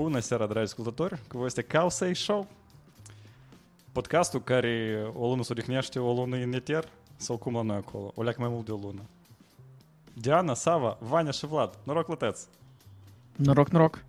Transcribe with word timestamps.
Bună 0.00 0.18
seara, 0.18 0.46
dragi 0.46 0.64
ascultători! 0.64 1.18
Cu 1.28 1.36
voi 1.36 1.46
este 1.46 1.62
Causei 1.62 2.14
Show, 2.14 2.46
podcastul 3.92 4.42
care 4.42 5.02
o 5.14 5.26
lună 5.26 5.42
se 5.42 5.52
odihnește, 5.52 5.98
o 5.98 6.12
lună 6.12 6.36
în 6.36 6.52
eter, 6.52 6.88
sau 7.16 7.36
cum 7.36 7.54
la 7.54 7.62
noi 7.62 7.76
acolo, 7.76 8.12
o 8.14 8.22
leacă 8.22 8.40
mai 8.40 8.48
mult 8.48 8.64
de 8.64 8.72
o 8.72 8.76
lună. 8.76 9.00
Diana, 10.12 10.54
Sava, 10.54 10.96
Vania 11.00 11.30
și 11.30 11.46
Vlad, 11.46 11.78
noroc 11.84 12.08
lăteți! 12.08 12.46
Noroc, 13.36 13.68
noroc. 13.68 14.04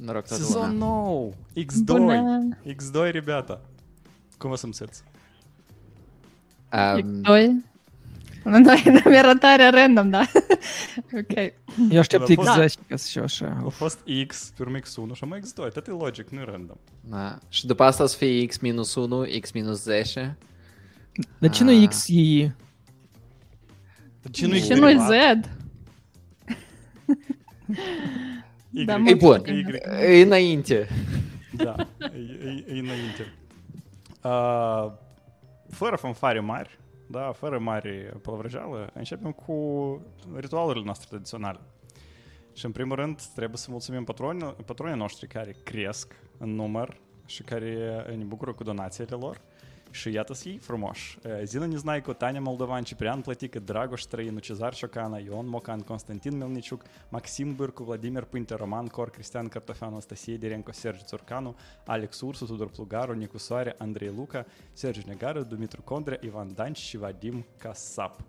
Noroc 0.00 0.26
toată 0.26 0.42
Sezon 0.42 0.70
lumea. 0.70 0.86
nou! 0.86 1.34
X2! 1.56 1.84
Bună! 1.84 2.48
X2, 2.66 3.10
ребята! 3.10 3.60
Cum 4.38 4.50
vă 4.50 4.56
simțiți? 4.56 5.02
Um, 6.72 7.20
Doi. 7.20 7.64
Nu, 8.44 8.58
noi 8.58 8.82
dăm 8.84 9.14
arătarea 9.16 9.70
random, 9.70 10.10
da. 10.10 10.22
Ok. 11.82 11.92
Eu 11.92 11.98
aștept 11.98 12.34
Da, 12.34 12.64
X10 12.64 12.72
ca 12.88 12.96
să 12.96 13.08
fiu 13.10 13.22
așa. 13.22 13.62
A 13.64 13.68
fost 13.68 13.98
X, 14.26 14.52
pe 14.56 14.62
urmă 14.62 14.78
X1 14.78 15.14
și 15.14 15.24
mai 15.24 15.40
X2. 15.40 15.72
Tot 15.72 15.86
e 15.86 15.90
logic, 15.90 16.28
nu 16.28 16.40
e 16.40 16.44
random. 16.44 16.76
da. 17.00 17.38
Și 17.48 17.66
după 17.66 17.82
asta 17.82 18.02
o 18.02 18.06
să 18.06 18.16
fie 18.16 18.46
x 18.46 18.58
minus 18.58 18.94
1, 18.94 19.26
x 19.40 19.52
minus 19.52 19.82
10. 19.82 20.38
De 21.38 21.48
ce 21.48 21.64
nu 21.64 21.70
Ah. 21.70 21.88
X 21.88 22.08
e... 22.08 22.54
Ce 24.30 24.46
nu 24.46 24.54
Și 24.54 24.68
nu 24.72 24.88
Z. 24.88 25.10
Y. 28.70 28.84
Da, 28.84 28.94
E 28.94 28.96
mă, 28.96 29.14
bun. 29.14 29.42
Y. 29.46 29.64
E 30.00 30.22
înainte. 30.22 30.88
Da, 31.56 31.74
e, 31.98 32.04
e, 32.44 32.64
e 32.74 32.78
înainte. 32.78 33.32
Uh, 34.22 34.92
fără 35.70 35.96
fanfare 35.96 36.40
mari, 36.40 36.78
da, 37.06 37.32
fără 37.32 37.58
mari 37.58 37.90
pălvrăjeală, 38.22 38.90
începem 38.94 39.32
cu 39.32 40.00
ritualurile 40.34 40.84
noastre 40.84 41.06
tradiționale. 41.08 41.60
Și 42.52 42.64
în 42.64 42.72
primul 42.72 42.96
rând 42.96 43.22
trebuie 43.34 43.58
să 43.58 43.70
mulțumim 43.70 44.04
patronii, 44.04 44.56
patronii 44.64 44.96
noștri 44.96 45.26
care 45.26 45.56
cresc 45.62 46.14
în 46.38 46.54
număr 46.54 47.00
și 47.26 47.42
care 47.42 48.04
ne 48.16 48.24
bucură 48.24 48.52
cu 48.52 48.62
donațiile 48.62 49.16
lor. 49.16 49.40
Și 49.93 50.11
iată-ți 50.11 50.47
ei 50.47 50.57
frumoși. 50.57 51.19
Zina 51.43 51.65
Незнайко, 51.65 52.13
Таня 52.13 52.39
Молдован, 52.39 52.83
Ciprian 52.83 53.21
Plătică, 53.21 53.59
Dragoș 53.59 54.01
Străinu, 54.01 54.39
Cezar 54.39 54.73
Ciocana, 54.73 55.17
Ion 55.17 55.47
Mocan, 55.47 55.79
Constantin 55.79 56.37
Melniciuc, 56.37 56.83
Maxim 57.09 57.55
Bârcu, 57.55 57.83
Vladimir 57.83 58.23
Pânte, 58.23 58.55
Roman 58.55 58.87
Cor, 58.87 59.09
Cristian 59.09 59.47
Cartofeanu, 59.47 59.91
Anastasie 59.91 60.37
Direnco, 60.37 60.71
Sergiu 60.71 61.03
Țurcanu, 61.05 61.55
Alex 61.85 62.21
Ursu, 62.21 62.45
Tudor 62.45 62.69
Plugaru, 62.69 63.13
Nicu 63.13 63.37
Soare, 63.37 63.75
Andrei 63.77 64.13
Luca, 64.15 64.45
Sergiu 64.73 65.01
Negaru, 65.05 65.41
Dumitru 65.41 65.81
Condrea, 65.81 66.19
Ivan 66.21 66.53
Danci 66.55 66.77
și 66.77 66.97
Vadim 66.97 67.45
Casap. 67.57 68.19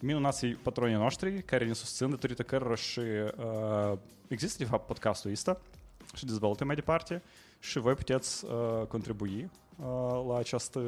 Minunații 0.00 0.54
patronii 0.54 0.96
noștri 0.96 1.42
care 1.42 1.66
ne 1.66 1.72
susțin 1.72 2.10
datorită 2.10 2.42
cărora 2.42 2.74
și 2.74 3.00
uh, 3.00 3.98
există 4.28 4.62
de 4.62 4.68
fapt 4.68 4.86
podcastul 4.86 5.30
ăsta 5.30 5.60
și 6.14 6.24
dezvoltă 6.24 6.64
mai 6.64 6.74
departe 6.74 7.22
și 7.58 7.78
voi 9.79 10.03
puteți 10.03 10.17
uh, 10.19 10.19
contribui 10.19 10.19
uh, 10.19 10.25
la 10.27 10.37
această 10.37 10.81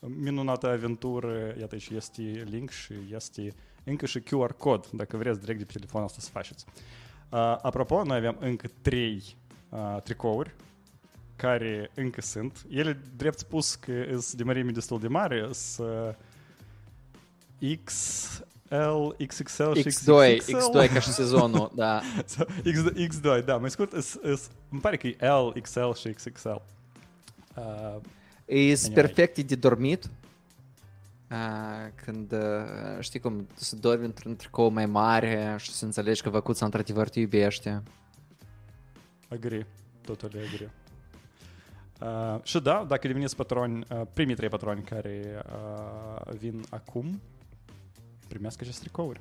minunată 0.00 0.68
aventură. 0.68 1.54
Iată 1.60 1.76
și 1.76 1.96
este 1.96 2.44
link 2.50 2.70
și 2.70 2.94
este 3.14 3.54
încă 3.84 4.06
și 4.06 4.20
QR 4.20 4.56
cod, 4.56 4.86
dacă 4.92 5.16
vreți 5.16 5.40
direct 5.40 5.58
de 5.58 5.64
pe 5.64 5.72
telefonul 5.72 6.06
asta 6.06 6.20
să 6.20 6.30
faceți. 6.30 6.64
Uh, 7.28 7.38
apropo, 7.62 8.04
noi 8.04 8.16
avem 8.16 8.36
încă 8.40 8.68
trei 8.82 9.36
uh, 9.68 9.96
tricouri 10.02 10.54
care 11.36 11.90
încă 11.94 12.20
sunt. 12.20 12.66
Ele, 12.70 13.00
drept 13.16 13.38
spus, 13.38 13.74
că 13.74 13.92
sunt 14.10 14.32
de 14.32 14.44
mărime 14.44 14.70
destul 14.70 15.00
de 15.00 15.08
mare, 15.08 15.48
sunt 15.52 16.16
XL, 17.84 19.24
XXL 19.26 19.72
și 19.72 19.82
X2, 19.82 20.38
XXL. 20.38 20.78
X2 20.78 20.92
ca 20.92 21.00
și 21.00 21.12
sezonul, 21.12 21.70
da. 21.74 22.00
X, 22.72 23.18
X2, 23.20 23.44
da, 23.44 23.56
mai 23.56 23.70
scurt, 23.70 23.92
îmi 24.68 24.80
pare 24.80 24.96
că 24.96 25.06
e 25.06 25.16
L, 25.18 25.60
XL 25.60 25.92
și 25.92 26.08
XXL. 26.08 26.48
Uh, 27.56 28.00
E 28.52 28.54
Anyway. 28.54 28.92
perfect 28.94 29.40
de 29.40 29.54
dormit. 29.54 30.10
Uh, 31.30 31.92
când, 32.04 32.32
uh, 32.32 32.38
știi 33.00 33.20
cum, 33.20 33.48
să 33.54 33.76
dormi 33.76 34.04
într-un 34.04 34.36
tricou 34.36 34.68
mai 34.70 34.86
mare 34.86 35.54
și 35.58 35.70
să 35.70 35.84
înțelegi 35.84 36.22
că 36.22 36.30
văcuța 36.30 36.64
într-adevăr 36.64 37.08
te 37.08 37.20
iubește. 37.20 37.82
agree, 39.28 39.66
totally 40.04 40.46
agree. 40.46 40.70
Uh, 42.00 42.42
și 42.42 42.60
da, 42.60 42.84
dacă 42.88 43.06
deveniți 43.06 43.36
patroni, 43.36 43.84
uh, 43.90 44.02
primii 44.12 44.34
trei 44.34 44.48
patroni 44.48 44.82
care 44.82 45.42
uh, 45.46 46.34
vin 46.38 46.64
acum, 46.70 47.20
primesc 48.28 48.60
aceste 48.60 48.80
tricouri. 48.80 49.20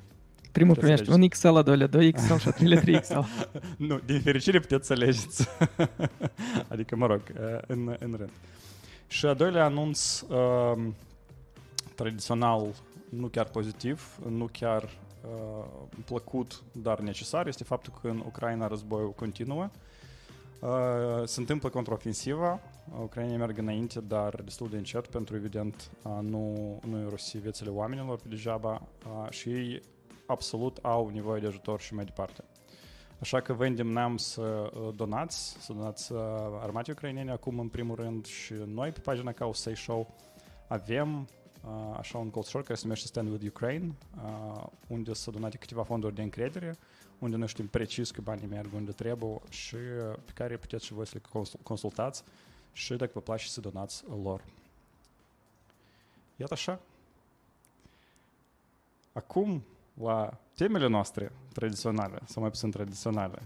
Primul 0.52 0.76
Trebuie 0.76 0.98
să 0.98 1.04
primește 1.04 1.24
un 1.24 1.28
XL, 1.28 1.58
a 1.58 1.62
doilea 1.62 1.88
2 1.88 2.12
XL 2.12 2.36
și 2.36 2.48
a 2.48 2.52
treilea 2.52 2.82
3XL. 2.82 3.26
Nu, 3.78 4.00
din 4.06 4.22
fericire 4.22 4.60
puteți 4.60 4.88
să 4.88 4.94
alegeți. 4.94 5.48
adică, 6.72 6.96
mă 6.96 7.06
rog, 7.06 7.22
uh, 7.40 7.60
în, 7.68 7.96
în 8.00 8.14
rând. 8.18 8.32
Și 9.08 9.26
a 9.26 9.34
doilea 9.34 9.66
anunț 9.66 10.22
um, 10.22 10.96
tradițional, 11.96 12.68
nu 13.10 13.28
chiar 13.28 13.46
pozitiv, 13.46 14.20
nu 14.30 14.50
chiar 14.52 14.84
uh, 14.84 15.66
plăcut, 16.06 16.64
dar 16.72 17.00
necesar, 17.00 17.48
este 17.48 17.64
faptul 17.64 17.94
că 18.02 18.08
în 18.08 18.24
Ucraina 18.26 18.68
războiul 18.68 19.14
continuă. 19.14 19.70
Uh, 20.60 20.70
se 21.24 21.40
întâmplă 21.40 21.70
contraofensiva, 21.70 22.60
Ucraina 23.02 23.36
merg 23.36 23.58
înainte, 23.58 24.00
dar 24.08 24.42
destul 24.44 24.70
de 24.70 24.78
încet, 24.78 25.08
pentru 25.08 25.36
evident 25.36 25.92
uh, 26.04 26.12
nu, 26.22 26.80
nu 26.90 27.06
irosi 27.06 27.38
viețile 27.38 27.70
oamenilor 27.70 28.18
pe 28.18 28.28
degeaba 28.28 28.82
uh, 29.06 29.30
și 29.30 29.50
ei 29.50 29.82
absolut 30.31 30.78
au 30.81 31.09
nevoie 31.09 31.42
de 31.42 31.47
ajutor 31.47 31.80
și 31.80 31.94
mai 31.94 32.06
departe. 32.06 32.44
Așa 33.19 33.42
că 33.42 33.53
vă 33.53 33.66
îndemnăm 33.66 34.18
să 34.18 34.42
uh, 34.42 34.94
donați, 34.96 35.56
să 35.59 35.74
donați 35.74 36.12
uh, 36.12 36.19
armatei 36.62 36.94
ucrainene 36.94 37.31
acum 37.31 37.59
în 37.59 37.68
primul 37.68 37.96
rând 37.96 38.25
și 38.25 38.53
noi 38.53 38.91
pe 38.91 39.00
pagina 39.00 39.31
Causei 39.31 39.78
Show 39.78 40.16
avem 40.68 41.20
uh, 41.20 41.97
așa 41.97 42.18
un 42.18 42.30
colțșor 42.30 42.64
care 42.64 42.75
se 42.75 42.81
numește 42.84 43.08
Stand 43.08 43.30
with 43.31 43.46
Ukraine, 43.47 43.96
uh, 44.24 44.64
unde 44.88 45.14
să 45.14 45.31
donate 45.31 45.58
câteva 45.58 45.84
fonduri 45.84 46.16
de 46.16 46.22
încredere, 46.22 46.78
unde 47.20 47.36
noi 47.36 47.47
știm 47.47 47.68
precis 47.68 48.12
că 48.12 48.22
banii 48.22 48.47
merg 48.47 48.74
unde 48.74 48.91
trebuie 48.91 49.41
și 49.50 49.75
uh, 49.75 50.16
pe 50.25 50.31
care 50.34 50.58
puteți 50.58 50.86
și 50.86 50.94
voi 50.94 51.08
să 51.08 51.14
le 51.16 51.22
consul- 51.31 51.59
consultați 51.64 52.24
și 52.74 52.96
dacă 52.96 53.12
vă 53.14 53.22
place 53.22 53.47
să 53.47 53.62
donați 53.62 54.03
lor. 54.24 54.44
Iată 56.36 56.53
așa. 56.53 56.80
Acum, 59.14 59.64
la 59.94 60.29
temele 60.56 60.88
noastre 60.88 61.31
tradiționale, 61.53 62.19
sau 62.25 62.41
mai 62.41 62.52
puțin 62.52 62.72
tradiționale, 62.72 63.41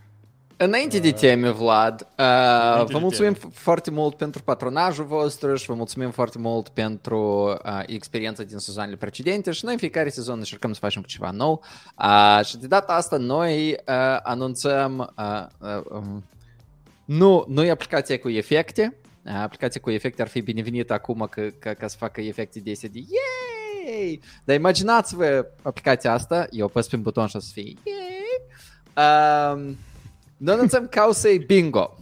Înainte 0.57 0.99
de 0.99 1.11
teme, 1.11 1.49
Vlad, 1.49 2.01
uh, 2.01 2.07
Înainte 2.25 2.91
vă 2.91 2.97
de 2.97 3.03
mulțumim 3.03 3.33
teme. 3.33 3.51
f- 3.51 3.53
foarte 3.53 3.91
mult 3.91 4.15
pentru 4.15 4.43
patronajul 4.43 5.05
vostru 5.05 5.55
și 5.55 5.65
vă 5.65 5.73
mulțumim 5.73 6.11
foarte 6.11 6.37
mult 6.39 6.69
pentru 6.69 7.19
uh, 7.65 7.83
experiența 7.85 8.43
din 8.43 8.57
sezoanele 8.57 8.95
precedente 8.95 9.51
și 9.51 9.63
noi 9.63 9.73
în 9.73 9.79
fiecare 9.79 10.09
sezon 10.09 10.37
încercăm 10.37 10.73
să 10.73 10.79
facem 10.79 11.01
ceva 11.01 11.31
nou. 11.31 11.63
Uh, 11.99 12.45
și 12.45 12.57
de 12.57 12.67
data 12.67 12.93
asta 12.93 13.17
noi 13.17 13.69
uh, 13.71 14.17
anunțăm 14.23 15.13
uh, 15.17 15.45
uh, 15.59 15.81
um, 15.89 16.23
nu, 17.05 17.45
nu 17.47 17.63
e 17.63 17.69
aplicația 17.69 18.19
cu 18.19 18.29
efecte, 18.29 18.97
uh, 19.25 19.33
aplicația 19.43 19.81
cu 19.81 19.91
efecte 19.91 20.21
ar 20.21 20.27
fi 20.27 20.41
binevenită 20.41 20.93
acum 20.93 21.27
că, 21.29 21.41
că, 21.59 21.69
ca 21.69 21.87
să 21.87 21.97
facă 21.97 22.21
efecte 22.21 22.59
de 22.59 22.71
astea 22.71 22.89
de 22.91 22.99
yay! 23.85 24.19
Dar 24.43 24.55
imaginați-vă 24.55 25.47
aplicația 25.61 26.13
asta, 26.13 26.47
eu 26.51 26.65
apăs 26.65 26.87
pe 26.87 26.95
un 26.95 27.01
buton 27.01 27.27
și 27.27 27.35
o 27.35 27.39
să 27.39 27.49
fie 27.53 27.73
yay! 27.83 28.13
Um, 28.95 29.77
noi 30.37 30.53
anunțăm 30.53 30.87
causei 30.87 31.37
bingo. 31.37 31.97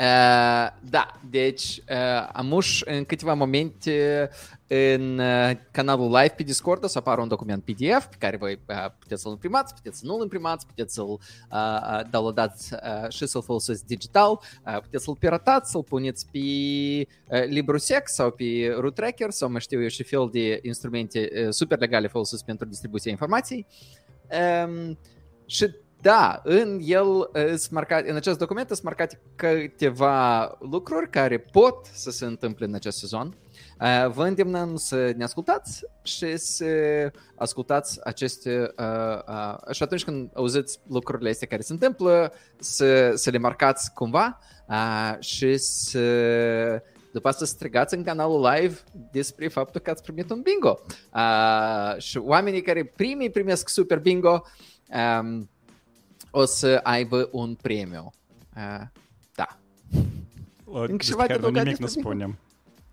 Uh, 0.00 0.68
da, 0.90 1.20
deci 1.30 1.82
uh, 1.90 2.28
amuș 2.32 2.82
în 2.84 3.04
câteva 3.04 3.34
momente 3.34 4.30
în 4.66 5.18
uh, 5.18 5.50
canalul 5.70 6.06
live 6.06 6.34
pe 6.36 6.42
Discord 6.42 6.84
o 6.84 6.86
să 6.86 6.98
apară 6.98 7.20
un 7.20 7.28
document 7.28 7.64
PDF 7.64 8.06
pe 8.06 8.16
care 8.18 8.36
voi 8.36 8.60
uh, 8.66 8.86
puteți 8.98 9.22
să-l 9.22 9.32
imprimați, 9.32 9.74
puteți 9.74 9.98
să 9.98 10.06
nu-l 10.06 10.22
imprimați, 10.22 10.66
puteți 10.66 10.94
să-l 10.94 11.08
uh, 11.08 11.18
uh, 11.50 12.00
downloadați 12.10 12.72
uh, 12.72 13.10
și 13.10 13.26
să-l 13.26 13.42
folosiți 13.42 13.86
digital, 13.86 14.30
uh, 14.66 14.80
puteți 14.80 15.04
să-l 15.04 15.16
piratați, 15.16 15.70
să-l 15.70 15.82
puneți 15.82 16.26
pe 16.32 16.38
uh, 16.38 17.44
LibreSec 17.46 18.08
sau 18.08 18.30
pe 18.30 18.74
Root 18.78 18.94
Tracker 18.94 19.30
sau 19.30 19.50
mai 19.50 19.60
știu 19.60 19.82
eu 19.82 19.88
și 19.88 20.02
fel 20.02 20.28
de 20.32 20.58
instrumente 20.62 21.30
uh, 21.32 21.52
super 21.52 21.78
legale 21.78 22.08
folosite 22.08 22.42
pentru 22.46 22.66
distribuția 22.66 23.10
informației. 23.10 23.66
Um, 24.64 24.98
și 25.46 25.74
da, 26.00 26.40
în 26.44 26.78
el 26.82 27.06
uh, 27.06 27.46
sunt 27.46 27.70
marcat, 27.70 28.06
în 28.06 28.16
acest 28.16 28.38
document 28.38 28.68
sunt 28.68 28.82
marcate 28.82 29.20
câteva 29.36 30.56
lucruri 30.60 31.10
care 31.10 31.38
pot 31.38 31.86
să 31.92 32.10
se 32.10 32.24
întâmple 32.24 32.66
în 32.66 32.74
acest 32.74 32.98
sezon. 32.98 33.36
Uh, 33.80 34.10
Vă 34.10 34.24
îndemnăm 34.26 34.76
să 34.76 35.12
ne 35.16 35.24
ascultați 35.24 35.84
și 36.02 36.36
să 36.36 36.66
ascultați 37.34 38.06
aceste... 38.06 38.72
Uh, 38.78 39.18
uh, 39.28 39.74
și 39.74 39.82
atunci 39.82 40.04
când 40.04 40.30
auziți 40.34 40.80
lucrurile 40.88 41.30
astea 41.30 41.46
care 41.46 41.62
se 41.62 41.72
întâmplă, 41.72 42.32
să, 42.58 43.12
să 43.14 43.30
le 43.30 43.38
marcați 43.38 43.92
cumva 43.92 44.38
uh, 44.68 45.14
și 45.18 45.56
să 45.56 46.02
după 47.12 47.28
asta 47.28 47.44
strigați 47.44 47.94
în 47.94 48.02
canalul 48.02 48.50
live 48.52 48.78
despre 49.12 49.48
faptul 49.48 49.80
că 49.80 49.90
ați 49.90 50.02
primit 50.02 50.30
un 50.30 50.40
bingo. 50.40 50.80
Uh, 51.14 52.00
și 52.00 52.18
oamenii 52.18 52.62
care 52.62 52.84
primii 52.84 53.30
primesc 53.30 53.68
super 53.68 53.98
bingo 53.98 54.42
um, 55.20 55.48
os 56.30 56.62
aibă 56.82 57.28
un 57.32 57.54
premiu. 57.54 58.12
Da. 59.34 59.58
O, 60.64 60.86
despre 60.86 61.26
care 61.26 61.38
noi 61.38 61.50
nimic 61.50 61.76
nu 61.76 61.86
spunem. 61.86 62.38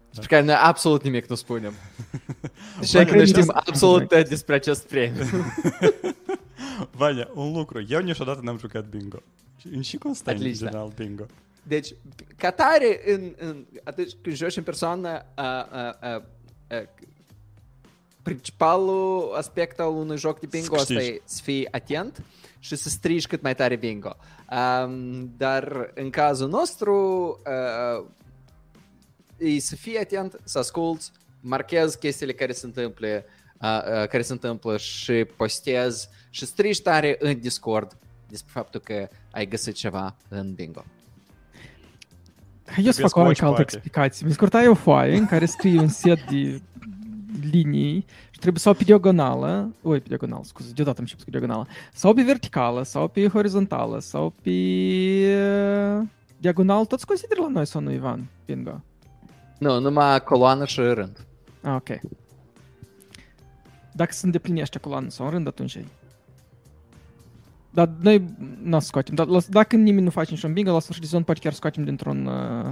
Despre 0.09 0.35
care 0.35 0.45
noi 0.45 0.55
absolut 0.55 1.03
nimic 1.03 1.25
nu 1.25 1.35
spunem. 1.35 1.73
Și 2.81 3.05
că 3.05 3.15
noi 3.15 3.27
știm 3.27 3.51
absolut 3.53 4.07
despre 4.07 4.55
acest 4.55 4.87
premiu. 4.87 5.23
Vania, 6.91 7.29
un 7.33 7.53
lucru. 7.53 7.85
Eu 7.89 8.01
niciodată 8.01 8.39
n-am 8.43 8.57
jucat 8.57 8.85
bingo. 8.85 9.17
Și 9.81 9.97
Constantin, 9.97 10.45
în 10.45 10.53
general, 10.53 10.91
bingo. 10.95 11.25
Deci, 11.63 11.93
ca 12.35 12.51
tare, 12.51 13.01
în, 13.13 13.33
în, 13.37 13.65
atunci 13.83 14.11
când 14.21 14.35
joci 14.35 14.57
în 14.57 14.63
persoană, 14.63 15.25
a, 15.35 15.67
a, 15.71 15.97
a, 15.99 16.23
a, 16.67 16.89
principalul 18.21 19.33
aspect 19.35 19.79
al 19.79 19.89
unui 19.89 20.17
joc 20.17 20.39
de 20.39 20.45
bingo 20.45 20.75
asta 20.75 20.93
e 20.93 21.21
să 21.25 21.41
fii 21.43 21.71
atent, 21.71 22.23
și 22.65 22.75
să 22.75 22.89
strigi 22.89 23.27
cât 23.27 23.41
mai 23.41 23.55
tare 23.55 23.75
bingo. 23.75 24.15
Um, 24.51 25.33
dar 25.37 25.91
în 25.93 26.09
cazul 26.09 26.49
nostru, 26.49 26.95
uh, 27.99 28.05
e 29.37 29.59
să 29.59 29.75
fii 29.75 29.97
atent, 29.97 30.39
să 30.43 30.59
asculți, 30.59 31.11
marchezi 31.41 31.99
chestiile 31.99 32.33
care 32.33 32.51
se 32.51 32.65
întâmplă, 32.65 33.07
uh, 33.07 33.81
uh, 34.01 34.07
care 34.07 34.21
se 34.21 34.31
întâmplă 34.31 34.77
și 34.77 35.25
postezi 35.35 36.09
și 36.29 36.45
strigi 36.45 36.81
tare 36.81 37.15
în 37.19 37.39
Discord 37.39 37.97
despre 38.27 38.51
faptul 38.53 38.79
că 38.79 39.07
ai 39.31 39.47
găsit 39.47 39.75
ceva 39.75 40.15
în 40.27 40.53
bingo. 40.53 40.85
Hai 42.65 42.83
eu 42.83 42.91
să 42.91 43.01
Trebuie 43.01 43.09
fac 43.09 43.15
o 43.15 43.19
scoci, 43.19 43.27
mică 43.27 43.45
altă 43.45 43.55
poate. 43.55 43.75
explicație. 43.75 44.27
Mi 44.27 44.33
scurtai 44.33 44.67
o 44.67 44.73
foaie 44.73 45.17
în 45.17 45.25
care 45.25 45.45
scrie 45.45 45.79
un 45.79 45.87
set 45.87 46.29
de 46.29 46.61
linii 47.51 48.05
și 48.35 48.41
trebuie 48.41 48.61
sau 48.61 48.73
pe 48.73 48.83
diagonală, 48.83 49.73
oi, 49.81 49.99
pe 49.99 50.07
diagonală, 50.07 50.41
scuze, 50.43 50.71
deodată 50.73 50.97
am 50.97 51.03
început 51.03 51.23
cu 51.23 51.29
diagonală, 51.29 51.67
sau 51.93 52.13
pe 52.13 52.21
verticală, 52.23 52.83
sau 52.83 53.07
pe 53.07 53.27
horizontală, 53.27 53.99
sau 53.99 54.33
pe 54.41 54.49
uh, 54.49 56.07
diagonal, 56.37 56.85
toți 56.85 57.05
consideră 57.05 57.41
la 57.41 57.47
noi 57.47 57.65
sau 57.65 57.81
nu, 57.81 57.91
Ivan? 57.91 58.27
Bingo. 58.45 58.81
Nu, 59.57 59.79
numai 59.79 60.23
coloană 60.23 60.65
și 60.65 60.79
rând. 60.81 61.25
Ah, 61.61 61.75
ok. 61.75 61.99
Dacă 63.93 64.11
se 64.11 64.25
îndeplinește 64.25 64.79
coloană 64.79 65.09
sau 65.09 65.25
în 65.25 65.31
rând, 65.31 65.47
atunci 65.47 65.75
e. 65.75 65.85
Dar 67.69 67.89
noi 67.99 68.23
nu 68.63 68.75
o 68.75 68.79
să 68.79 68.85
scoatem. 68.87 69.15
Dar 69.15 69.27
la- 69.27 69.39
dacă 69.49 69.75
nimeni 69.75 70.03
nu 70.03 70.09
face 70.09 70.31
niciun 70.31 70.53
bingo, 70.53 70.71
la 70.71 70.79
sfârșit 70.79 71.01
de 71.01 71.07
sezon 71.07 71.23
poate 71.23 71.39
chiar 71.39 71.53
scoatem 71.53 71.83
dintr-un... 71.83 72.25
Uh... 72.25 72.71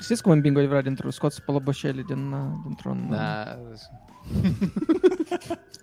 Știți 0.00 0.22
cum 0.22 0.32
în 0.32 0.40
bingo 0.40 0.60
e 0.60 0.66
vrea 0.66 0.80
dintr-un 0.82 1.10
scoți 1.10 1.42
pălăboșele 1.42 2.02
din, 2.06 2.32
uh, 2.32 2.40
dintr-un, 2.64 3.06
uh, 3.10 3.16
Da. 3.16 3.58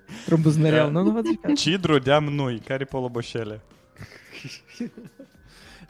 Dintr-un 0.07 0.42
buznărel, 0.42 0.92
nu? 0.92 1.04
Nu 1.04 1.12
vă 1.12 1.22
zic? 1.22 1.54
Cidru 1.54 2.00
deam 2.00 2.24
noi, 2.24 2.60
care 2.60 2.86
poloboșele. 2.86 3.62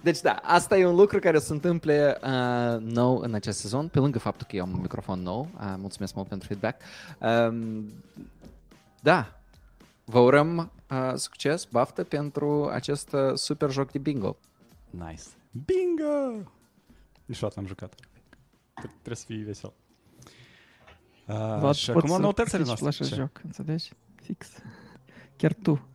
Deci 0.01 0.19
da, 0.21 0.31
asta 0.43 0.77
e 0.77 0.85
un 0.85 0.95
lucru 0.95 1.19
care 1.19 1.39
se 1.39 1.53
întâmplă 1.53 2.19
uh, 2.23 2.93
nou 2.93 3.17
în 3.17 3.33
acest 3.33 3.59
sezon, 3.59 3.87
pe 3.87 3.99
lângă 3.99 4.19
faptul 4.19 4.47
că 4.49 4.55
eu 4.55 4.63
am 4.63 4.71
un 4.71 4.81
microfon 4.81 5.21
nou. 5.21 5.49
Uh, 5.55 5.73
mulțumesc 5.77 6.13
mult 6.15 6.27
pentru 6.27 6.47
feedback. 6.47 6.81
Um, 7.19 7.85
da, 9.01 9.39
vă 10.05 10.19
urăm 10.19 10.71
uh, 10.89 11.13
succes, 11.15 11.65
baftă 11.65 12.03
pentru 12.03 12.69
acest 12.73 13.13
uh, 13.13 13.33
super 13.33 13.71
joc 13.71 13.91
de 13.91 13.97
bingo. 13.97 14.37
Nice. 14.89 15.23
Bingo! 15.51 16.49
Niciodată 17.25 17.59
n-am 17.59 17.67
jucat. 17.67 17.95
Tre- 18.73 18.91
Trebuie 19.01 19.15
să 19.15 19.25
fii 19.25 19.43
vesel. 19.43 19.73
Uh, 21.27 21.35
Vlad, 21.35 21.75
și 21.75 21.91
poți 21.91 22.05
acum 22.05 22.15
să 22.15 22.21
noutățile 22.21 22.63
participi 22.63 22.83
noastre. 22.83 22.83
la 22.83 22.89
acest 22.89 23.09
Ce? 23.09 23.15
joc, 23.15 23.41
înțelegi? 23.43 23.91
Fix. 24.15 24.47
Chiar 25.35 25.53
tu. 25.61 25.89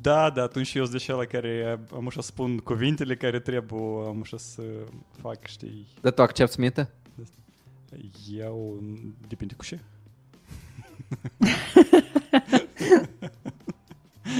Da, 0.00 0.30
da, 0.30 0.42
atunci 0.42 0.74
eu 0.74 0.82
sunt 0.84 0.96
de 0.96 1.02
cel 1.02 1.24
care 1.24 1.80
am 1.94 2.06
ușa 2.06 2.20
să 2.20 2.26
spun 2.26 2.58
cuvintele 2.58 3.16
care 3.16 3.40
trebuie, 3.40 4.06
am 4.06 4.20
ușa 4.20 4.36
să 4.36 4.62
fac, 5.20 5.46
știi, 5.46 5.86
Dar 6.00 6.12
tu 6.12 6.22
accepti 6.22 6.60
minte? 6.60 6.90
eu, 8.30 8.82
depinde 9.28 9.54
cu 9.54 9.64
ce. 9.64 9.80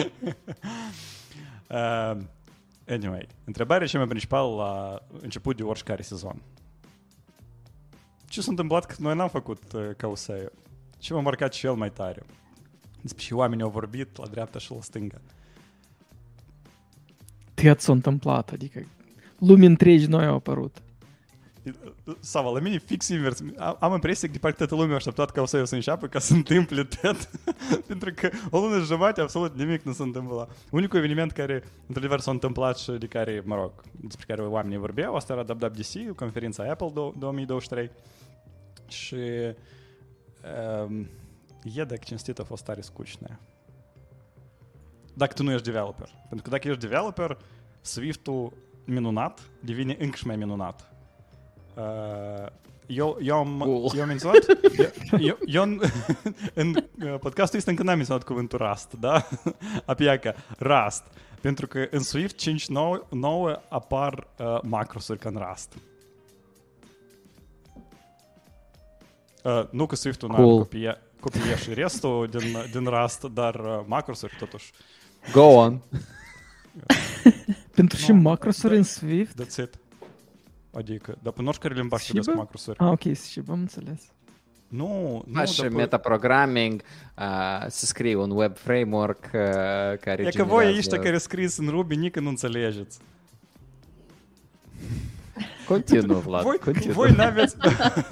uh, 1.71 2.17
anyway, 2.89 3.27
întrebarea 3.45 3.87
cea 3.87 3.99
mai 3.99 4.07
principală 4.07 4.55
la 4.55 5.03
început 5.23 5.57
de 5.57 5.63
oricare 5.63 6.03
sezon. 6.03 6.43
Ce 8.29 8.41
s-a 8.41 8.51
întâmplat 8.51 8.87
că 8.87 8.95
noi 8.99 9.17
n-am 9.17 9.29
făcut 9.29 9.73
uh, 9.73 9.91
causeiul? 9.97 10.53
Ce 10.99 11.15
m-a 11.15 11.21
marcat 11.21 11.53
cel 11.53 11.75
mai 11.75 11.91
tare? 11.91 12.23
Despre 13.01 13.25
ce 13.25 13.35
oamenii 13.35 13.65
au 13.65 13.71
vorbit 13.71 14.17
la 14.17 14.27
dreapta 14.27 14.59
și 14.59 14.73
la 14.73 14.81
stânga. 14.81 15.21
Cât 17.55 17.81
s-a 17.81 17.93
întâmplat, 17.93 18.51
adică 18.51 18.87
lumii 19.39 19.67
întregi 19.67 20.07
noi 20.07 20.27
au 20.27 20.35
apărut. 20.35 20.83
Sava, 22.21 22.51
la 22.51 22.61
mine 22.61 22.79
fix 22.79 23.09
invers. 23.09 23.43
Am, 23.57 23.77
am 23.81 23.93
impresia 23.93 24.29
că 24.29 24.33
de 24.35 24.39
parcă 24.39 24.57
toată 24.57 24.75
lumea 24.75 24.93
a 24.93 24.95
așteptat 24.95 25.31
ca 25.31 25.41
o 25.41 25.47
să 25.47 25.65
să 25.65 25.75
înceapă 25.75 26.07
ca 26.07 26.19
să 26.19 26.35
întâmple 26.41 26.85
tot. 26.85 27.31
Pentru 27.89 28.13
că 28.15 28.31
o 28.51 28.59
lună 28.59 28.79
și 28.79 28.85
jumătate 28.85 29.21
absolut 29.21 29.57
nimic 29.57 29.83
nu 29.83 29.93
s-a 29.93 30.05
întâmplat. 30.05 30.51
Unicul 30.71 30.99
eveniment 30.99 31.33
care 31.33 31.63
într-adevăr 31.87 32.21
s-a 32.21 32.31
întâmplat 32.31 32.79
și 32.79 32.91
de 32.91 33.07
care, 33.07 33.43
mă 33.45 33.55
rog, 33.55 33.73
despre 34.01 34.25
care 34.29 34.43
oamenii 34.43 34.79
vorbeau, 34.79 35.15
asta 35.15 35.33
era 35.33 35.45
WWDC, 35.49 36.17
conferința 36.17 36.65
Apple 36.71 36.93
2023. 37.19 37.91
Și 38.89 39.17
um, 40.87 41.09
e, 41.75 41.85
dacă 41.85 42.01
cinstit, 42.05 42.39
a 42.39 42.45
fost 42.45 42.65
tare 42.65 42.81
scușnă. 42.81 43.39
Dacă 45.15 45.33
tu 45.33 45.43
nu 45.43 45.53
ești 45.53 45.65
developer. 45.65 46.09
Pentru 46.29 46.43
că 46.43 46.51
dacă 46.51 46.69
ești 46.69 46.81
developer, 46.81 47.37
Swift-ul 47.81 48.53
minunat 48.85 49.41
devine 49.61 49.97
încă 49.99 50.17
și 50.17 50.27
mai 50.27 50.37
minunat. 50.37 50.93
Eu, 52.87 53.19
eu, 53.21 53.37
am, 53.37 53.59
Cool. 53.59 53.91
în, 55.63 55.81
în 56.55 56.75
uh, 57.05 57.15
podcastul 57.21 57.59
ăsta 57.59 57.71
încă 57.71 57.83
n-am 57.83 57.97
menționat 57.97 58.23
cuvântul 58.23 58.59
Rust, 58.59 58.93
da? 59.01 59.29
Apiaca, 59.85 60.35
Rust. 60.59 61.03
Pentru 61.41 61.67
că 61.67 61.87
în 61.91 62.01
Swift 62.03 62.41
5.9 62.41 63.69
apar 63.69 64.27
uh, 64.39 64.59
macrosuri 64.63 65.19
ca 65.19 65.29
în 65.29 65.43
Rust. 65.49 65.73
Uh, 69.45 69.69
nu 69.71 69.87
că 69.87 69.95
Swift-ul 69.95 70.29
Cool. 70.29 70.59
copia, 70.59 70.99
copia 71.21 71.57
și 71.57 71.75
restul 71.75 72.27
din, 72.31 72.57
din 72.73 72.85
Rust, 72.85 73.23
dar 73.23 73.55
uh, 73.55 73.81
macrosuri 73.87 74.37
totuși. 74.39 74.73
Go 75.33 75.43
on. 75.45 75.81
Pentru 77.75 77.97
și 77.99 78.13
Nu, 78.13 78.21
macrosuri 78.21 78.77
în 78.77 78.83
Swift? 78.83 79.45
That's 79.45 79.57
it. 79.57 79.79
Adică, 80.79 81.19
dar 81.23 81.33
până 81.33 81.49
oricare 81.49 81.75
limbaj 81.75 82.03
Și 82.03 82.13
trebuie 82.13 82.35
bă? 82.35 82.41
macrosuri. 82.41 82.79
Ah, 82.79 82.89
ok, 82.91 83.17
și 83.17 83.43
am 83.49 83.59
înțeles. 83.61 84.03
Nu, 84.69 85.23
nu, 85.27 85.33
Faci 85.35 85.57
dar 85.57 85.69
pe- 85.69 85.75
metaprogramming, 85.75 86.83
uh, 87.19 87.65
să 87.69 87.87
scrii 87.87 88.15
un 88.15 88.31
web 88.31 88.57
framework 88.57 89.25
uh, 89.25 89.31
care 90.01 90.23
E 90.23 90.31
că 90.31 90.45
voi 90.45 90.47
generează- 90.47 90.79
ăștia 90.79 90.99
care 90.99 91.19
scris 91.19 91.57
în 91.57 91.69
Ruby 91.69 91.97
nici 91.97 92.15
nu 92.15 92.29
înțelegeți. 92.29 92.99
Continuu, 95.69 96.19
Vlad, 96.19 96.43
voi, 96.43 96.59
continuu. 96.59 96.95
voi 96.95 97.13
n-aveți 97.13 97.57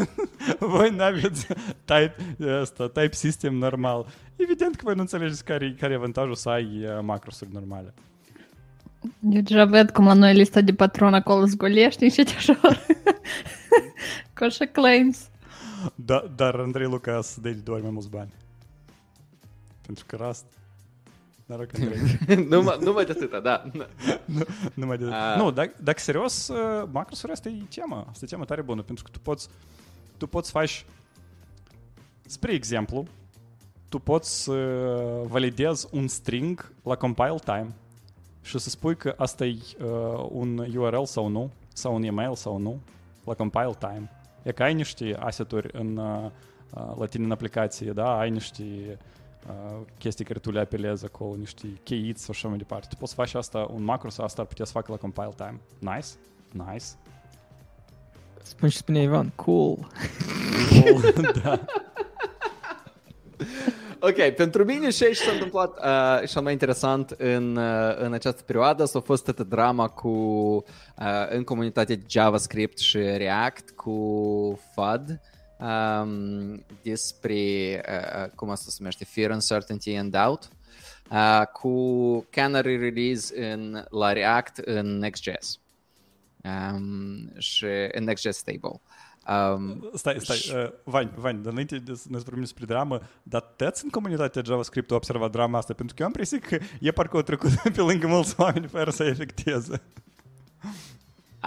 voi 0.58 0.90
n-aveți 0.90 1.46
type, 1.84 2.14
asta, 2.60 2.88
type 2.88 3.12
system 3.14 3.54
normal. 3.54 4.06
Evident 4.36 4.74
că 4.76 4.80
voi 4.84 4.94
nu 4.94 5.00
înțelegeți 5.00 5.44
care, 5.44 5.74
care 5.80 5.92
e 5.92 5.96
avantajul 5.96 6.34
să 6.34 6.48
ai 6.48 6.64
uh, 6.84 6.98
macrosuri 7.02 7.52
normale. 7.52 7.94
Eu 9.30 9.40
deja 9.40 9.64
văd 9.64 9.90
cum 9.90 10.04
la 10.04 10.12
noi 10.12 10.34
lista 10.34 10.60
de 10.60 10.74
patron 10.74 11.14
acolo 11.14 11.44
zgolește 11.44 12.04
încet 12.04 12.28
așa. 12.36 12.58
Cu 14.36 14.44
așa 14.44 14.64
claims. 14.64 15.28
Da, 15.94 16.30
dar 16.36 16.54
Andrei 16.54 16.86
Lucas 16.86 17.38
dă 17.40 17.48
de 17.48 17.54
două 17.54 17.76
ori 17.76 17.86
mai 17.86 17.94
mulți 17.94 18.10
bani. 18.10 18.32
Pentru 19.86 20.04
că 20.06 20.16
Rust 20.16 20.44
Noroc, 21.46 21.70
Andrei. 21.80 22.46
numai, 22.48 22.78
numai 22.80 23.04
de 23.04 23.12
atâta, 23.12 23.40
da. 23.40 23.62
nu 24.74 24.86
mai 24.86 24.98
de... 24.98 25.04
A. 25.10 25.36
Nu, 25.36 25.50
dacă, 25.50 25.72
dacă 25.82 25.98
serios, 25.98 26.48
uh, 26.48 26.88
macrosuri 26.92 27.32
asta 27.32 27.48
e 27.48 27.62
tema. 27.74 28.06
Asta 28.10 28.24
e 28.24 28.28
tema 28.28 28.44
tare 28.44 28.62
bună, 28.62 28.82
pentru 28.82 29.04
că 29.04 29.10
tu 29.10 29.18
poți, 29.18 29.48
tu 30.16 30.26
poți 30.26 30.50
faci, 30.50 30.84
spre 32.26 32.52
exemplu, 32.52 33.06
tu 33.88 33.98
poți 33.98 34.42
să 34.42 34.52
validezi 35.26 35.86
un 35.90 36.08
string 36.08 36.72
la 36.82 36.94
compile 36.94 37.36
time 37.44 37.74
și 38.46 38.58
să 38.58 38.70
spui 38.70 38.96
că 38.96 39.14
asta 39.16 39.44
e 39.44 39.58
uh, 39.80 40.26
un 40.28 40.58
URL 40.58 41.02
sau 41.02 41.28
nu, 41.28 41.50
sau 41.72 41.94
un 41.94 42.02
email 42.02 42.34
sau 42.34 42.58
nu, 42.58 42.80
la 43.24 43.34
compile 43.34 43.74
time. 43.78 44.10
E 44.42 44.52
că 44.52 44.62
ai 44.62 44.74
niște 44.74 45.16
asset-uri 45.18 45.68
în, 45.72 45.96
uh, 45.96 46.30
uh, 46.70 46.96
la 46.98 47.06
tine 47.06 47.24
în 47.24 47.30
aplicație, 47.30 47.92
da? 47.92 48.18
Ai 48.18 48.30
niște 48.30 48.62
uh, 49.48 49.80
chestii 49.98 50.24
care 50.24 50.38
tu 50.38 50.50
le 50.50 50.60
apelezi 50.60 51.04
acolo, 51.04 51.34
niște 51.34 51.66
cheyiți 51.82 52.22
sau 52.22 52.34
așa 52.36 52.48
mai 52.48 52.56
departe. 52.56 52.86
Tu 52.90 52.96
poți 52.96 53.10
să 53.10 53.16
faci 53.16 53.34
asta, 53.34 53.66
un 53.74 53.84
macro 53.84 54.10
sau 54.10 54.24
asta 54.24 54.42
ar 54.42 54.48
putea 54.48 54.64
să 54.64 54.72
facă 54.72 54.92
la 54.92 54.98
compile 54.98 55.32
time. 55.36 55.60
Nice, 55.78 56.08
nice. 56.50 56.84
Spune 58.42 58.70
și 58.70 58.76
spune 58.76 59.02
Ivan, 59.02 59.32
cool. 59.34 59.76
Cool, 60.70 61.12
da. 61.42 61.60
Ok, 64.00 64.34
pentru 64.36 64.64
mine 64.64 64.90
și 64.90 64.98
ce 64.98 65.12
s-a 65.12 65.32
întâmplat 65.32 65.78
uh, 65.78 66.28
cel 66.28 66.42
mai 66.42 66.52
interesant 66.52 67.10
în, 67.10 67.56
uh, 67.56 67.96
în 67.96 68.12
această 68.12 68.42
perioadă 68.42 68.90
a 68.94 68.98
fost 68.98 69.24
toată 69.24 69.42
drama 69.42 69.88
cu 69.88 70.08
uh, 70.08 71.28
în 71.28 71.44
comunitatea 71.44 71.96
JavaScript 72.08 72.78
și 72.78 72.98
React 72.98 73.70
cu 73.70 74.60
FUD 74.74 75.20
um, 75.58 76.64
despre, 76.82 77.34
uh, 77.88 78.22
uh, 78.24 78.30
cum 78.34 78.50
asta 78.50 78.64
se 78.68 78.76
numește, 78.78 79.04
Fear, 79.04 79.30
Uncertainty 79.30 79.94
and 79.94 80.12
Doubt 80.12 80.48
uh, 81.10 81.42
cu 81.52 82.26
Canary 82.30 82.76
release 82.78 83.50
în, 83.52 83.84
la 83.90 84.12
React 84.12 84.56
în 84.56 84.98
Next.js 84.98 85.60
um, 86.44 87.32
și 87.38 87.66
în 87.92 88.04
Next.js 88.04 88.36
Stable. 88.36 88.80
Um, 89.28 89.90
stai, 89.94 90.16
stai, 90.18 90.64
uh, 90.64 90.72
Vani, 90.84 91.10
Vani, 91.14 91.42
dar 91.42 91.52
înainte 91.52 91.78
de 91.78 91.94
să 91.94 92.06
ne 92.10 92.18
vorbim 92.18 92.40
despre 92.40 92.64
dramă, 92.64 93.00
dar 93.22 93.40
tăți 93.40 93.84
în 93.84 93.90
comunitatea 93.90 94.42
JavaScript 94.44 94.90
au 94.90 94.96
observat 94.96 95.30
drama 95.30 95.58
asta? 95.58 95.74
Pentru 95.74 95.94
că 95.94 96.02
eu 96.02 96.08
am 96.08 96.14
impresia 96.16 96.48
că 96.48 96.64
e 96.80 96.90
parcă 96.90 97.16
o 97.16 97.22
trecut 97.22 97.50
pe 97.74 97.80
lângă 97.80 98.06
mulți 98.06 98.34
oameni 98.38 98.66
fără 98.66 98.90
să 98.90 99.04
efecteze. 99.04 99.82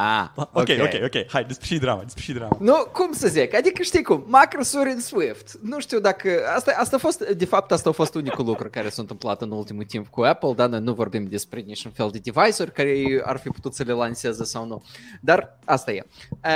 Ah, 0.02 0.30
ok, 0.36 0.48
ok, 0.54 0.70
ok, 0.82 1.04
ok. 1.04 1.32
Hai, 1.32 1.44
despre 1.44 1.66
și 1.66 1.78
drama, 1.78 2.02
despre 2.02 2.24
și 2.24 2.34
drama. 2.34 2.58
Nu, 2.60 2.76
cum 2.94 3.12
să 3.12 3.28
zic, 3.28 3.56
adică 3.56 3.82
știi 3.82 4.04
cum, 4.04 4.24
macrosuri 4.28 4.90
în 4.90 5.00
Swift. 5.02 5.60
Nu 5.62 5.80
știu 5.80 6.00
dacă, 6.00 6.30
asta, 6.56 6.76
asta 6.78 6.96
a 6.96 7.00
fost, 7.00 7.30
de 7.30 7.46
fapt, 7.46 7.72
asta 7.72 7.90
a 7.90 7.92
fost 7.92 8.16
unicul 8.16 8.46
lucru 8.46 8.70
care 8.70 8.90
s-a 8.90 9.02
întâmplat 9.02 9.42
în 9.42 9.52
ultimul 9.52 9.84
timp 9.84 10.08
cu 10.08 10.22
Apple, 10.22 10.54
dar 10.54 10.70
noi 10.70 10.80
nu 10.80 10.94
vorbim 10.94 11.26
despre 11.26 11.60
niciun 11.60 11.92
fel 11.92 12.10
de 12.12 12.20
device-uri 12.24 12.72
care 12.72 13.22
ar 13.24 13.38
fi 13.38 13.50
putut 13.50 13.74
să 13.74 13.84
le 13.84 13.94
lanseze 13.94 14.44
sau 14.44 14.66
nu. 14.66 14.84
Dar 15.22 15.58
asta 15.66 15.92
e. 15.92 16.06
Uh, 16.30 16.50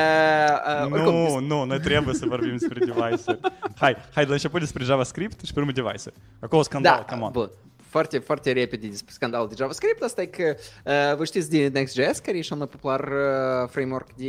uh, 0.84 0.90
nu, 0.90 0.96
oricum, 0.96 1.44
nu, 1.44 1.64
noi 1.64 1.80
trebuie 1.80 2.16
să 2.16 2.26
vorbim 2.26 2.58
despre 2.58 2.86
device-uri. 2.86 3.40
Hai, 3.76 3.96
hai 4.14 4.24
de 4.24 4.30
la 4.30 4.34
început 4.34 4.60
despre 4.60 4.84
JavaScript 4.84 5.46
și 5.46 5.54
pe 5.54 5.60
urmă 5.60 5.72
device-uri. 5.72 6.16
Acolo 6.40 6.62
scandal, 6.62 7.06
da, 7.08 7.14
come 7.14 7.26
on. 7.26 7.32
Bun 7.32 7.50
foarte, 7.94 8.20
foarte 8.20 8.52
repede 8.52 8.88
despre 8.88 9.14
scandalul 9.14 9.48
de 9.48 9.56
JavaScript, 9.58 10.02
asta 10.02 10.22
e 10.22 10.26
că 10.26 10.56
uh, 10.86 11.16
vă 11.16 11.26
știți 11.26 11.50
de 11.50 11.68
Next.js, 11.68 12.20
care 12.20 12.38
e 12.38 12.42
cel 12.42 12.58
mai 12.58 12.68
popular 12.68 13.00
uh, 13.00 13.70
framework 13.70 14.14
de 14.14 14.26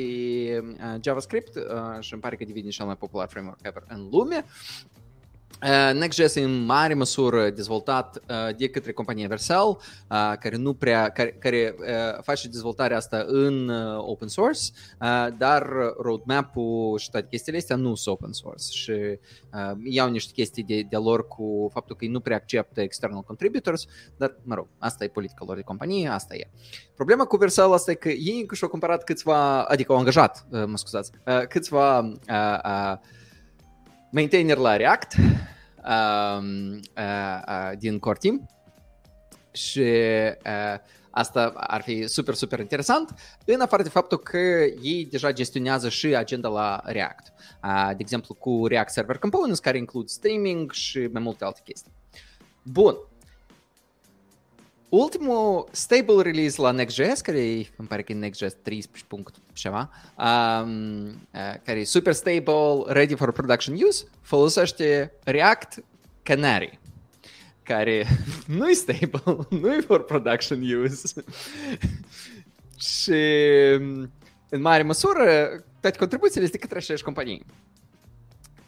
uh, 0.61 1.01
JavaScript 1.01 1.57
uh, 1.57 1.63
și 2.01 2.13
îmi 2.13 2.23
pare 2.23 2.37
că 2.37 2.45
devine 2.45 2.69
cel 2.69 2.87
mai 2.87 2.97
popular 2.97 3.29
framework 3.29 3.59
ever 3.63 3.85
în 3.89 4.09
lume. 4.11 4.45
Uh, 5.63 5.99
Next.js 5.99 6.35
e 6.35 6.43
în 6.43 6.65
mare 6.65 6.95
măsură 6.95 7.51
dezvoltat 7.51 8.17
uh, 8.17 8.57
de 8.57 8.69
către 8.69 8.93
compania 8.93 9.29
Vercel, 9.29 9.67
uh, 9.67 9.77
care 10.41 10.57
nu 10.57 10.75
prea, 10.75 11.09
care, 11.09 11.31
care 11.33 11.75
face 12.23 12.49
dezvoltarea 12.49 12.97
asta 12.97 13.25
în 13.27 13.69
open 13.99 14.29
source, 14.29 14.61
dar 15.39 15.67
roadmap-ul 15.99 16.99
și 16.99 17.11
toate 17.11 17.27
chestiile 17.31 17.59
astea 17.59 17.77
nu 17.77 17.95
sunt 17.95 18.15
open 18.15 18.33
source 18.33 18.65
și 18.71 18.93
iau 19.85 20.11
niște 20.11 20.33
chestii 20.33 20.63
de, 20.63 20.87
de 20.91 20.97
lor 20.97 21.29
cu 21.29 21.71
faptul 21.73 21.97
că 21.97 22.05
ei 22.05 22.11
nu 22.11 22.21
prea 22.21 22.37
acceptă 22.37 22.81
external 22.81 23.21
contributors, 23.21 23.87
dar, 24.17 24.37
mă 24.43 24.55
rog, 24.55 24.67
asta 24.79 25.05
e 25.05 25.09
politica 25.09 25.45
lor 25.47 25.57
de 25.57 25.63
companie, 25.63 26.09
asta 26.09 26.35
e. 26.35 26.51
Problema 26.95 27.25
cu 27.25 27.37
Vercel 27.37 27.73
asta 27.73 27.91
e 27.91 27.95
că 27.95 28.09
ei 28.09 28.39
încă 28.41 28.55
și-au 28.55 28.71
cumpărat 28.71 29.05
câțiva, 29.05 29.63
adică 29.63 29.93
au 29.93 29.99
angajat, 29.99 30.47
mă 30.51 30.77
scuzați, 30.77 31.11
câțiva 31.49 31.99
uh, 31.99 32.13
uh, 32.65 32.97
maintainer 34.15 34.57
la 34.57 34.77
React 34.77 35.17
uh, 35.19 35.25
uh, 35.87 36.41
uh, 36.97 37.79
din 37.79 37.99
core 37.99 38.19
team 38.21 38.49
și 39.53 39.81
uh, 39.81 40.79
asta 41.11 41.53
ar 41.57 41.83
fi 41.83 42.07
super, 42.07 42.35
super 42.35 42.59
interesant, 42.59 43.15
în 43.45 43.61
afară 43.61 43.83
de 43.83 43.89
faptul 43.89 44.19
că 44.19 44.39
ei 44.83 45.07
deja 45.11 45.33
gestionează 45.33 45.89
și 45.89 46.07
agenda 46.07 46.49
la 46.49 46.81
React. 46.85 47.33
Uh, 47.65 47.89
de 47.89 47.97
exemplu, 47.99 48.35
cu 48.35 48.67
React 48.67 48.91
Server 48.91 49.19
Components, 49.19 49.59
care 49.59 49.79
includ 49.79 50.09
streaming 50.09 50.73
și 50.73 50.99
mai 51.13 51.23
multe 51.23 51.45
alte 51.45 51.61
chestii. 51.65 51.93
Bun, 52.63 52.97
ultimul 54.97 55.69
stable 55.71 56.23
release 56.23 56.61
la 56.61 56.71
Next.js, 56.71 57.21
care 57.21 57.39
e, 57.39 57.67
îmi 57.77 57.89
pare 57.89 58.03
că 58.03 58.13
e 58.13 58.15
Next.js 58.15 58.53
13 58.63 59.05
punct 59.09 59.35
ceva, 59.53 59.91
um, 60.19 61.07
uh, 61.07 61.55
care 61.65 61.79
e 61.79 61.85
super 61.85 62.13
stable, 62.13 62.83
ready 62.87 63.15
for 63.15 63.33
production 63.33 63.75
use, 63.89 64.05
folosește 64.21 65.13
React 65.25 65.85
Canary, 66.23 66.79
care 67.63 68.07
nu 68.59 68.69
e 68.69 68.73
stable, 68.73 69.47
nu 69.61 69.75
e 69.75 69.81
for 69.81 70.05
production 70.05 70.63
use. 70.85 71.25
și 73.01 73.23
în 74.49 74.61
mare 74.61 74.83
măsură, 74.83 75.25
toate 75.81 75.99
contribuțiile 75.99 76.41
sunt 76.41 76.53
de 76.53 76.59
către 76.59 76.79
aceeași 76.79 77.05
companii. 77.05 77.45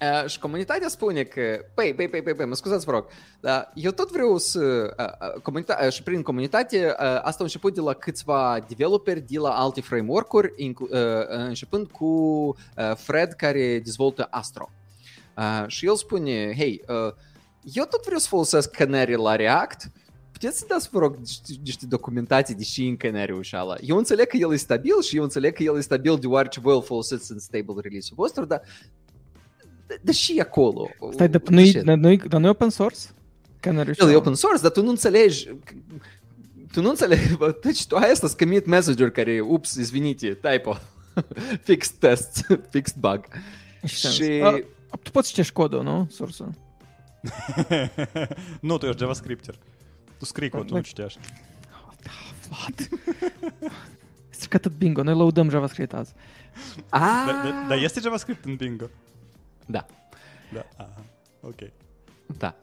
Uh, 0.01 0.29
și 0.29 0.39
comunitatea 0.39 0.89
spune 0.89 1.23
că, 1.23 1.65
păi, 1.75 1.95
păi, 1.95 2.09
păi, 2.09 2.23
păi, 2.23 2.35
păi 2.35 2.47
mă 2.47 2.55
scuzați, 2.55 2.85
vă 2.85 2.91
rog, 2.91 3.07
dar 3.41 3.73
eu 3.75 3.91
tot 3.91 4.11
vreau 4.11 4.39
să, 4.39 4.95
uh, 4.99 5.05
uh, 5.35 5.43
comunita- 5.43 5.79
uh, 5.85 5.93
și 5.93 6.03
prin 6.03 6.23
comunitate, 6.23 6.87
uh, 6.87 6.95
asta 6.99 7.37
a 7.39 7.43
început 7.43 7.75
de 7.75 7.81
la 7.81 7.93
câțiva 7.93 8.65
developeri 8.69 9.21
de 9.21 9.39
la 9.39 9.51
alte 9.51 9.81
framework-uri, 9.81 10.53
inclu- 10.57 10.89
uh, 10.91 11.27
începând 11.29 11.91
cu 11.91 12.05
uh, 12.07 12.95
Fred, 12.97 13.33
care 13.33 13.79
dezvoltă 13.79 14.27
Astro. 14.31 14.71
Uh, 15.37 15.65
și 15.67 15.87
el 15.87 15.97
spune, 15.97 16.55
hei, 16.57 16.83
uh, 16.89 17.13
eu 17.73 17.85
tot 17.85 18.05
vreau 18.05 18.19
să 18.19 18.29
folosesc 18.29 18.71
Canary 18.71 19.17
la 19.17 19.37
React, 19.37 19.91
puteți 20.33 20.59
să 20.59 20.65
dați, 20.69 20.89
vă 20.89 20.99
rog, 20.99 21.17
niște 21.65 21.87
documentații 21.87 22.55
de 22.55 22.63
și 22.63 22.87
încă 22.87 23.11
n-a 23.11 23.25
reușit 23.25 23.55
ala. 23.55 23.77
Eu 23.81 23.97
înțeleg 23.97 24.27
că 24.27 24.37
el 24.37 24.53
e 24.53 24.57
stabil 24.57 25.03
și 25.03 25.17
eu 25.17 25.23
înțeleg 25.23 25.55
că 25.55 25.63
el 25.63 25.77
e 25.77 25.81
stabil 25.81 26.19
deoarece 26.19 26.61
voi 26.61 26.75
îl 26.75 26.83
folosiți 26.83 27.33
în 27.33 27.39
stable 27.39 27.75
release-ul 27.83 28.17
vostru, 28.17 28.45
dar 28.45 28.63
dar 30.03 30.15
și 30.15 30.39
acolo. 30.41 30.89
Stai, 31.13 31.29
dar 31.29 31.43
nu 31.49 31.61
e, 31.61 32.17
dar 32.29 32.41
nu 32.41 32.47
e 32.47 32.51
open 32.51 32.71
source? 32.71 32.99
El 33.63 34.11
e 34.11 34.15
open 34.15 34.35
source, 34.35 34.63
dar 34.63 34.71
tu 34.71 34.83
nu 34.83 34.91
înțelegi 34.91 35.49
tu 36.77 36.83
nu 36.83 36.89
înțelegi, 36.89 37.37
deci 37.63 37.87
tu 37.87 37.97
ai 37.97 38.11
asta 38.11 38.29
commit 38.39 38.67
message 38.67 39.11
care, 39.11 39.41
ups, 39.41 39.75
izvinite, 39.75 40.39
typo, 40.41 40.77
fixed 41.67 41.97
test, 41.99 42.47
fixed 42.73 42.97
bug. 42.97 43.27
Și... 43.85 44.23
A, 44.43 44.51
tu 45.03 45.11
poți 45.11 45.29
citești 45.29 45.53
codul, 45.53 45.83
nu? 45.83 46.09
Sursă. 46.11 46.51
nu, 48.61 48.79
tu 48.79 48.87
ești 48.87 48.99
JavaScripter. 48.99 49.59
Tu 50.19 50.25
scrii 50.25 50.49
cod, 50.49 50.67
tu 50.67 50.75
nu 50.75 50.81
citești. 50.81 51.19
Vlad. 52.49 52.89
Stricat 54.29 54.61
tot 54.61 54.73
bingo, 54.73 55.03
noi 55.03 55.15
lăudăm 55.15 55.51
JavaScript 55.51 55.93
azi. 55.93 56.13
Dar 57.69 57.79
este 57.79 58.01
JavaScript 58.01 58.45
în 58.45 58.55
bingo. 58.55 58.87
Da. 59.67 59.87
Da, 60.53 60.67
aha. 60.77 61.05
ok. 61.41 61.71
Da. 62.39 62.57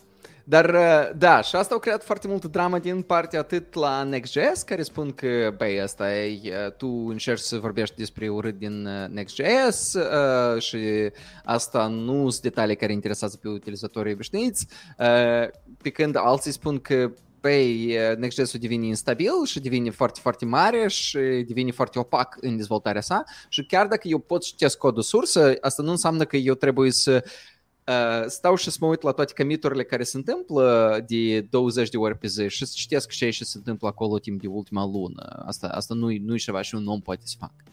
Dar, 0.45 0.69
uh, 0.69 1.17
da, 1.17 1.41
și 1.41 1.55
asta 1.55 1.73
au 1.73 1.79
creat 1.79 2.03
foarte 2.03 2.27
multă 2.27 2.47
dramă 2.47 2.79
din 2.79 3.01
partea 3.01 3.39
atât 3.39 3.73
la 3.73 4.03
Next.js, 4.03 4.61
care 4.61 4.83
spun 4.83 5.11
că, 5.11 5.53
băi, 5.57 5.81
asta 5.81 6.15
e, 6.15 6.39
uh, 6.65 6.71
tu 6.71 6.87
încerci 6.87 7.39
să 7.39 7.57
vorbești 7.57 7.95
despre 7.95 8.29
urât 8.29 8.57
din 8.57 8.85
uh, 8.85 9.07
Next.js 9.09 9.93
uh, 9.93 10.61
și 10.61 11.11
asta 11.43 11.87
nu 11.87 12.29
sunt 12.29 12.41
detalii 12.41 12.75
care 12.75 12.91
interesează 12.91 13.37
pe 13.37 13.47
utilizatorii 13.47 14.13
obișnuiți, 14.13 14.67
uh, 14.97 15.47
pe 15.81 15.89
când 15.89 16.15
alții 16.15 16.51
spun 16.51 16.79
că 16.79 17.11
păi, 17.43 17.97
Next.js-ul 18.17 18.59
devine 18.59 18.85
instabil 18.85 19.31
și 19.45 19.59
devine 19.59 19.89
foarte, 19.89 20.19
foarte 20.21 20.45
mare 20.45 20.87
și 20.87 21.17
devine 21.47 21.71
foarte 21.71 21.99
opac 21.99 22.37
în 22.41 22.55
dezvoltarea 22.55 23.01
sa 23.01 23.23
și 23.49 23.65
chiar 23.65 23.87
dacă 23.87 24.07
eu 24.07 24.19
pot 24.19 24.43
citesc 24.43 24.77
codul 24.77 25.01
sursă, 25.01 25.53
asta 25.61 25.83
nu 25.83 25.89
înseamnă 25.89 26.23
că 26.23 26.37
eu 26.37 26.53
trebuie 26.53 26.91
să 26.91 27.23
uh, 27.87 28.25
stau 28.27 28.55
și 28.55 28.69
să 28.69 28.77
mă 28.79 28.87
uit 28.87 29.01
la 29.01 29.11
toate 29.11 29.33
commiturile 29.37 29.83
care 29.83 30.03
se 30.03 30.17
întâmplă 30.17 30.97
de 31.07 31.41
20 31.41 31.89
de 31.89 31.97
ori 31.97 32.17
pe 32.17 32.27
zi 32.27 32.47
și 32.47 32.65
să 32.65 32.73
citesc 32.75 33.09
ce 33.09 33.29
și 33.29 33.45
se 33.45 33.57
întâmplă 33.57 33.87
acolo 33.87 34.19
timp 34.19 34.41
de 34.41 34.47
ultima 34.47 34.85
lună. 34.85 35.43
Asta, 35.45 35.67
asta 35.67 35.93
nu, 35.93 36.09
nu 36.21 36.33
e 36.33 36.37
ceva 36.37 36.61
și 36.61 36.75
un 36.75 36.87
om 36.87 37.01
poate 37.01 37.21
să 37.23 37.35
facă. 37.39 37.63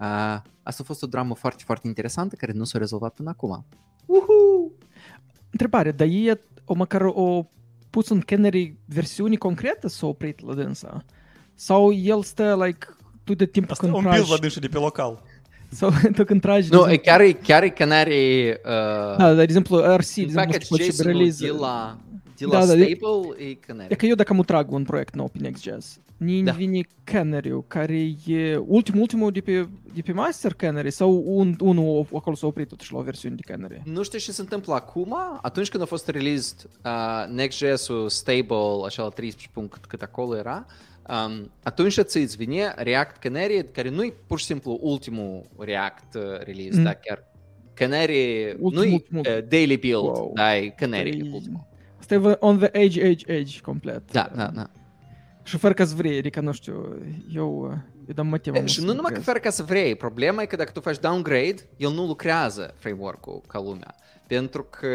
Uh, 0.00 0.50
asta 0.62 0.82
a 0.82 0.84
fost 0.84 1.02
o 1.02 1.06
dramă 1.06 1.34
foarte, 1.34 1.62
foarte 1.66 1.86
interesantă 1.86 2.36
care 2.36 2.52
nu 2.52 2.64
s-a 2.64 2.78
rezolvat 2.78 3.14
până 3.14 3.30
acum. 3.30 3.64
Uhu! 4.06 4.72
Întrebare, 5.50 5.90
dar 5.90 6.06
e 6.06 6.40
o 6.64 6.74
măcar 6.74 7.02
o 7.04 7.46
pus 7.92 8.08
un 8.08 8.20
Canary 8.20 8.76
versiuni 8.84 9.36
concrete 9.36 9.88
s-a 9.88 10.06
oprit 10.06 10.46
la 10.46 10.54
dânsa? 10.54 11.04
Sau 11.54 11.92
el 11.92 12.22
stă, 12.22 12.62
like, 12.64 12.86
tu 13.24 13.34
de 13.34 13.46
timp 13.46 13.70
Asta 13.70 13.86
când 13.86 13.96
un 13.96 14.02
tragi... 14.02 14.30
la 14.30 14.36
de 14.60 14.68
pe 14.68 14.78
local. 14.78 15.22
Sau 15.68 15.90
tu 16.16 16.24
când 16.24 16.40
tragi... 16.40 16.70
Nu, 16.70 16.90
e 16.90 16.96
chiar, 16.96 17.20
e, 17.20 17.32
chiar 17.32 17.62
e 17.62 17.68
Canary... 17.68 18.48
Uh, 18.50 19.16
da, 19.16 19.34
de 19.34 19.42
exemplu, 19.42 19.76
RC, 19.76 20.14
de 20.14 20.20
exemplu, 20.20 20.58
package 20.68 21.02
release... 21.02 21.46
de 21.46 21.52
la, 21.52 21.98
de 22.36 22.44
la 22.46 22.58
da, 22.58 22.64
stable 22.64 23.34
da, 23.36 23.44
e 23.44 23.54
Canary. 23.66 23.92
E 23.92 23.94
că 23.94 24.06
eu 24.06 24.14
dacă 24.14 24.34
mă 24.34 24.42
trag 24.42 24.72
un 24.72 24.82
proiect 24.82 25.14
nou 25.14 25.28
pe 25.28 25.38
Next.js, 25.40 25.98
ni 26.22 26.42
da. 26.42 26.52
vine 26.52 26.80
Canary, 27.04 27.64
care 27.66 28.14
e 28.26 28.56
ultimul, 28.56 29.00
ultimul 29.00 29.30
de 29.30 29.40
pe, 29.40 29.68
de 29.94 30.00
pe 30.00 30.12
Master 30.12 30.54
Canary 30.54 30.90
sau 30.90 31.22
un, 31.26 31.56
unul 31.60 32.06
acolo 32.14 32.36
s-a 32.36 32.46
oprit 32.46 32.68
totuși 32.68 32.92
la 32.92 32.98
o 32.98 33.02
versiune 33.02 33.34
de 33.34 33.52
Canary? 33.52 33.82
Nu 33.84 34.02
știu 34.02 34.18
ce 34.18 34.32
se 34.32 34.40
întâmplă 34.40 34.74
acum. 34.74 35.16
Atunci 35.42 35.68
când 35.68 35.82
a 35.82 35.86
fost 35.86 36.08
released 36.08 36.68
uh, 36.84 37.24
Next.js-ul 37.28 38.08
stable, 38.08 38.84
așa 38.86 39.02
la 39.02 39.08
13 39.08 39.48
punct 39.52 39.84
cât 39.84 40.02
acolo 40.02 40.36
era, 40.36 40.66
um, 41.08 41.50
atunci 41.62 41.96
îți 41.96 42.36
vine 42.36 42.72
React 42.76 43.16
Canary, 43.16 43.66
care 43.72 43.88
nu 43.88 44.04
e 44.04 44.14
pur 44.26 44.38
și 44.38 44.44
simplu 44.44 44.78
ultimul 44.82 45.42
React 45.58 46.14
uh, 46.14 46.22
release, 46.44 46.76
mm. 46.78 46.82
dar 46.82 47.00
chiar 47.04 47.30
Canary, 47.74 48.56
nu 48.58 48.84
e 48.84 49.02
uh, 49.12 49.22
daily 49.48 49.76
build, 49.76 50.02
wow. 50.02 50.32
dar 50.34 50.54
e 50.54 50.68
Canary 50.68 51.30
ultimul. 51.32 51.70
Stai 51.98 52.36
on 52.38 52.58
the 52.58 52.68
edge, 52.72 53.00
edge, 53.00 53.32
edge 53.32 53.60
complet. 53.60 54.12
Da, 54.12 54.30
da, 54.34 54.46
da. 54.54 54.70
Și 55.42 55.56
fără 55.56 55.74
că 55.74 55.84
vrei, 55.84 56.18
adică 56.18 56.40
nu 56.40 56.52
știu, 56.52 57.02
eu, 57.34 57.78
eu 58.06 58.14
dăm 58.14 58.26
motivul. 58.26 58.60
E, 58.60 58.66
și 58.66 58.84
nu 58.84 58.92
numai 58.92 59.12
că 59.12 59.20
fără 59.20 59.38
ca 59.38 59.50
să 59.50 59.62
vrei, 59.62 59.94
problema 59.94 60.42
e 60.42 60.46
că 60.46 60.56
dacă 60.56 60.70
tu 60.70 60.80
faci 60.80 60.98
downgrade, 60.98 61.68
el 61.76 61.90
nu 61.90 62.06
lucrează 62.06 62.74
framework-ul 62.78 63.42
ca 63.48 63.60
lumea. 63.60 63.94
Pentru 64.26 64.62
că 64.62 64.86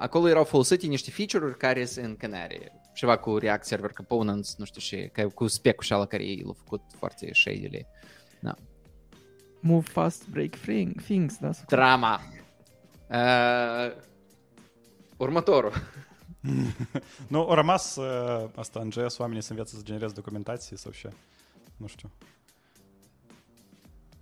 acolo 0.00 0.28
erau 0.28 0.44
folosite 0.44 0.86
niște 0.86 1.10
feature-uri 1.10 1.56
care 1.56 1.84
sunt 1.84 2.04
în 2.04 2.16
Canary. 2.16 2.72
Ceva 2.94 3.16
cu 3.16 3.36
React 3.36 3.64
Server 3.64 3.90
Components, 3.90 4.54
nu 4.58 4.64
știu 4.64 4.80
și, 4.80 5.08
că, 5.12 5.28
cu 5.34 5.46
spec-ul 5.46 5.84
și 5.84 5.92
ala 5.92 6.06
care 6.06 6.22
ei 6.22 6.42
l-au 6.44 6.56
făcut 6.58 6.80
foarte 6.98 7.30
shady 7.32 7.86
Da. 8.40 8.54
Move 9.60 9.86
fast, 9.88 10.28
break 10.28 10.50
things, 11.04 11.38
da? 11.38 11.50
Drama. 11.66 12.20
Uh, 13.08 13.92
următorul. 15.16 15.72
Nu, 17.28 17.40
au 17.40 17.54
rămas 17.54 17.96
uh, 17.96 18.48
asta 18.54 18.80
în 18.80 18.90
JS, 18.90 19.18
oamenii 19.18 19.42
să 19.42 19.50
înveță 19.50 19.76
să 19.76 19.82
genereze 19.84 20.14
documentații 20.14 20.78
sau 20.78 20.92
ce. 20.92 21.12
Nu 21.76 21.86
știu. 21.86 22.10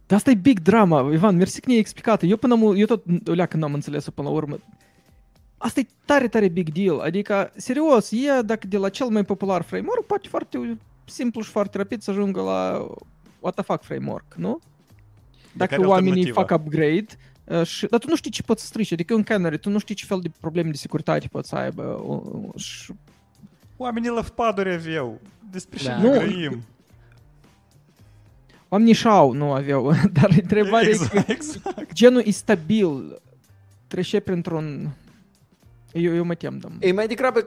Dar 0.07 0.19
asta 0.19 0.31
e 0.31 0.35
big 0.35 0.61
drama, 0.61 1.12
Ivan, 1.12 1.37
mersi 1.37 1.61
că 1.61 1.67
ne-ai 1.67 1.81
explicat. 1.81 2.23
Eu 2.23 2.37
până 2.37 2.55
am, 2.55 2.77
eu 2.77 2.87
tot 2.87 3.05
o 3.27 3.47
când 3.47 3.62
am 3.62 3.75
înțeles-o 3.75 4.11
până 4.11 4.29
la 4.29 4.35
urmă. 4.35 4.59
Asta 5.57 5.81
e 5.81 5.87
tare, 6.05 6.29
tare 6.29 6.49
big 6.49 6.73
deal. 6.73 7.00
Adică, 7.00 7.53
serios, 7.57 8.11
e 8.11 8.43
dacă 8.45 8.67
de 8.67 8.77
la 8.77 8.89
cel 8.89 9.07
mai 9.07 9.25
popular 9.25 9.62
framework, 9.62 10.07
poate 10.07 10.29
foarte 10.29 10.79
simplu 11.05 11.41
și 11.43 11.50
foarte 11.50 11.79
rapid 11.79 12.03
să 12.03 12.11
ajungă 12.11 12.41
la 12.41 12.87
what 13.41 13.55
the 13.55 13.62
fuck 13.62 13.83
framework, 13.83 14.35
nu? 14.37 14.61
Dacă 15.53 15.87
oamenii 15.87 16.31
fac 16.31 16.50
upgrade, 16.50 17.07
uh, 17.09 17.30
și, 17.64 17.87
dar 17.87 18.00
tu 18.00 18.09
nu 18.09 18.16
știi 18.16 18.30
ce 18.30 18.42
poți 18.42 18.66
strici, 18.66 18.92
adică 18.92 19.14
în 19.14 19.23
Canary, 19.23 19.59
tu 19.59 19.71
nu 19.71 19.78
știi 19.78 19.95
ce 19.95 20.07
fel 20.07 20.21
de 20.21 20.30
probleme 20.40 20.71
de 20.71 20.76
securitate 20.76 21.28
poți 21.30 21.49
să 21.49 21.57
aibă. 21.57 21.83
Uh, 21.83 22.61
și... 22.61 22.92
Oamenii 23.76 24.11
la 24.11 24.25
paduri 24.35 24.73
aveau, 24.73 25.21
despre 25.50 25.78
ce 25.78 25.88
da. 25.88 25.97
ne 25.97 26.09
grăim. 26.11 26.62
Oamenii 28.69 28.92
și-au, 28.92 29.33
nu 29.33 29.52
aveau, 29.52 29.92
dar 30.21 30.30
întrebarea 30.42 30.88
exact, 30.88 31.14
e 31.14 31.23
că 31.23 31.33
exact. 31.33 31.92
genul 31.92 32.23
e 32.25 32.30
stabil, 32.30 33.21
trece 33.87 34.21
printr-un... 34.21 34.88
Eu, 35.92 36.14
eu 36.14 36.25
mă 36.25 36.35
tem, 36.35 36.59
domn. 36.59 36.76
E 36.80 36.92
mai 36.92 37.07
degrabă, 37.07 37.47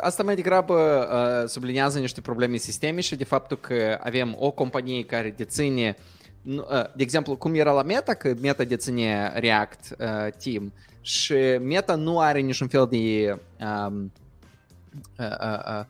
asta 0.00 0.22
mai 0.22 0.34
degrabă 0.34 0.74
uh, 0.74 1.48
sublinează 1.48 1.98
niște 1.98 2.20
probleme 2.20 2.56
sistemice 2.56 3.14
de 3.14 3.24
faptul 3.24 3.56
că 3.56 3.98
avem 4.02 4.36
o 4.38 4.50
companie 4.50 5.04
care 5.04 5.34
deține 5.36 5.96
uh, 5.98 6.19
de 6.94 7.02
exemplu, 7.02 7.36
cum 7.36 7.54
era 7.54 7.72
la 7.72 7.82
Meta, 7.82 8.14
că 8.14 8.34
Meta 8.40 8.64
deține 8.64 9.32
React 9.34 9.96
uh, 9.98 10.32
Team 10.42 10.72
și 11.00 11.34
Meta 11.62 11.94
nu 11.94 12.20
are 12.20 12.40
niciun 12.40 12.68
fel 12.68 12.86
de 12.90 13.38
um, 13.86 14.12
uh, 15.18 15.26
uh, 15.26 15.58
uh, 15.58 15.84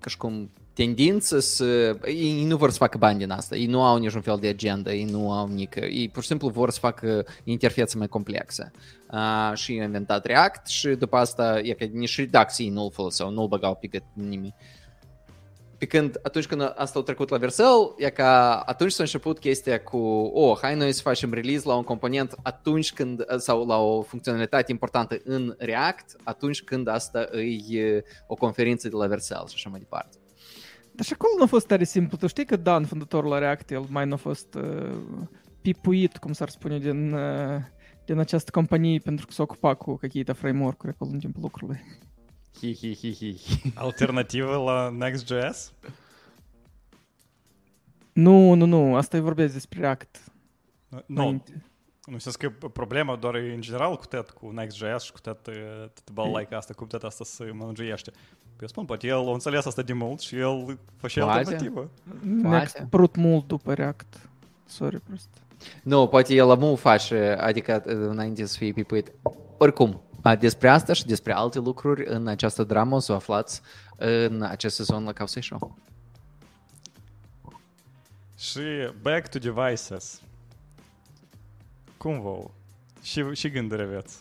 ca 0.00 0.08
și 0.08 0.16
cum 0.16 0.50
tendință 0.72 1.38
să... 1.38 1.96
Ei 2.04 2.44
nu 2.44 2.56
vor 2.56 2.70
să 2.70 2.76
facă 2.76 2.98
bani 2.98 3.18
din 3.18 3.30
asta, 3.30 3.56
ei 3.56 3.66
nu 3.66 3.82
au 3.82 3.98
niciun 3.98 4.20
fel 4.20 4.38
de 4.40 4.48
agenda, 4.48 4.92
ei 4.92 5.04
nu 5.04 5.32
au 5.32 5.48
nică, 5.48 5.80
ei 5.80 6.08
pur 6.08 6.22
și 6.22 6.28
simplu 6.28 6.48
vor 6.48 6.70
să 6.70 6.78
facă 6.78 7.24
interfețe 7.44 7.98
mai 7.98 8.08
complexe. 8.08 8.70
Uh, 9.12 9.52
și 9.54 9.72
au 9.72 9.84
inventat 9.84 10.26
React 10.26 10.66
și 10.66 10.88
după 10.88 11.16
asta 11.16 11.60
e 11.62 11.72
că 11.72 11.84
nici 11.84 12.16
redacții 12.16 12.68
nu-l 12.68 12.90
foloseau, 12.90 13.30
nu-l 13.30 13.48
băgau 13.48 13.74
pe 13.74 13.86
gât 13.86 14.02
nimic. 14.12 14.54
Pe 15.81 15.85
când 15.85 16.19
atunci 16.23 16.45
când 16.45 16.73
asta 16.75 16.99
a 16.99 17.01
trecut 17.01 17.29
la 17.29 17.37
Vercel, 17.37 17.93
e 17.97 18.09
ca 18.09 18.59
atunci 18.59 18.91
s-a 18.91 19.03
început 19.03 19.39
chestia 19.39 19.81
cu, 19.81 19.97
oh, 20.33 20.57
hai 20.61 20.75
noi 20.75 20.91
să 20.91 21.01
facem 21.01 21.33
release 21.33 21.67
la 21.67 21.75
un 21.75 21.83
component 21.83 22.35
atunci 22.43 22.93
când, 22.93 23.25
sau 23.37 23.65
la 23.65 23.77
o 23.77 24.01
funcționalitate 24.01 24.71
importantă 24.71 25.21
în 25.23 25.55
React, 25.57 26.15
atunci 26.23 26.63
când 26.63 26.87
asta 26.87 27.29
e 27.69 28.03
o 28.27 28.35
conferință 28.35 28.89
de 28.89 28.95
la 28.95 29.07
Vercel 29.07 29.43
și 29.47 29.53
așa 29.55 29.69
mai 29.69 29.79
departe. 29.79 30.17
Dar 30.91 31.05
și 31.05 31.13
acolo 31.13 31.33
nu 31.37 31.43
a 31.43 31.47
fost 31.47 31.67
tare 31.67 31.83
simplu. 31.83 32.17
Tu 32.17 32.27
știi 32.27 32.45
că 32.45 32.55
Dan, 32.55 32.85
fondatorul 32.85 33.29
la 33.29 33.37
React, 33.37 33.71
el 33.71 33.85
mai 33.89 34.05
nu 34.05 34.13
a 34.13 34.17
fost 34.17 34.53
uh, 34.55 34.99
pipuit, 35.61 36.17
cum 36.17 36.33
s-ar 36.33 36.49
spune, 36.49 36.79
din, 36.79 37.13
uh, 37.13 37.61
din 38.05 38.19
această 38.19 38.51
companie 38.51 38.99
pentru 38.99 39.25
că 39.25 39.31
s-a 39.31 39.43
ocupat 39.43 39.77
cu 39.77 39.95
какие-то 39.95 40.33
framework-uri 40.33 40.91
acolo 40.91 41.11
în 41.13 41.19
timpul 41.19 41.41
lucrului. 41.41 41.79
Hi, 42.60 42.74
hi, 42.74 42.94
hi, 42.94 43.14
hi. 43.14 43.36
Alternativă 43.74 44.56
la 44.56 44.88
Next.js? 44.90 45.72
Nu, 48.12 48.54
nu, 48.54 48.64
nu. 48.64 48.96
Asta 48.96 49.16
e 49.16 49.20
vorbesc 49.20 49.52
despre 49.52 49.80
React. 49.80 50.24
Nu, 51.06 51.42
nu, 52.04 52.18
să 52.18 52.30
că 52.38 52.68
problema 52.68 53.16
doar 53.16 53.34
în 53.34 53.60
general 53.60 53.96
cu 53.96 54.06
tot, 54.06 54.30
cu 54.30 54.50
Next.js 54.50 55.02
și 55.02 55.12
cu 55.12 55.20
tot, 55.20 55.42
tot 55.94 56.10
balaica 56.12 56.56
asta, 56.56 56.74
cu 56.74 56.84
tot 56.84 57.02
asta 57.02 57.24
să 57.24 57.50
manageiește. 57.52 58.12
Eu 58.60 58.68
spun, 58.68 58.84
poate 58.84 59.06
el 59.06 59.28
a 59.28 59.32
înțeles 59.32 59.64
asta 59.64 59.82
de 59.82 59.92
mult 59.92 60.20
și 60.20 60.36
el 60.36 60.78
face 60.96 61.20
alternativă. 61.20 61.90
Next 62.22 62.82
prut 62.90 63.16
mult 63.16 63.46
după 63.46 63.74
React. 63.74 64.28
Sorry, 64.64 65.00
prost. 65.00 65.28
Nu, 65.82 66.06
poate 66.06 66.34
el 66.34 66.58
nu 66.58 66.74
face, 66.74 67.36
adică 67.40 67.82
înainte 67.84 68.44
să 68.44 68.56
fie 68.56 68.72
pipuit. 68.72 69.12
Oricum, 69.58 70.02
despre 70.38 70.68
asta 70.68 70.92
și 70.92 71.06
despre 71.06 71.32
alte 71.32 71.58
lucruri 71.58 72.04
în 72.06 72.26
această 72.26 72.64
dramă 72.64 72.94
o 72.94 72.98
să 72.98 73.12
o 73.12 73.14
aflați 73.14 73.60
în 73.96 74.42
acest 74.42 74.74
sezon 74.74 75.04
la 75.04 75.12
Causei 75.12 75.42
Show. 75.42 75.76
Și 78.38 78.60
back 79.02 79.28
to 79.28 79.38
devices. 79.38 80.20
Cum 81.96 82.20
vă? 82.20 82.50
Și, 83.02 83.24
și 83.32 83.50
gânduri 83.50 83.82
aveți? 83.82 84.18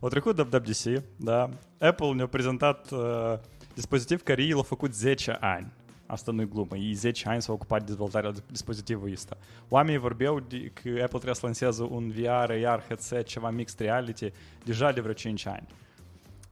O 0.00 0.08
trecut 0.08 0.38
WWDC, 0.38 1.02
da, 1.16 1.48
Apple 1.78 2.12
ne-a 2.12 2.26
prezentat 2.26 2.90
uh, 2.90 3.38
dispozitiv 3.74 4.22
care 4.22 4.42
ei 4.42 4.50
l-au 4.50 4.62
făcut 4.62 4.94
10 4.94 5.36
ani. 5.40 5.72
Asta 6.12 6.32
nu 6.32 6.40
e 6.40 6.44
glumă. 6.44 6.76
Ei 6.76 6.92
10 6.92 7.28
ani 7.28 7.42
s-au 7.42 7.54
ocupat 7.54 7.78
de 7.78 7.84
dezvoltarea 7.84 8.32
dispozitivului 8.50 9.12
ăsta. 9.12 9.36
Oamenii 9.68 9.98
vorbeau 9.98 10.40
de, 10.40 10.70
că 10.74 10.88
Apple 10.88 11.06
trebuie 11.06 11.34
să 11.34 11.40
lanseze 11.42 11.82
un 11.82 12.10
VR, 12.10 12.66
AR, 12.66 12.84
headset, 12.86 13.26
ceva 13.26 13.50
mixed 13.50 13.78
reality, 13.78 14.30
deja 14.64 14.92
de 14.92 15.00
vreo 15.00 15.12
5 15.12 15.46
ani. 15.46 15.66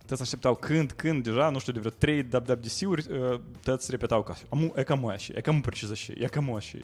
Toți 0.06 0.22
așteptau 0.22 0.54
când, 0.54 0.92
când, 0.92 1.22
deja, 1.22 1.50
nu 1.50 1.58
știu, 1.58 1.72
de 1.72 1.78
vreo 1.78 1.90
3 1.90 2.28
WWDC-uri, 2.32 3.06
uh, 3.12 3.40
toți 3.62 3.90
repetau 3.90 4.22
că 4.22 4.34
amu, 4.48 4.72
e 4.76 4.82
cam 4.82 5.06
așa, 5.06 5.32
e 5.36 5.40
cam 5.40 5.60
preciză 5.60 5.94
și, 5.94 6.12
e 6.18 6.26
cam 6.26 6.54
așa, 6.54 6.78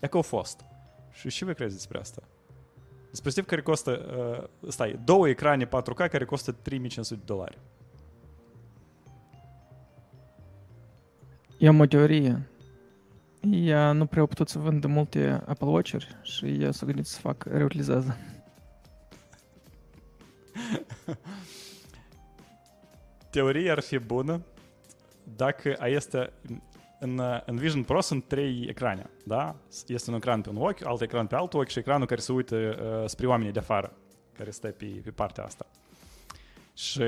e 0.00 0.06
ca 0.06 0.16
au 0.16 0.22
fost. 0.22 0.64
Și 1.12 1.28
ce 1.28 1.44
vă 1.44 1.52
credeți 1.52 1.76
despre 1.76 1.98
asta? 1.98 2.22
Dispozitiv 3.10 3.44
care 3.44 3.62
costă, 3.62 3.90
uh, 4.62 4.70
stai, 4.70 5.00
două 5.04 5.28
ecrane 5.28 5.66
4K 5.66 6.08
care 6.10 6.24
costă 6.24 6.52
3500 6.52 7.14
de 7.14 7.22
dolari. 7.24 7.58
Eu 11.58 11.68
am 11.68 11.80
o 11.80 11.86
teorie. 11.86 12.48
Ea 13.50 13.92
nu 13.92 14.06
prea 14.06 14.22
a 14.22 14.26
putut 14.26 14.48
să 14.48 14.58
vândă 14.58 14.86
multe 14.86 15.42
Apple 15.46 15.66
Watch-uri 15.66 16.16
și 16.22 16.46
ea 16.46 16.70
s-a 16.70 16.86
gândit 16.86 17.06
să 17.06 17.20
fac 17.20 17.44
reutilizează. 17.44 18.16
Teoria 23.30 23.72
ar 23.72 23.80
fi 23.80 23.98
bună 23.98 24.40
dacă 25.36 25.76
este 25.84 26.32
în, 27.00 27.20
în 27.46 27.56
Vision 27.56 27.82
Pro 27.82 28.00
sunt 28.00 28.24
trei 28.24 28.66
ecrane, 28.68 29.10
da? 29.24 29.56
Este 29.86 30.10
un 30.10 30.16
ecran 30.16 30.40
pe 30.40 30.48
un 30.48 30.56
ochi, 30.56 30.84
alt 30.84 31.00
ecran 31.00 31.26
pe 31.26 31.34
alt 31.34 31.54
ochi 31.54 31.68
și 31.68 31.78
ecranul 31.78 32.06
care 32.06 32.20
se 32.20 32.32
uită 32.32 32.56
uh, 32.56 33.08
spre 33.08 33.26
oamenii 33.26 33.52
de 33.52 33.58
afară, 33.58 33.92
care 34.32 34.50
stă 34.50 34.68
pe, 34.68 35.00
pe 35.04 35.10
partea 35.10 35.44
asta. 35.44 35.66
Și 36.76 37.02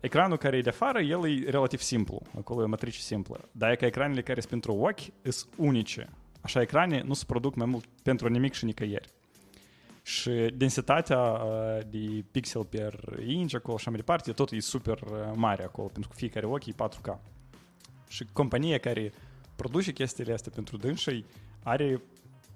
ecranul 0.00 0.36
care 0.36 0.56
e 0.56 0.60
de 0.60 0.68
afară, 0.68 1.00
el 1.00 1.28
e 1.28 1.50
relativ 1.50 1.80
simplu, 1.80 2.22
acolo 2.36 2.60
e 2.60 2.64
o 2.64 2.68
matrice 2.68 3.00
simplă. 3.00 3.48
Dar 3.52 3.70
e 3.70 3.76
că 3.76 3.84
ecranele 3.84 4.22
care 4.22 4.40
sunt 4.40 4.50
pentru 4.50 4.72
ochi 4.74 5.00
sunt 5.28 5.52
unice. 5.56 6.08
Așa, 6.40 6.60
ecrane 6.60 7.02
nu 7.02 7.14
se 7.14 7.24
produc 7.26 7.54
mai 7.54 7.66
mult 7.66 7.84
pentru 8.02 8.28
nimic 8.28 8.52
și 8.52 8.64
nicăieri. 8.64 9.08
Și 10.02 10.30
densitatea 10.54 11.18
uh, 11.18 11.78
de 11.90 12.24
pixel 12.30 12.64
per 12.64 13.00
inch 13.26 13.54
acolo 13.54 13.76
și 13.76 13.88
mai 13.88 13.96
departe, 13.96 14.32
tot 14.32 14.50
e 14.50 14.60
super 14.60 15.00
uh, 15.00 15.10
mare 15.34 15.62
acolo, 15.62 15.88
pentru 15.88 16.10
că 16.10 16.16
fiecare 16.16 16.46
ochi 16.46 16.66
e 16.66 16.72
4K. 16.72 17.18
Și 18.08 18.26
compania 18.32 18.78
care 18.78 19.12
produce 19.56 19.92
chestiile 19.92 20.32
astea 20.32 20.52
pentru 20.54 20.76
dânsii 20.76 21.24
are 21.62 22.02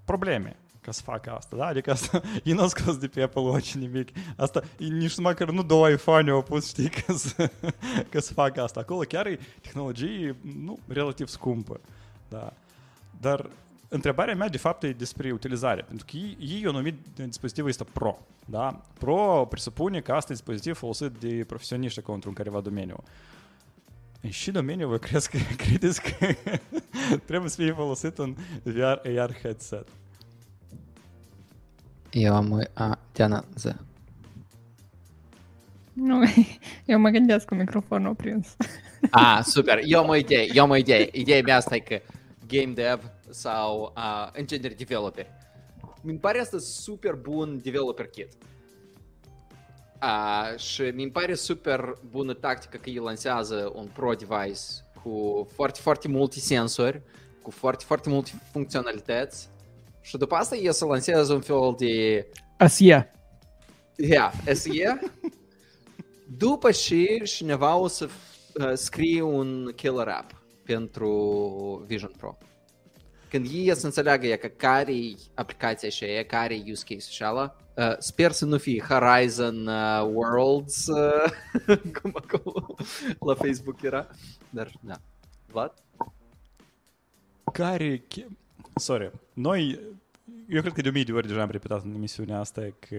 probleme 0.05 0.57
ca 0.83 0.91
să 0.91 1.03
facă 1.03 1.31
asta, 1.31 1.57
da? 1.57 1.67
Adică 1.67 1.91
asta, 1.91 2.21
ei 2.45 2.53
nu 2.53 2.61
au 2.61 2.69
scos 2.69 2.97
de 2.97 3.07
pe 3.07 3.23
Apple 3.23 3.43
Watch 3.43 3.73
nimic. 3.73 4.09
Asta, 4.37 4.63
nici 4.77 5.19
măcar 5.19 5.51
nu 5.51 5.63
două 5.63 5.89
iPhone 5.91 6.31
au 6.31 6.43
pus, 6.43 6.69
știi, 6.69 6.89
ca 7.07 7.13
să, 7.13 7.51
ca 8.09 8.21
să 8.21 8.33
facă 8.33 8.63
asta. 8.63 8.81
Acolo 8.81 9.01
chiar 9.01 9.27
e 9.27 9.39
tehnologie, 9.61 10.37
nu, 10.65 10.79
relativ 10.89 11.29
scumpă, 11.29 11.81
da. 12.29 12.53
Dar 13.21 13.51
întrebarea 13.89 14.35
mea, 14.35 14.49
de 14.49 14.59
fapt, 14.59 14.83
e 14.83 14.93
despre 14.93 15.31
utilizare. 15.31 15.83
Pentru 15.83 16.07
că 16.11 16.17
ei, 16.17 16.37
ei 16.41 16.67
au 16.67 16.73
numit 16.73 16.95
dispozitivul 17.15 17.71
ăsta 17.71 17.85
Pro, 17.93 18.19
da? 18.45 18.81
Pro 18.99 19.47
presupune 19.49 20.01
că 20.01 20.13
asta 20.13 20.33
e 20.33 20.35
dispozitiv 20.35 20.77
folosit 20.77 21.11
de 21.19 21.45
profesioniști 21.47 21.99
acolo 21.99 22.15
într-un 22.15 22.33
careva 22.33 22.61
domeniu. 22.61 22.97
În 24.21 24.31
și 24.31 24.51
domeniu 24.51 24.89
vă 24.89 24.99
crezi 24.99 25.31
că 25.31 25.39
credeți 25.65 26.01
că 26.03 26.27
trebuie 27.29 27.51
să 27.51 27.63
fie 27.63 27.73
folosit 27.73 28.19
un 28.19 28.37
VR 28.63 29.19
AR 29.19 29.39
headset? 29.43 29.89
Eu 32.13 32.35
am 32.35 32.69
a 32.73 32.99
Diana 33.13 33.45
Z. 33.55 33.65
Nu, 35.93 36.23
eu 36.87 36.99
mă 36.99 37.09
gândesc 37.09 37.47
cu 37.47 37.55
microfonul 37.55 38.11
oprins. 38.11 38.57
Ah, 39.11 39.41
super. 39.45 39.81
Eu 39.85 40.01
am 40.01 40.09
o 40.09 40.17
idee, 40.17 40.49
eu 40.55 40.63
am 40.63 40.71
o 40.71 40.77
idee. 40.77 41.09
Ideea 41.13 41.43
mea 41.43 41.57
asta 41.57 41.75
e 41.75 41.79
că 41.79 42.01
game 42.47 42.73
dev 42.73 43.11
sau, 43.31 43.93
uh, 43.97 44.29
în 44.33 44.47
genere, 44.47 44.75
developer. 44.75 45.27
Mi 46.03 46.19
pare 46.19 46.41
asta 46.41 46.59
super 46.59 47.15
bun 47.15 47.61
developer 47.63 48.07
kit. 48.07 48.29
Uh, 50.03 50.59
și 50.59 50.83
mi 50.83 51.11
pare 51.11 51.35
super 51.35 51.99
bună 52.11 52.35
tactică 52.35 52.77
că 52.77 52.91
el 52.91 53.03
lansează 53.03 53.73
un 53.75 53.89
pro 53.93 54.13
device 54.15 54.61
cu 55.03 55.47
foarte, 55.55 55.81
foarte 55.81 56.09
multe 56.09 56.39
sensori, 56.39 57.03
cu 57.43 57.51
foarte, 57.51 57.85
foarte 57.87 58.09
multe 58.09 58.31
funcționalități 58.51 59.49
și 60.03 60.17
după 60.17 60.35
asta 60.35 60.57
e 60.57 60.71
să 60.71 60.85
lansează 60.85 61.33
un 61.33 61.41
fel 61.41 61.75
de 61.79 62.27
Asia. 62.59 63.11
Yeah, 63.97 64.33
SE. 64.53 65.01
După 66.37 66.71
și 66.71 67.23
cineva 67.25 67.77
o 67.77 67.87
să 67.87 68.09
uh, 68.55 68.73
scrie 68.75 69.23
un 69.23 69.73
killer 69.77 70.09
app 70.09 70.43
pentru 70.65 71.85
Vision 71.87 72.13
Pro. 72.17 72.39
Când 73.29 73.47
ei 73.53 73.77
să 73.77 73.87
înțeleagă 73.87 74.27
ea 74.27 74.37
că 74.37 74.47
care 74.47 74.93
e 74.93 75.15
aplicația 75.35 75.89
și 75.89 76.05
e, 76.05 76.25
care 76.25 76.55
e 76.55 76.71
use 76.71 76.85
case 76.89 77.11
și 77.11 77.23
ala, 77.23 77.57
uh, 77.77 77.95
sper 77.99 78.33
să 78.33 78.45
nu 78.45 78.59
fie 78.59 78.85
Horizon 78.89 79.67
uh, 79.67 80.03
Worlds, 80.13 80.87
uh, 80.87 81.33
cum 82.01 82.13
acolo 82.15 82.77
la 83.21 83.35
Facebook 83.35 83.83
era, 83.83 84.09
dar 84.51 84.73
da. 84.81 84.95
Vlad? 85.47 85.73
Care... 87.53 88.05
che- 88.09 88.29
Sorry. 88.75 89.13
Noi, 89.33 89.81
eu 90.49 90.61
cred 90.61 90.73
că 90.73 90.81
de 90.81 90.89
o 90.89 90.93
mie 90.93 91.03
de 91.03 91.13
ori 91.13 91.27
deja 91.27 91.43
am 91.43 91.51
repetat 91.51 91.85
în 91.85 91.95
emisiunea 91.95 92.39
asta 92.39 92.63
că 92.79 92.97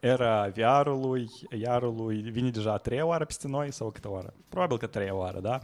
era 0.00 0.52
VR-ului, 0.54 1.28
AR-ului 1.66 2.20
vine 2.20 2.50
deja 2.50 2.72
a 2.72 2.76
treia 2.76 3.06
oară 3.06 3.24
peste 3.24 3.48
noi 3.48 3.72
sau 3.72 3.90
câte 3.90 4.08
oară? 4.08 4.34
Probabil 4.48 4.78
că 4.78 4.84
a 4.84 4.88
treia 4.88 5.14
oară, 5.14 5.40
da? 5.40 5.60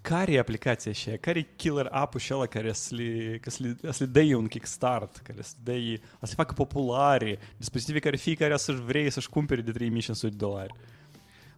Care 0.00 0.32
e 0.32 0.38
aplicația 0.38 0.92
și 0.92 1.10
care 1.10 1.38
e 1.38 1.46
killer 1.56 1.88
app-ul 1.90 2.20
și 2.20 2.34
ăla 2.34 2.46
care 2.46 2.72
să 2.72 2.94
le, 2.94 3.38
că 3.40 3.50
să 3.50 3.62
le, 3.62 3.92
să 3.92 4.04
le 4.04 4.10
dai 4.10 4.34
un 4.34 4.46
kickstart, 4.46 5.16
care 5.16 5.42
să 5.42 5.54
dai, 5.62 6.00
să 6.10 6.26
le 6.28 6.34
facă 6.36 6.52
populare, 6.52 7.38
dispozitive 7.56 7.98
care 7.98 8.16
fiecare 8.16 8.56
să-și 8.56 8.80
vrei 8.80 9.10
să-și 9.10 9.28
cumpere 9.28 9.60
de 9.60 9.70
3500 9.70 10.28
de 10.28 10.36
dolari. 10.36 10.74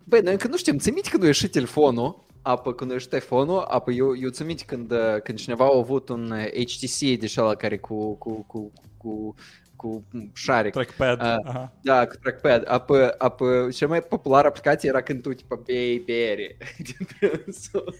Băi, 0.05 0.21
noi 0.21 0.33
încă 0.33 0.49
nu 0.49 0.57
știm, 0.57 0.79
ți 0.79 0.91
minte 0.91 1.09
când 1.11 1.23
a 1.23 1.27
ieșit 1.27 1.51
telefonul, 1.51 2.25
apă 2.47 2.73
când 2.73 2.91
a 2.91 2.93
ieșit 2.93 3.09
telefonul, 3.09 3.59
apă 3.59 3.91
eu, 3.91 4.17
eu 4.17 4.29
ți 4.29 4.43
minte 4.43 4.65
când, 4.67 4.91
uh, 4.91 5.21
când 5.23 5.39
cineva 5.39 5.65
a 5.65 5.77
avut 5.77 6.09
un 6.09 6.31
uh, 6.31 6.65
HTC 6.65 7.19
de 7.19 7.33
ăla 7.37 7.55
care 7.55 7.79
cu, 7.79 8.15
cu, 8.15 8.45
cu, 8.47 8.73
cu, 8.97 9.35
cu 9.77 10.05
șaric. 10.35 10.73
Trackpad. 10.73 11.21
Ah. 11.21 11.37
aha. 11.45 11.73
Da, 11.81 12.07
cu 12.07 12.15
trackpad. 12.23 12.63
Apă, 12.67 13.15
apă, 13.19 13.69
cea 13.75 13.87
mai 13.87 14.03
populară 14.03 14.47
aplicație 14.47 14.89
era 14.89 15.01
când 15.03 15.23
tu, 15.23 15.33
tipa, 15.33 15.61
bei 15.65 15.99
bere 15.99 16.57
din 16.87 17.07
trânsul. 17.19 17.95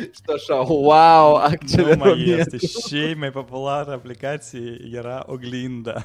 Și 0.00 0.20
tu 0.24 0.32
așa, 0.32 0.54
wow, 0.54 1.36
Nu 1.36 1.42
accelerăm 1.42 1.98
mai 1.98 2.24
este. 2.38 2.56
Și 2.56 3.14
mai 3.18 3.30
populară 3.30 3.92
aplicație 3.92 4.78
era 4.92 5.24
oglinda. 5.26 6.04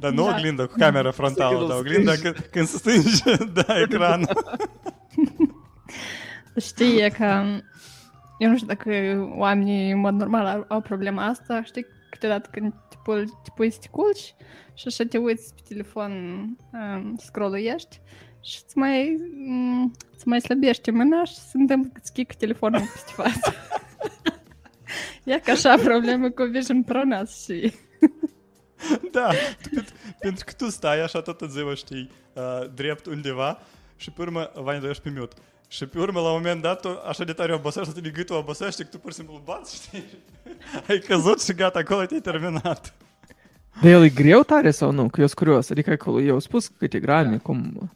Dar 0.00 0.10
nu 0.12 0.24
Da. 0.24 0.34
oglinda 0.36 0.66
cu 0.66 0.74
camera 0.78 1.10
frontală, 1.10 1.56
când 1.56 1.68
dar 1.68 1.76
îl 1.76 1.84
oglinda 1.84 2.12
stângi. 2.12 2.32
când, 2.32 2.48
când 2.50 2.66
se 2.66 2.76
stânge 2.76 3.44
da, 3.62 3.80
ecran. 3.80 4.28
Știi, 6.68 7.00
e 7.00 7.08
că... 7.08 7.44
Eu 8.38 8.50
nu 8.50 8.54
știu 8.56 8.66
dacă 8.66 8.90
oamenii 9.36 9.90
în 9.90 9.98
mod 9.98 10.14
normal 10.14 10.46
au, 10.46 10.64
au 10.68 10.80
problema 10.80 11.26
asta. 11.26 11.62
Știi, 11.62 11.86
câteodată 12.10 12.48
când 12.52 12.72
te 12.88 12.96
pui, 13.02 13.24
te 13.24 13.50
pui 13.54 13.70
să 13.70 13.78
te 13.80 13.88
culci 13.90 14.34
și 14.74 14.84
așa 14.86 15.04
te 15.08 15.18
uiți 15.18 15.54
pe 15.54 15.60
telefon, 15.68 16.12
um, 16.72 17.16
scrolluiești 17.18 18.00
și 18.40 18.60
îți 18.64 18.78
mai, 18.78 19.16
um, 19.46 19.92
îți 20.14 20.28
mai 20.28 20.40
slăbește 20.40 20.90
mâna 20.90 21.24
și 21.24 21.34
se 21.34 21.58
întâmplă 21.58 21.90
că 21.92 22.00
îți 22.02 22.12
chică 22.12 22.34
telefonul 22.38 22.80
peste 22.80 23.12
față. 23.14 23.54
e 25.24 25.38
ca 25.38 25.52
așa 25.52 25.76
problemă 25.76 26.30
cu 26.30 26.42
Vision 26.42 26.82
Pro 26.82 27.04
NAS 27.04 27.44
și... 27.44 27.72
Da, 29.12 29.30
pentru, 30.20 30.44
că 30.44 30.52
tu 30.52 30.70
stai 30.70 31.00
așa 31.00 31.20
toată 31.20 31.46
ziua, 31.46 31.74
știi, 31.74 32.10
uh, 32.32 32.70
drept 32.74 33.06
undeva 33.06 33.58
și 33.96 34.10
pe 34.10 34.22
urmă, 34.22 34.50
Vania, 34.54 34.80
dă 34.80 34.98
pe 35.02 35.12
mute. 35.16 35.34
Și 35.68 35.86
pe 35.86 35.98
urmă, 35.98 36.20
la 36.20 36.26
un 36.26 36.32
moment 36.32 36.62
dat, 36.62 36.80
tu 36.80 37.00
așa 37.08 37.24
de 37.24 37.32
tare 37.32 37.54
obosești, 37.54 38.00
de 38.00 38.08
gâtul 38.08 38.36
obosește, 38.36 38.82
că 38.82 38.88
tu 38.88 38.98
pur 38.98 39.10
și 39.10 39.16
simplu 39.16 39.40
bați, 39.44 39.74
știi? 39.74 40.04
Ai 40.88 40.98
căzut 40.98 41.42
și 41.42 41.52
gata, 41.52 41.78
acolo 41.78 42.04
te-ai 42.04 42.20
terminat. 42.20 42.94
Dar 43.80 43.90
el 43.90 44.02
e 44.02 44.08
greu 44.08 44.42
tare 44.42 44.70
sau 44.70 44.90
nu? 44.90 45.08
Că 45.08 45.20
eu 45.20 45.26
sunt 45.26 45.38
curios. 45.38 45.70
Adică 45.70 45.90
acolo 45.90 46.20
eu 46.20 46.38
spus 46.38 46.66
câte 46.66 46.98
grame, 47.00 47.36
cum... 47.36 47.90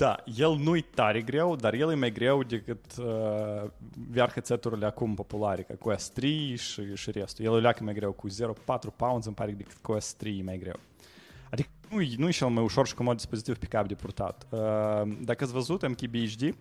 Da, 0.00 0.22
el 0.36 0.56
nu-i 0.56 0.80
tare 0.80 1.22
greu, 1.22 1.56
dar 1.56 1.74
el 1.74 1.90
e 1.90 1.94
mai 1.94 2.12
greu 2.12 2.42
decât 2.42 2.84
uh, 2.98 3.70
VR 4.10 4.30
headset-urile 4.30 4.86
acum 4.86 5.14
populare, 5.14 5.62
ca 5.62 5.74
Quest 5.74 6.12
3 6.12 6.56
și, 6.56 6.94
și 6.94 7.10
restul. 7.10 7.44
El 7.44 7.56
e 7.56 7.60
leacă 7.60 7.84
mai 7.84 7.94
greu, 7.94 8.12
cu 8.12 8.28
0,4 8.28 8.34
pounds 8.96 9.26
îmi 9.26 9.34
pare 9.34 9.52
decât 9.52 9.76
Quest 9.82 10.16
3 10.16 10.38
e 10.38 10.42
mai 10.42 10.58
greu. 10.58 10.76
Adică 11.50 11.68
nu 11.90 12.00
e, 12.00 12.14
nu 12.16 12.28
e 12.28 12.30
cel 12.30 12.48
mai 12.48 12.62
ușor 12.62 12.86
și 12.86 12.94
comod 12.94 13.16
dispozitiv 13.16 13.58
pe 13.58 13.66
cap 13.66 13.88
de 13.88 13.94
purtat. 13.94 14.46
Uh, 14.50 14.58
dacă 15.20 15.44
ați 15.44 15.52
văzut 15.52 15.88
MKBHD, 15.88 16.42
uh, 16.42 16.54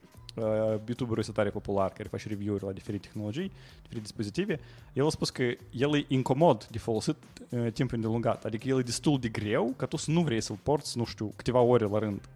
youtuberul 0.85 1.19
este 1.19 1.31
tare 1.31 1.49
popular, 1.49 1.89
care 1.89 2.09
face 2.11 2.27
review-uri 2.27 2.63
la 2.63 2.71
diferite 2.71 3.07
tehnologii, 3.07 3.51
diferite 3.81 4.01
dispozitive, 4.01 4.59
el 4.93 5.05
a 5.05 5.09
spus 5.09 5.29
că 5.29 5.43
el 5.71 5.95
e 5.95 6.05
incomod 6.07 6.65
de 6.65 6.77
folosit 6.77 7.15
uh, 7.49 7.71
timp 7.71 7.91
îndelungat. 7.91 8.45
Adică 8.45 8.67
el 8.67 8.79
e 8.79 8.81
destul 8.81 9.19
de 9.19 9.27
greu 9.27 9.73
ca 9.75 9.85
tu 9.85 9.97
să 9.97 10.11
nu 10.11 10.21
vrei 10.21 10.41
să-l 10.41 10.59
porți, 10.63 10.97
nu 10.97 11.05
știu, 11.05 11.33
câteva 11.35 11.59
ore 11.59 11.85
la 11.85 11.99
rând. 11.99 12.29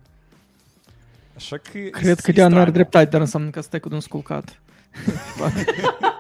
Așa 1.36 1.58
că... 1.58 1.80
Cred 1.92 2.20
că 2.20 2.30
e 2.30 2.34
Diana 2.34 2.50
are 2.50 2.60
straniu. 2.60 2.72
dreptate, 2.72 3.06
dar 3.06 3.22
înseamnă 3.22 3.50
că 3.50 3.62
stai 3.62 3.80
cu 3.80 3.90
un 3.92 4.00
sculcat. 4.00 4.60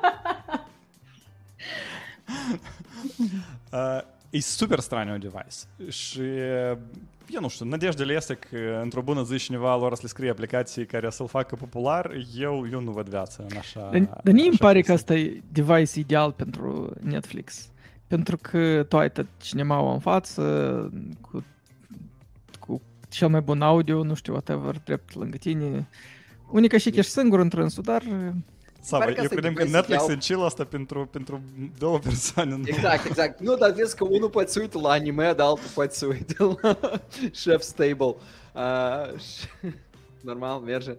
Uh, 3.71 4.01
e 4.29 4.39
super 4.39 4.79
straniu 4.79 5.17
device. 5.17 5.91
Și 5.91 6.21
eu 7.29 7.41
nu 7.41 7.47
știu, 7.47 7.65
nădejdele 7.65 8.13
este 8.13 8.33
că 8.33 8.79
într-o 8.81 9.01
bună 9.01 9.23
zi 9.23 9.37
cineva 9.37 9.77
lor 9.77 9.93
să 9.95 9.99
le 10.01 10.07
scrie 10.07 10.29
aplicații 10.29 10.85
care 10.85 11.09
să-l 11.09 11.27
facă 11.27 11.55
popular, 11.55 12.11
eu, 12.37 12.67
eu 12.71 12.81
nu 12.81 12.91
văd 12.91 13.09
viața 13.09 13.43
în 13.49 13.57
așa... 13.57 13.79
Dar, 13.79 14.19
dar 14.23 14.33
mie 14.33 14.43
îmi 14.43 14.53
așa 14.53 14.65
pare 14.65 14.81
că 14.81 14.91
chestii. 14.91 14.93
asta 14.93 15.13
e 15.13 15.41
device 15.51 15.99
ideal 15.99 16.31
pentru 16.31 16.93
Netflix. 16.99 17.67
Pentru 18.07 18.37
că 18.41 18.85
tu 18.89 18.97
ai 18.97 19.11
tot 19.11 19.25
cinema 19.41 19.93
în 19.93 19.99
față, 19.99 20.41
cu, 21.21 21.29
cu 21.31 21.43
cel 23.13 23.27
mai 23.29 23.41
bun 23.41 23.61
audio, 23.61 24.03
nu 24.03 24.13
știu, 24.13 24.33
whatever, 24.33 24.81
drept 24.85 25.15
lângă 25.15 25.37
tine. 25.37 25.87
Unica 26.51 26.77
și 26.77 26.89
că 26.89 26.99
ești 26.99 27.11
singur 27.11 27.39
într-însul, 27.39 27.83
dar 27.83 28.03
Sava, 28.85 29.03
Pare 29.03 29.13
că 29.15 29.19
eu 29.19 29.23
asta 29.23 29.35
e 29.35 29.37
credem 29.37 29.53
că 29.53 29.63
device 29.63 29.77
Netflix 29.77 30.03
ideal. 30.03 30.17
e 30.17 30.19
chill 30.25 30.45
asta 30.45 30.63
pentru, 30.63 31.05
pentru 31.11 31.41
două 31.77 31.99
persoane. 31.99 32.55
nu? 32.55 32.63
Exact, 32.65 33.05
exact. 33.05 33.39
Nu, 33.39 33.55
dar 33.55 33.71
vezi 33.71 33.95
că 33.95 34.03
unul 34.03 34.29
poate 34.29 34.51
să 34.51 34.59
uite 34.59 34.77
la 34.77 34.89
anime, 34.89 35.33
dar 35.33 35.47
altul 35.47 35.69
poate 35.73 35.93
să 35.95 36.05
uite 36.05 36.35
la 36.61 36.77
Chef 37.43 37.61
Stable. 37.61 38.15
Uh, 38.53 39.19
și... 39.19 39.47
Normal, 40.21 40.59
merge. 40.59 40.95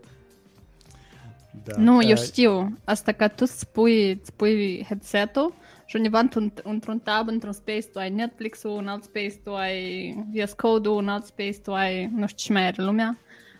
Da. 1.64 1.76
Nu, 1.76 2.02
eu 2.02 2.10
Uh, 2.16 2.22
știu. 2.22 2.78
Asta 2.84 3.12
că 3.12 3.28
tu 3.28 3.34
îți 3.38 3.66
pui, 3.68 4.10
îți 4.10 4.32
pui 4.32 4.84
headset-ul 4.88 5.54
și 5.86 5.96
undeva 5.96 6.18
într-un, 6.18 6.52
într-un 6.62 6.98
tab, 6.98 7.28
într-un 7.28 7.52
space, 7.52 7.86
tu 7.86 7.98
ai 7.98 8.10
Netflix-ul, 8.10 8.70
un 8.70 8.88
alt 8.88 9.02
space, 9.02 9.34
tu 9.44 9.54
ai 9.54 10.14
VS 10.32 10.52
Code-ul, 10.52 10.96
un 10.96 11.08
alt 11.08 11.24
space, 11.24 11.58
tu 11.58 11.72
ai 11.72 12.06
nu 12.06 12.26
știu 12.26 12.44
ce 12.44 12.52
mai 12.52 12.66
are 12.66 12.82
lumea. 12.82 13.18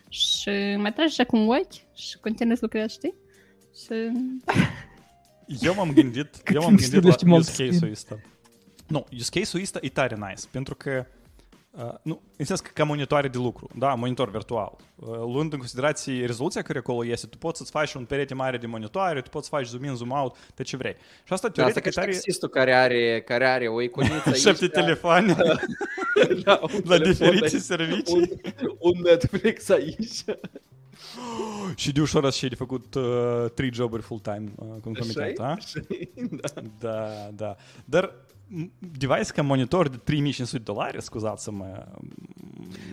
Și 0.09 0.51
mai 0.77 0.93
tragi 0.93 1.11
așa 1.11 1.25
cu 1.25 1.37
un 1.37 1.49
ochi 1.49 1.95
și 1.95 2.19
continui 2.21 2.55
să 2.55 2.61
lucrezi, 2.63 2.95
știi? 2.95 3.15
Și 3.85 3.95
Eu 5.61 5.75
m-am 5.75 5.93
gândit, 5.93 6.29
eu 6.55 6.61
m-am 6.61 6.69
îmi 6.69 6.79
gândit 6.79 6.87
stabilește 6.87 7.25
la 7.25 7.31
mult 7.31 7.49
use 7.49 7.65
case-ul 7.67 7.91
ăsta. 7.91 8.21
Nu, 8.87 9.07
use 9.13 9.39
case-ul 9.39 9.63
ăsta 9.63 9.79
e 9.83 9.89
tare 9.89 10.15
nice, 10.15 10.43
pentru 10.51 10.75
că 10.75 10.91
Uh, 10.99 11.24
nu, 12.03 12.23
în 12.37 12.45
sens 12.45 12.61
că 12.61 12.71
ca 12.75 12.85
monitoare 12.85 13.29
de 13.29 13.39
lucru, 13.39 13.69
da, 13.79 13.95
monitor 13.95 14.31
virtual. 14.31 14.77
Uh, 14.95 15.09
luând 15.09 15.53
în 15.53 15.59
considerație 15.59 16.27
rezoluția 16.27 16.63
care 16.63 16.79
acolo 16.79 17.07
este, 17.07 17.27
tu 17.27 17.39
poți 17.39 17.59
să-ți 17.59 17.71
faci 17.71 17.95
un 17.95 18.05
perete 18.05 18.35
mare 18.35 18.57
de 18.57 18.67
monitoare, 18.67 19.21
tu 19.21 19.29
poți 19.31 19.49
să 19.49 19.57
faci 19.57 19.67
zoom 19.67 19.85
in, 19.85 19.95
zoom 19.95 20.11
out, 20.11 20.37
de 20.55 20.63
ce 20.63 20.77
vrei. 20.77 20.97
Și 21.25 21.33
asta 21.33 21.49
Da, 21.49 21.65
asta 21.65 21.81
teoretic 21.81 21.83
ca 21.83 21.89
e 21.89 21.91
și 21.91 21.97
tare... 21.97 22.11
taxistul 22.11 22.49
care 22.49 22.75
are, 22.75 23.23
care 23.27 23.47
are 23.47 23.69
o 23.69 23.83
iconiță 23.83 24.23
aici. 24.29 24.37
Șapte 24.37 24.67
da, 24.67 24.81
telefoane 24.81 25.37
da, 26.45 26.61
un 26.63 26.81
la 26.85 26.97
telefon 26.97 27.11
diferite 27.11 27.45
aici, 27.45 27.63
servicii. 27.63 28.15
Un, 28.15 28.29
un 28.79 29.01
Netflix 29.03 29.69
aici. 29.69 30.25
Și 31.75 31.93
de 31.93 32.01
ușor 32.01 32.33
și 32.33 32.49
de 32.49 32.55
făcut 32.55 32.95
uh, 32.95 33.51
trei 33.55 33.73
joburi 33.73 34.03
full-time 34.03 34.53
uh, 34.57 34.67
concomitent, 34.81 35.39
Așa-i? 35.39 35.47
a? 35.47 35.51
Așa-i? 35.51 36.11
Da. 36.41 36.63
Da, 36.79 37.31
da. 37.35 37.57
Dar 37.85 38.15
m, 38.49 38.71
device 38.99 39.33
ca 39.33 39.43
monitor 39.43 39.89
de 39.89 39.97
3500 39.97 40.63
dolari, 40.63 41.03
scuzați-mă, 41.03 41.85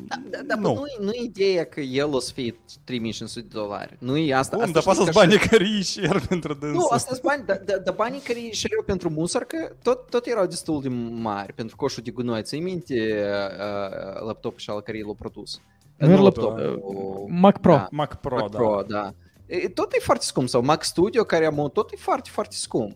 Da, 0.08 0.16
da, 0.30 0.38
da, 0.46 0.56
nu. 0.56 0.62
nu. 0.62 0.74
Nu, 0.74 1.04
nu 1.06 1.12
e 1.12 1.24
ideea 1.24 1.64
că 1.66 1.80
el 1.80 2.14
o 2.14 2.20
să 2.20 2.32
fie 2.34 2.56
3500 2.84 3.40
de 3.48 3.58
dolari. 3.58 3.96
Nu 4.00 4.18
e 4.18 4.34
asta. 4.34 4.56
Bun, 4.58 4.66
asta 4.66 4.80
dar 4.82 4.82
știi 4.82 4.96
poate 4.96 5.12
că 5.12 5.12
să 5.12 5.20
așa- 5.20 5.28
banii 5.28 5.48
care 5.50 5.64
îi 5.64 5.84
share 5.84 6.20
pentru 6.28 6.54
dânsul. 6.54 6.78
Nu, 6.80 6.88
asta 6.90 7.10
sunt 7.12 7.22
bani, 7.26 7.46
dar 7.46 7.62
da, 7.66 7.78
da, 7.78 7.92
banii 7.92 8.20
care 8.20 8.40
îi 8.40 8.54
șereau 8.54 8.84
pentru 8.84 9.10
musăr, 9.10 9.44
că 9.44 9.76
tot, 9.84 10.10
tot 10.10 10.26
erau 10.26 10.46
destul 10.46 10.82
de 10.82 10.88
mari 11.12 11.54
pentru 11.54 11.76
coșul 11.76 12.04
de 12.04 12.12
gunoi. 12.12 12.44
Ți-ai 12.44 12.62
minte 12.62 13.24
uh, 13.24 14.22
laptopul 14.26 14.60
și 14.60 14.70
al 14.70 14.82
care 14.82 15.02
l-a 15.02 15.14
produs? 15.18 15.62
Nu 15.98 16.12
era 16.12 16.22
laptopul. 16.22 17.26
Mac 17.28 17.60
Pro. 17.60 17.72
Da. 17.74 17.88
Mac 17.92 18.20
Pro, 18.20 18.36
Mac 18.36 18.50
da. 18.52 18.58
Pro, 18.58 18.82
da. 18.88 19.14
E, 19.46 19.70
tot 19.70 19.94
e 19.94 20.00
foarte 20.00 20.26
scump. 20.26 20.48
Sau 20.50 20.62
Mac 20.62 20.84
Studio, 20.84 21.24
care 21.24 21.46
am 21.46 21.70
tot 21.74 21.92
e 21.92 21.96
foarte, 21.96 22.30
foarte 22.30 22.56
scump. 22.56 22.96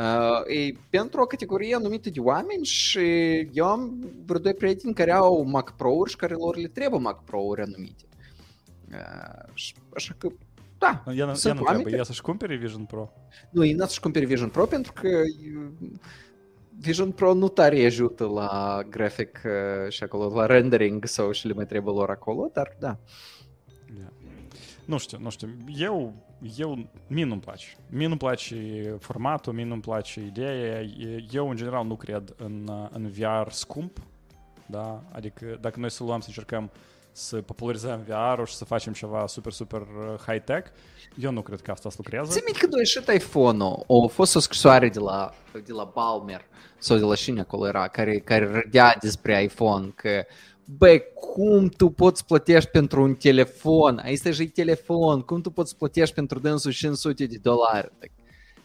Uh, 0.00 0.56
e 0.56 0.72
pentru 0.90 1.20
o 1.20 1.26
categorie 1.26 1.74
anumită 1.74 2.10
de 2.10 2.20
oameni 2.20 2.64
și 2.64 3.00
eu 3.52 3.66
am 3.66 4.12
vreo 4.24 4.38
doi 4.40 4.54
prieteni 4.54 4.94
care 4.94 5.12
au 5.12 5.42
Mac 5.42 5.76
Pro-uri 5.76 6.10
și 6.10 6.16
care 6.16 6.34
lor 6.34 6.56
le 6.56 6.68
trebuie 6.68 7.00
Mac 7.00 7.24
Pro-uri 7.24 7.62
anumite. 7.62 8.04
Uh, 8.90 9.54
și- 9.54 9.74
așa 9.94 10.14
că, 10.18 10.28
da, 10.78 11.02
Ea, 11.06 11.14
ea 11.14 11.34
Sunt 11.34 11.54
nu 11.54 11.60
oameni 11.60 11.80
trebuie, 11.80 11.98
ea 11.98 12.04
să-și 12.04 12.20
cumpere 12.22 12.56
Vision 12.56 12.84
Pro. 12.84 13.12
nu, 13.50 13.64
e 13.64 13.76
să-și 13.78 14.00
cumperi 14.00 14.24
Vision 14.24 14.48
Pro 14.48 14.66
pentru 14.66 14.92
că 14.92 15.06
e, 15.08 15.24
Vision 16.78 17.12
Pro 17.12 17.34
nu 17.34 17.48
tare 17.48 17.84
ajută 17.84 18.24
la 18.26 18.82
grafic 18.88 19.40
uh, 19.44 19.90
și 19.92 20.02
acolo, 20.02 20.34
la 20.34 20.46
rendering 20.46 21.04
sau 21.04 21.32
și 21.32 21.46
le 21.46 21.52
mai 21.52 21.66
trebuie 21.66 21.94
lor 21.94 22.10
acolo, 22.10 22.50
dar 22.52 22.76
da. 22.78 22.98
Da. 23.98 24.12
Nu 24.84 24.98
știu, 24.98 25.18
nu 25.20 25.30
știu. 25.30 25.48
Eu, 25.76 26.14
eu, 26.56 26.88
mie 27.06 27.24
nu-mi 27.24 27.40
place. 27.40 27.66
Mie 27.88 28.06
nu-mi 28.06 28.18
place 28.18 28.56
formatul, 29.00 29.52
mie 29.52 29.64
nu-mi 29.64 29.80
place 29.80 30.20
ideea. 30.20 30.80
E- 30.80 31.24
Eu, 31.32 31.50
în 31.50 31.56
general, 31.56 31.86
nu 31.86 31.96
cred 31.96 32.34
în, 32.36 32.66
uh, 32.68 32.88
în 32.90 33.08
VR 33.08 33.50
scump. 33.50 33.98
Da? 34.66 35.02
Adică, 35.12 35.58
dacă 35.60 35.78
noi 35.80 35.90
să 35.90 36.04
luăm 36.04 36.20
să 36.20 36.26
încercăm 36.28 36.70
să 37.12 37.36
popularizăm 37.36 38.04
VR-ul 38.06 38.46
și 38.46 38.54
să 38.54 38.64
facem 38.64 38.92
ceva 38.92 39.26
super, 39.26 39.52
super 39.52 39.80
uh, 39.80 40.20
high-tech, 40.26 40.70
eu 41.14 41.30
nu 41.30 41.42
cred 41.42 41.60
că 41.60 41.70
asta 41.70 41.88
să 41.88 41.94
lucrează. 41.98 42.32
Ți 42.32 42.42
minte 42.44 42.60
când 42.60 42.74
a 42.74 42.78
ieșit 42.78 43.08
iPhone-ul, 43.08 43.84
a 44.04 44.06
fost 44.06 44.36
o 44.36 44.38
scrisoare 44.38 44.88
de 44.88 44.98
la, 44.98 45.34
de 45.52 45.72
la 45.72 45.90
Balmer 45.94 46.44
sau 46.78 46.96
de 46.96 47.04
la 47.04 47.14
cine 47.14 47.40
acolo 47.40 47.66
era, 47.66 47.88
care, 47.88 48.18
care 48.18 48.50
râdea 48.50 48.96
despre 49.00 49.42
iPhone, 49.42 49.92
că 49.94 50.24
băi, 50.64 51.02
cum 51.14 51.68
tu 51.68 51.90
poți 51.90 52.26
plătești 52.26 52.70
pentru 52.70 53.02
un 53.02 53.14
telefon? 53.14 54.00
Aici 54.04 54.38
e 54.38 54.46
telefon, 54.46 55.20
cum 55.20 55.40
tu 55.40 55.50
poți 55.50 55.76
plătești 55.76 56.14
pentru 56.14 56.38
dânsul 56.38 56.72
500 56.72 57.26
de 57.26 57.38
dolari? 57.42 57.92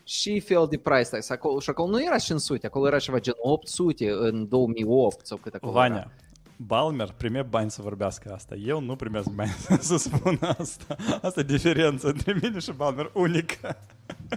Și 0.03 0.39
fel 0.39 0.67
de 0.69 0.77
price 0.77 1.09
tags. 1.09 1.29
Acolo, 1.29 1.59
și 1.59 1.69
acolo 1.69 1.89
nu 1.89 2.03
era 2.03 2.17
500, 2.17 2.65
acolo 2.65 2.87
era 2.87 2.99
ceva 2.99 3.19
gen 3.19 3.33
800 3.37 4.09
în 4.09 4.47
2008 4.47 5.25
sau 5.25 5.37
cât 5.37 5.53
acolo 5.53 5.71
Vania, 5.71 5.95
era. 5.95 6.11
Balmer 6.57 7.13
prime 7.17 7.41
bani 7.41 7.71
să 7.71 7.81
vorbească 7.81 8.33
asta. 8.33 8.55
Eu 8.55 8.81
nu 8.81 8.95
primesc 8.95 9.29
bani 9.29 9.55
să 9.79 9.97
spun 9.97 10.39
asta. 10.57 10.95
Asta 11.21 11.39
e 11.39 11.43
diferența 11.43 12.07
între 12.07 12.37
mine 12.41 12.59
și 12.59 12.71
Balmer, 12.71 13.11
unică. 13.13 13.77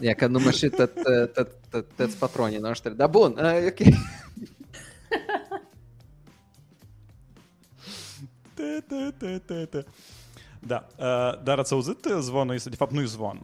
E 0.00 0.14
că 0.14 0.26
numai 0.26 0.52
și 0.52 0.68
tot, 0.68 0.94
tot, 1.02 1.32
tot, 1.32 1.48
tot, 1.70 1.86
toți 1.96 2.16
patronii 2.16 2.58
noștri. 2.58 2.96
Dar 2.96 3.08
bun, 3.08 3.38
uh, 3.38 3.66
ok. 3.66 3.78
Te, 8.54 8.82
te, 8.86 9.10
te, 9.18 9.38
te, 9.38 9.64
te. 9.64 9.84
Da, 10.66 10.86
uh, 10.96 11.42
dar 11.42 11.58
ați 11.58 11.72
auzit 11.72 12.06
zvonul 12.20 12.54
ăsta? 12.54 12.70
De 12.70 12.76
fapt, 12.76 12.92
nu 12.92 13.00
e 13.00 13.04
zvon. 13.04 13.40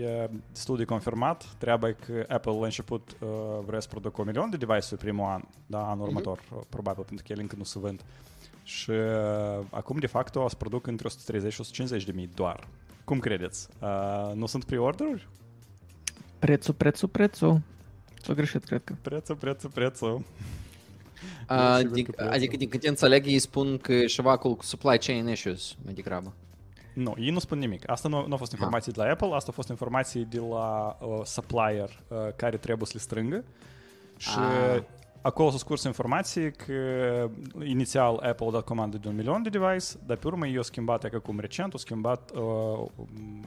E 0.00 0.28
destul 0.52 0.76
de 0.76 0.84
confirmat. 0.84 1.44
Treaba 1.58 1.88
e 1.88 1.92
că 1.92 2.24
Apple 2.28 2.52
la 2.52 2.64
început 2.64 3.16
uh, 3.20 3.28
vrea 3.66 3.80
să 3.80 3.88
producă 3.88 4.20
un 4.20 4.26
milion 4.26 4.50
de 4.50 4.56
device-uri 4.56 5.00
primul 5.00 5.24
an, 5.24 5.42
da, 5.66 5.90
anul 5.90 6.06
următor, 6.06 6.40
probabil, 6.68 7.04
pentru 7.04 7.24
că 7.26 7.32
ele 7.32 7.42
încă 7.42 7.54
nu 7.58 7.64
se 7.64 7.78
vând. 7.78 8.04
Și 8.62 8.90
uh, 8.90 9.64
acum, 9.70 9.98
de 9.98 10.06
fapt, 10.06 10.36
o 10.36 10.48
să 10.48 10.54
produc 10.56 10.86
între 10.86 11.06
130 11.06 11.52
și 11.52 11.60
150 11.60 12.04
de 12.04 12.12
mii 12.12 12.30
doar. 12.34 12.68
Cum 13.04 13.18
credeți? 13.18 13.68
Uh, 13.80 14.34
nu 14.34 14.46
sunt 14.46 14.64
pre-order-uri? 14.64 15.28
Prețul, 16.38 16.74
prețul, 16.74 17.08
prețul. 17.08 17.60
S-a 18.22 18.32
greșit, 18.32 18.64
cred 18.64 18.84
că. 18.84 18.94
Prețul, 19.02 19.34
prețul, 19.34 19.70
prețul. 19.70 20.22
Uh, 21.50 21.76
sigur 21.76 21.92
din, 21.94 22.04
că 22.04 22.10
prețul. 22.10 22.32
adică 22.34 22.56
din 22.56 22.68
câte 22.68 22.88
înțeleg 22.88 23.26
ei 23.26 23.38
spun 23.38 23.76
că 23.78 23.92
e 23.92 24.04
ceva 24.04 24.30
acolo 24.30 24.54
cu 24.54 24.64
supply 24.64 24.98
chain 24.98 25.28
issues 25.28 25.74
mai 25.84 25.92
degrabă. 25.92 26.32
Nu, 26.94 27.14
ei 27.18 27.30
nu 27.30 27.38
spun 27.38 27.58
nimic. 27.58 27.90
Asta 27.90 28.08
nu, 28.08 28.16
nu 28.26 28.30
au 28.30 28.36
fost 28.36 28.52
informații 28.52 28.92
de 28.92 29.02
la 29.02 29.10
Apple, 29.10 29.26
asta 29.26 29.46
au 29.46 29.52
fost 29.54 29.68
informații 29.68 30.24
de 30.24 30.38
la 30.50 30.96
uh, 31.00 31.20
supplier 31.24 32.02
uh, 32.08 32.16
care 32.36 32.56
trebuie 32.56 32.86
să 32.86 32.92
le 32.94 33.00
strângă. 33.00 33.44
Și 34.16 34.38
Ah. 34.38 34.82
acolo 35.20 35.48
s-au 35.48 35.58
scurs 35.58 35.82
informații 35.82 36.52
că 36.52 36.72
inițial 37.64 38.16
Apple 38.16 38.46
a 38.46 38.50
dat 38.50 38.64
comandă 38.64 38.96
de 38.96 39.08
un 39.08 39.14
milion 39.14 39.42
de 39.42 39.48
device, 39.48 39.86
dar 40.06 40.16
pe 40.16 40.26
urmă 40.26 40.48
i-au 40.48 40.62
schimbat, 40.62 41.08
că 41.08 41.16
acum 41.16 41.38
recent, 41.40 41.72
au 41.72 41.78
schimbat 41.78 42.30
uh, 42.34 42.88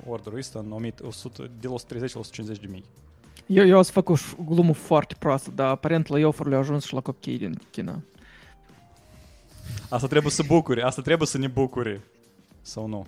orderul 0.07 0.37
ăsta 0.37 0.59
în 0.59 0.91
100, 1.01 1.51
de 1.59 1.67
la 1.67 1.73
130 1.73 2.13
la 2.13 2.19
150 2.19 2.61
de 2.63 2.67
mii. 2.71 2.83
Eu, 3.50 3.66
eu 3.66 3.78
o 3.78 3.82
să 3.82 3.92
fac 3.92 4.08
o 4.08 4.14
ș- 4.16 4.36
glumă 4.48 4.72
foarte 4.74 5.14
proastă, 5.18 5.50
dar 5.54 5.68
aparent 5.68 6.06
la 6.06 6.26
offer 6.26 6.52
au 6.52 6.58
ajuns 6.58 6.84
și 6.84 6.94
la 6.94 7.00
copchei 7.00 7.38
din 7.38 7.58
China. 7.70 8.02
Asta 9.88 10.06
trebuie 10.06 10.32
să 10.32 10.42
bucuri, 10.46 10.82
asta 10.82 11.02
trebuie 11.02 11.26
să 11.26 11.38
ne 11.38 11.46
bucuri. 11.46 12.00
Sau 12.62 12.86
nu? 12.86 13.06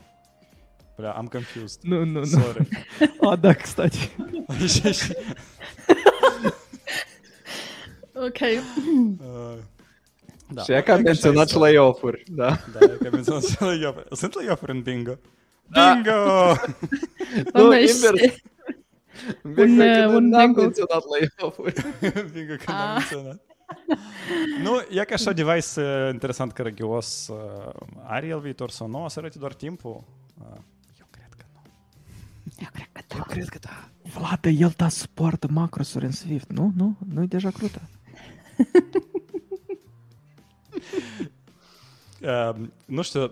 Bля, 0.96 1.10
am 1.10 1.26
confused. 1.26 1.80
Nu, 1.82 2.04
nu, 2.04 2.18
nu. 2.18 2.24
Sorry. 2.24 2.68
A, 3.20 3.36
da, 3.36 3.52
kстати. 3.54 4.10
și, 4.66 4.92
și, 4.92 5.12
Ok. 8.14 8.38
uh, 8.40 9.58
da. 10.50 10.62
Și 10.62 10.72
e 10.72 10.82
că 10.82 10.92
am 10.92 11.02
Cred 11.02 11.10
așa 11.12 11.28
menționat 11.28 11.48
și 11.48 11.54
este. 11.64 11.76
la 11.76 11.82
offer, 11.82 12.14
da. 12.26 12.46
Da, 12.72 12.78
că 12.78 13.06
am 13.06 13.08
menționat 13.12 13.44
și 13.44 13.56
la 13.62 13.74
Iofre. 13.74 14.04
Sunt 14.12 14.34
la 14.34 14.42
Iofre 14.42 14.72
în 14.72 14.82
bingo. 14.82 15.12
Da. 15.66 15.92
Bingo! 15.94 16.52
Doamne, 17.52 17.80
invers. 17.80 18.34
știi. 19.27 19.63
Un, 19.63 19.79
uh, 19.79 20.05
un 20.15 20.27
n-am 20.27 20.45
bingo. 20.45 20.61
menționat 20.61 21.03
la 21.39 21.45
offer. 21.45 21.73
bingo, 22.33 22.53
că 22.65 22.71
n-am 22.71 22.95
Ah. 22.95 22.95
menționat. 22.97 23.41
Nu, 24.63 24.99
e 24.99 25.03
ca 25.03 25.13
așa 25.13 25.31
device 25.31 25.81
uh, 25.81 26.09
interesant 26.11 26.51
căregios. 26.51 27.27
Uh, 27.27 27.69
are 28.03 28.27
el 28.27 28.39
viitor 28.39 28.69
sau 28.69 28.87
nu? 28.87 29.03
O 29.03 29.07
să 29.07 29.19
arăte 29.19 29.37
doar 29.39 29.53
timpul? 29.53 30.03
Uh, 30.41 30.45
eu 30.99 31.05
cred 31.09 31.29
că 31.37 31.45
nu. 31.53 31.61
Eu 32.59 32.67
cred 32.73 32.87
că 32.91 33.01
Eu 33.15 33.23
cred 33.27 33.47
că 33.49 33.57
da. 33.61 33.89
Vlad, 34.19 34.45
el 34.59 34.73
da 34.77 34.89
suportă 34.89 35.47
macrosuri 35.51 36.05
în 36.05 36.11
Swift, 36.11 36.51
nu? 36.51 36.71
Nu? 36.75 36.97
Nu-i 37.13 37.27
deja 37.27 37.49
crută. 37.51 37.81
Uh, 42.21 42.55
nu 42.85 43.01
știu, 43.01 43.31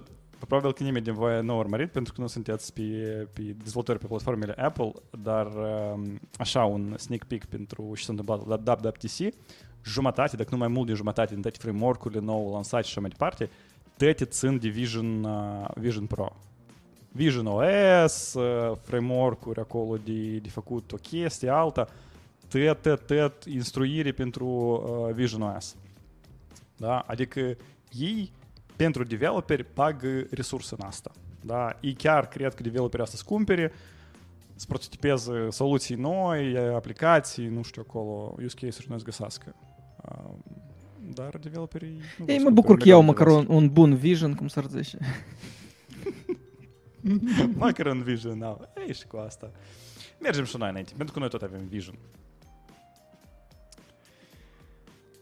probabil 0.51 0.73
că 0.77 0.83
nimeni 0.83 1.05
din 1.05 1.13
voi 1.13 1.43
nu 1.43 1.53
a 1.53 1.57
urmărit 1.57 1.91
pentru 1.91 2.13
că 2.13 2.21
nu 2.21 2.27
sunteți 2.27 2.73
pe, 2.73 2.81
pe 3.33 3.41
dezvoltări 3.41 3.99
pe 3.99 4.07
platformele 4.07 4.53
Apple, 4.53 4.91
dar 5.21 5.45
uh, 5.45 6.01
așa 6.37 6.65
un 6.65 6.95
sneak 6.97 7.23
peek 7.23 7.45
pentru 7.45 7.91
ce 7.95 8.03
s-a 8.03 8.11
întâmplat 8.11 8.47
la 8.47 8.77
WWDC, 8.83 9.35
jumătate, 9.83 10.35
dacă 10.35 10.49
nu 10.51 10.57
mai 10.57 10.67
mult 10.67 10.87
de 10.87 10.93
jumătate 10.93 11.33
din 11.33 11.41
toate 11.41 11.57
framework-urile 11.61 12.19
nou 12.19 12.53
lansate 12.53 12.83
și 12.83 12.89
așa 12.89 12.99
mai 12.99 13.09
departe, 13.09 13.49
toate 13.97 14.25
țin 14.25 14.59
de 14.59 14.67
Vision, 14.67 15.23
uh, 15.23 15.67
Vision 15.75 16.05
Pro. 16.05 16.35
Vision 17.11 17.45
OS, 17.45 18.33
uh, 18.33 18.77
framework-uri 18.81 19.59
acolo 19.59 19.97
de, 20.03 20.37
de 20.37 20.49
făcut 20.49 20.91
o 20.91 20.95
chestie, 20.95 21.49
alta, 21.49 21.87
tot, 22.47 23.05
tot 23.05 23.43
instruire 23.45 24.11
pentru 24.11 24.45
uh, 24.45 25.13
Vision 25.13 25.41
OS. 25.41 25.75
Da? 26.77 26.99
Adică 26.99 27.55
ei 27.91 28.31
pentru 28.83 29.03
developeri 29.03 29.63
pagă 29.63 30.25
resurse 30.31 30.75
în 30.79 30.85
asta. 30.85 31.11
Da? 31.41 31.77
Ei 31.81 31.93
chiar 31.93 32.27
cred 32.27 32.53
că 32.53 32.63
developerii 32.63 33.05
asta 33.05 33.17
să 33.17 33.23
cumpere, 33.25 33.71
să 34.55 34.65
prototipeze 34.67 35.49
soluții 35.49 35.95
noi, 35.95 36.57
aplicații, 36.57 37.47
nu 37.47 37.61
știu 37.63 37.83
acolo, 37.87 38.35
use 38.43 38.55
case-uri 38.55 38.89
noi 38.89 38.97
să 38.97 39.05
găsească. 39.05 39.55
Uh, 40.05 40.33
Dar 41.13 41.37
developerii... 41.37 42.01
nu 42.17 42.25
Ei, 42.27 42.39
mă 42.39 42.49
bucur 42.49 42.77
că 42.77 42.87
iau 42.87 43.01
măcar 43.01 43.27
un, 43.27 43.45
un 43.49 43.69
bun 43.69 43.95
vision, 43.95 44.35
cum 44.35 44.47
s-ar 44.47 44.65
zice. 44.65 44.97
Măcar 47.53 47.85
un 47.85 48.03
Vision, 48.03 48.39
da. 48.39 48.57
Ei, 48.87 48.93
și 48.93 49.07
cu 49.07 49.17
asta. 49.17 49.51
Mergem 50.19 50.43
și 50.43 50.57
noi 50.57 50.69
înainte, 50.69 50.93
pentru 50.97 51.13
că 51.13 51.19
noi 51.19 51.29
tot 51.29 51.41
avem 51.41 51.67
Vision. 51.69 51.95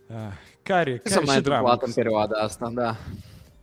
Ah, 0.08 0.34
care, 0.64 0.98
Ce 0.98 1.10
s-a 1.10 1.14
care 1.14 1.26
mai 1.26 1.36
și 1.36 1.42
drama? 1.42 1.60
întâmplat 1.60 1.88
în 1.88 1.94
perioada 1.94 2.40
asta, 2.40 2.70
da. 2.70 2.96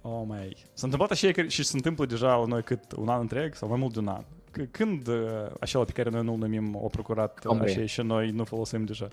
Oh, 0.08 0.22
mai. 0.26 0.56
S-a 0.72 0.80
întâmplat 0.82 1.10
așa 1.10 1.30
că- 1.30 1.46
și 1.46 1.62
se 1.64 1.76
întâmplă 1.76 2.06
deja 2.06 2.36
la 2.36 2.44
noi 2.46 2.62
cât 2.62 2.92
un 2.96 3.08
an 3.08 3.20
întreg 3.20 3.54
sau 3.54 3.68
mai 3.68 3.78
mult 3.78 3.92
de 3.92 3.98
un 3.98 4.08
an. 4.08 4.22
C- 4.50 4.70
Când 4.70 5.06
uh, 5.08 5.16
acela 5.60 5.84
pe 5.84 5.92
care 5.92 6.10
noi 6.10 6.22
nu-l 6.24 6.38
numim 6.38 6.74
o 6.82 6.86
procurat 6.88 7.30
Octombrie. 7.44 7.74
așa 7.74 7.86
și 7.86 8.00
noi 8.02 8.30
nu 8.30 8.44
folosim 8.44 8.84
deja? 8.84 9.08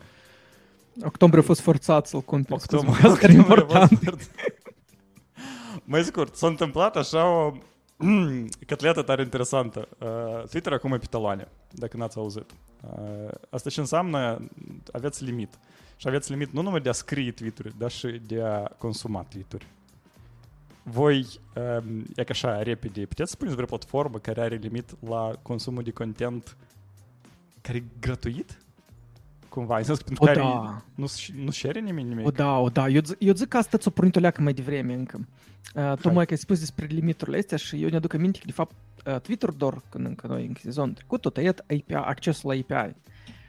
Octombrie 1.03 1.41
a 1.41 1.45
fost 1.45 1.61
forțat 1.61 2.07
să-l 2.07 2.21
cumperi. 2.21 2.53
Octombrie. 2.61 2.93
scuze-mă, 2.93 3.13
Asta 3.13 3.27
e 3.27 3.35
important. 3.35 4.29
Mai 5.83 6.03
scurt, 6.03 6.35
s-a 6.35 6.47
întâmplat 6.47 6.95
așa 6.95 7.27
o 7.29 7.51
catletă 8.67 9.01
tare 9.01 9.21
interesantă. 9.21 9.87
Uh, 9.99 10.43
Twitter 10.49 10.73
acum 10.73 10.93
e 10.93 10.97
pe 10.97 11.05
taloane, 11.09 11.47
dacă 11.71 11.97
n-ați 11.97 12.17
auzit. 12.17 12.51
Uh, 12.81 13.29
asta 13.49 13.69
ce 13.69 13.79
înseamnă? 13.79 14.47
Aveți 14.91 15.23
limit. 15.23 15.59
Și 15.95 16.07
aveți 16.07 16.31
limit 16.31 16.51
nu 16.51 16.61
numai 16.61 16.79
de 16.81 16.89
a 16.89 16.91
scrie 16.91 17.31
tweet 17.31 17.73
dar 17.77 17.91
și 17.91 18.07
de 18.07 18.41
a 18.41 18.57
consuma 18.77 19.25
tweet 19.29 19.61
voi, 20.83 21.27
um, 21.55 22.05
e 22.15 22.23
ca 22.23 22.29
așa, 22.29 22.61
repede, 22.63 23.05
puteți 23.05 23.31
spune 23.31 23.49
despre 23.49 23.65
platformă 23.65 24.17
care 24.17 24.41
are 24.41 24.55
limit 24.55 24.95
la 25.07 25.31
consumul 25.41 25.83
de 25.83 25.91
content 25.91 26.57
care 27.61 27.77
e 27.77 27.83
gratuit? 27.99 28.57
Cumva, 29.49 29.77
în 29.77 29.83
sens 29.83 29.97
că 29.97 30.03
pentru 30.03 30.23
O, 30.23 30.27
care 30.27 30.39
da. 30.39 30.83
nu, 30.95 31.07
nu 31.35 31.51
share 31.51 31.79
nimeni 31.79 32.07
nimic. 32.07 32.25
O, 32.25 32.29
da, 32.29 32.57
o, 32.57 32.69
da. 32.69 32.87
Eu, 32.87 33.01
zic- 33.01 33.17
eu 33.19 33.33
zic 33.33 33.47
că 33.47 33.57
asta 33.57 33.77
ți-o 33.77 33.91
pornit 33.91 34.15
o 34.15 34.19
leacă 34.19 34.41
mai 34.41 34.53
devreme 34.53 34.93
încă. 34.93 35.27
Uh, 35.75 35.93
tocmai 36.01 36.25
că 36.25 36.31
ai 36.31 36.37
spus 36.37 36.59
despre 36.59 36.85
limiturile 36.85 37.37
astea 37.37 37.57
și 37.57 37.83
eu 37.83 37.89
ne 37.89 37.95
aduc 37.95 38.13
aminte 38.13 38.39
că, 38.39 38.45
de 38.45 38.51
fapt, 38.51 38.75
uh, 39.05 39.19
Twitter 39.19 39.49
doar 39.49 39.81
când 39.89 40.05
încă 40.05 40.27
noi 40.27 40.45
în 40.45 40.53
sezonul 40.59 40.93
trecut, 40.93 41.21
tot 41.21 41.37
a 41.37 41.39
tăiat 41.39 41.59
API, 41.59 41.93
accesul 41.93 42.49
la 42.49 42.75
API. 42.75 42.95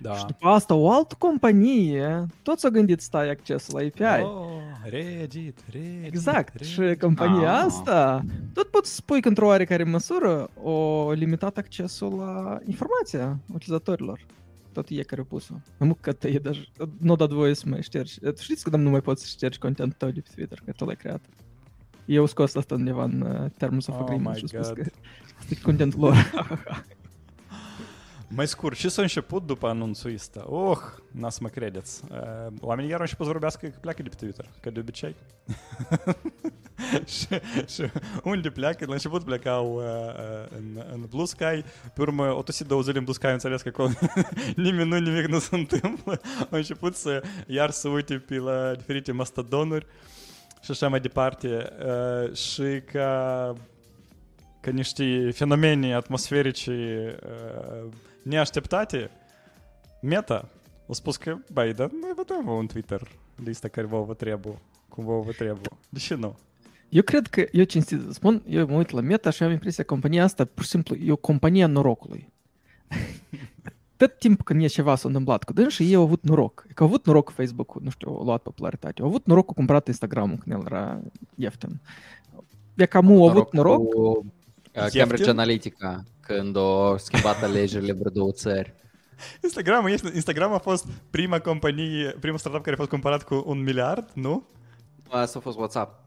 Da. 0.04 0.14
Și 0.16 0.24
după 0.26 0.46
asta 0.48 0.74
o 0.74 0.90
altă 0.90 1.14
companie 1.18 2.26
tot 2.42 2.58
s-a 2.58 2.68
gândit 2.68 3.00
să 3.00 3.08
tai 3.10 3.30
accesul 3.30 3.78
la 3.80 3.86
API. 3.86 4.22
Oh, 4.24 4.46
Reddit, 4.90 5.58
Reddit. 5.72 6.04
Exact. 6.06 6.52
Reddit. 6.54 6.66
Și 6.66 6.96
compania 7.00 7.52
Ah. 7.56 7.64
asta 7.66 8.24
tot 8.52 8.66
poți 8.70 8.88
să 8.88 8.94
spui 8.94 9.20
că 9.20 9.28
într-o 9.28 9.46
oarecare 9.46 9.84
măsură 9.84 10.48
o 10.62 11.10
limitat 11.12 11.56
accesul 11.56 12.14
la 12.18 12.58
informația 12.66 13.38
utilizatorilor. 13.54 14.20
Tot 14.72 14.88
e 14.88 15.02
care 15.02 15.20
a 15.20 15.24
pus-o. 15.24 15.54
Mai 15.54 15.88
mult 15.88 16.00
că 16.00 16.12
te 16.12 16.28
e 16.28 16.38
deja, 16.38 16.60
nu 17.00 17.12
a 17.12 17.16
dat 17.16 17.30
voie 17.30 17.54
să 17.54 17.64
mai 17.68 17.82
ștergi. 17.82 18.18
Știți 18.40 18.70
că 18.70 18.76
nu 18.76 18.90
mai 18.90 19.00
poți 19.00 19.22
să 19.22 19.28
ștergi 19.30 19.58
contentul 19.58 19.96
tău 19.98 20.10
de 20.10 20.20
pe 20.20 20.30
Twitter, 20.34 20.58
că 20.64 20.72
tu 20.72 20.84
l-ai 20.84 20.96
creat. 20.96 21.24
Eu 22.04 22.26
scos 22.26 22.54
asta 22.54 22.74
undeva 22.74 23.04
în 23.04 23.20
uh, 23.20 23.50
Terms 23.56 23.86
of 23.86 23.94
Oh 23.94 24.00
Agreement 24.02 24.34
my 24.34 24.40
și 24.40 24.46
spus 24.46 24.66
God. 24.66 24.76
că 24.76 24.82
asta 25.38 25.54
e 25.58 25.62
contentul 25.62 26.00
lor. 26.00 26.14
Mai 28.28 28.46
scurt, 28.46 28.76
ce 28.76 28.88
s-a 28.88 29.02
început 29.02 29.46
după 29.46 29.66
anunțul 29.66 30.12
ăsta? 30.14 30.44
Oh, 30.46 30.78
n 31.10 31.28
să 31.28 31.38
mă 31.40 31.48
credeți. 31.48 32.02
Uh, 32.10 32.52
Oamenii 32.60 32.90
iar 32.90 32.98
au 32.98 33.04
început 33.04 33.26
să 33.26 33.32
vorbească 33.32 33.66
că 33.66 33.76
pleacă 33.80 34.02
de 34.02 34.08
pe 34.08 34.14
Twitter, 34.14 34.44
ca 34.60 34.70
de 34.70 34.80
obicei. 34.80 35.14
și, 37.16 37.26
și 37.74 37.90
unde 38.24 38.50
pleacă? 38.50 38.84
La 38.86 38.92
început 38.92 39.24
plecau 39.24 39.74
uh, 39.74 39.82
uh, 39.82 40.56
în, 40.56 40.84
în 40.92 41.06
Blue 41.10 41.24
Sky, 41.24 41.64
pe 41.94 42.00
urmă 42.00 42.32
o 42.32 42.42
tosit 42.42 42.66
două 42.66 42.82
zile 42.82 42.98
în 42.98 43.04
Blue 43.04 43.14
Sky, 43.14 43.26
au 43.26 43.32
înțeles 43.32 43.62
că 43.62 43.68
acolo 43.68 43.90
nimeni 44.56 44.88
nu, 44.88 44.98
nimic 44.98 45.26
nu 45.26 45.38
se 45.38 45.56
întâmplă. 45.56 46.20
Au 46.38 46.58
început 46.58 46.94
să 46.94 47.22
iar 47.46 47.70
să 47.70 47.88
uite 47.88 48.14
pe 48.14 48.36
la 48.36 48.74
diferite 48.74 49.12
mastodonuri 49.12 49.86
și 50.62 50.70
așa 50.70 50.88
mai 50.88 51.00
departe. 51.00 51.72
Uh, 51.86 52.36
și 52.36 52.82
ca 52.92 53.52
ca 54.64 54.70
niște 54.70 55.30
fenomene 55.30 55.94
atmosferice 55.94 56.72
uh, 57.22 57.88
neașteptate, 58.24 59.10
Meta 60.00 60.48
a 60.88 60.92
spus 60.92 61.16
că, 61.16 61.36
băi, 61.52 61.72
dar 61.72 61.90
noi 61.90 62.12
vă 62.16 62.22
dăm 62.26 62.48
un 62.48 62.66
Twitter 62.66 63.08
lista 63.44 63.68
care 63.68 63.86
vă 63.86 64.02
vă 64.02 64.14
trebuie, 64.14 64.58
cum 64.88 65.04
vă 65.04 65.20
vă 65.20 65.30
trebuie. 65.30 65.70
De 65.88 65.98
ce 65.98 66.14
nu? 66.14 66.36
Eu 66.88 67.02
cred 67.02 67.26
că, 67.26 67.44
eu 67.52 67.64
cinstit 67.64 68.00
să 68.00 68.12
spun, 68.12 68.42
eu 68.48 68.66
mă 68.66 68.76
uit 68.76 68.90
la 68.90 69.00
Meta 69.00 69.30
și 69.30 69.42
am 69.42 69.50
impresia 69.50 69.84
că 69.84 69.92
compania 69.92 70.24
asta, 70.24 70.44
pur 70.44 70.62
și 70.62 70.70
simplu, 70.70 70.94
e 70.94 71.12
o 71.12 71.16
companie 71.16 71.64
a 71.64 71.66
norocului. 71.66 72.32
Tot 73.96 74.18
timp 74.18 74.42
când 74.42 74.62
e 74.62 74.66
ceva 74.66 74.96
s-a 74.96 75.08
întâmplat 75.08 75.44
cu 75.44 75.52
dâns 75.52 75.72
și 75.72 75.82
ei 75.82 75.94
au 75.94 76.02
avut 76.02 76.22
noroc. 76.22 76.66
E 76.68 76.72
că 76.72 76.82
au 76.82 76.88
avut 76.88 77.06
noroc 77.06 77.24
cu 77.24 77.32
Facebook-ul, 77.32 77.82
nu 77.84 77.90
știu, 77.90 78.10
au 78.10 78.24
luat 78.24 78.42
popularitate. 78.42 79.02
Au 79.02 79.08
avut 79.08 79.26
noroc 79.26 79.46
cu 79.46 79.54
cumpărat 79.54 79.86
Instagram-ul 79.86 80.36
când 80.36 80.56
el 80.56 80.62
era 80.66 81.00
ieftin. 81.34 81.80
E 82.74 82.86
cam 82.86 83.06
au 83.06 83.28
avut 83.28 83.52
noroc. 83.52 83.94
Cu, 83.94 84.00
uh, 84.74 84.86
Cambridge? 84.92 85.30
Analytica, 85.30 86.04
când 86.26 86.56
au 86.56 86.98
schimbat 86.98 87.42
alegerile 87.42 87.92
vreo 87.92 88.10
două 88.10 88.32
țări. 88.32 88.74
Instagram, 89.42 89.86
este, 89.86 90.10
Instagram 90.14 90.52
a 90.52 90.58
fost 90.58 90.86
prima 91.10 91.38
companie, 91.38 92.16
primul 92.20 92.38
startup 92.38 92.62
care 92.62 92.74
a 92.74 92.78
fost 92.78 92.90
cumpărat 92.90 93.22
cu 93.22 93.42
un 93.46 93.62
miliard, 93.62 94.10
nu? 94.14 94.46
Asta 95.10 95.38
a 95.38 95.40
fost 95.40 95.58
WhatsApp. 95.58 96.02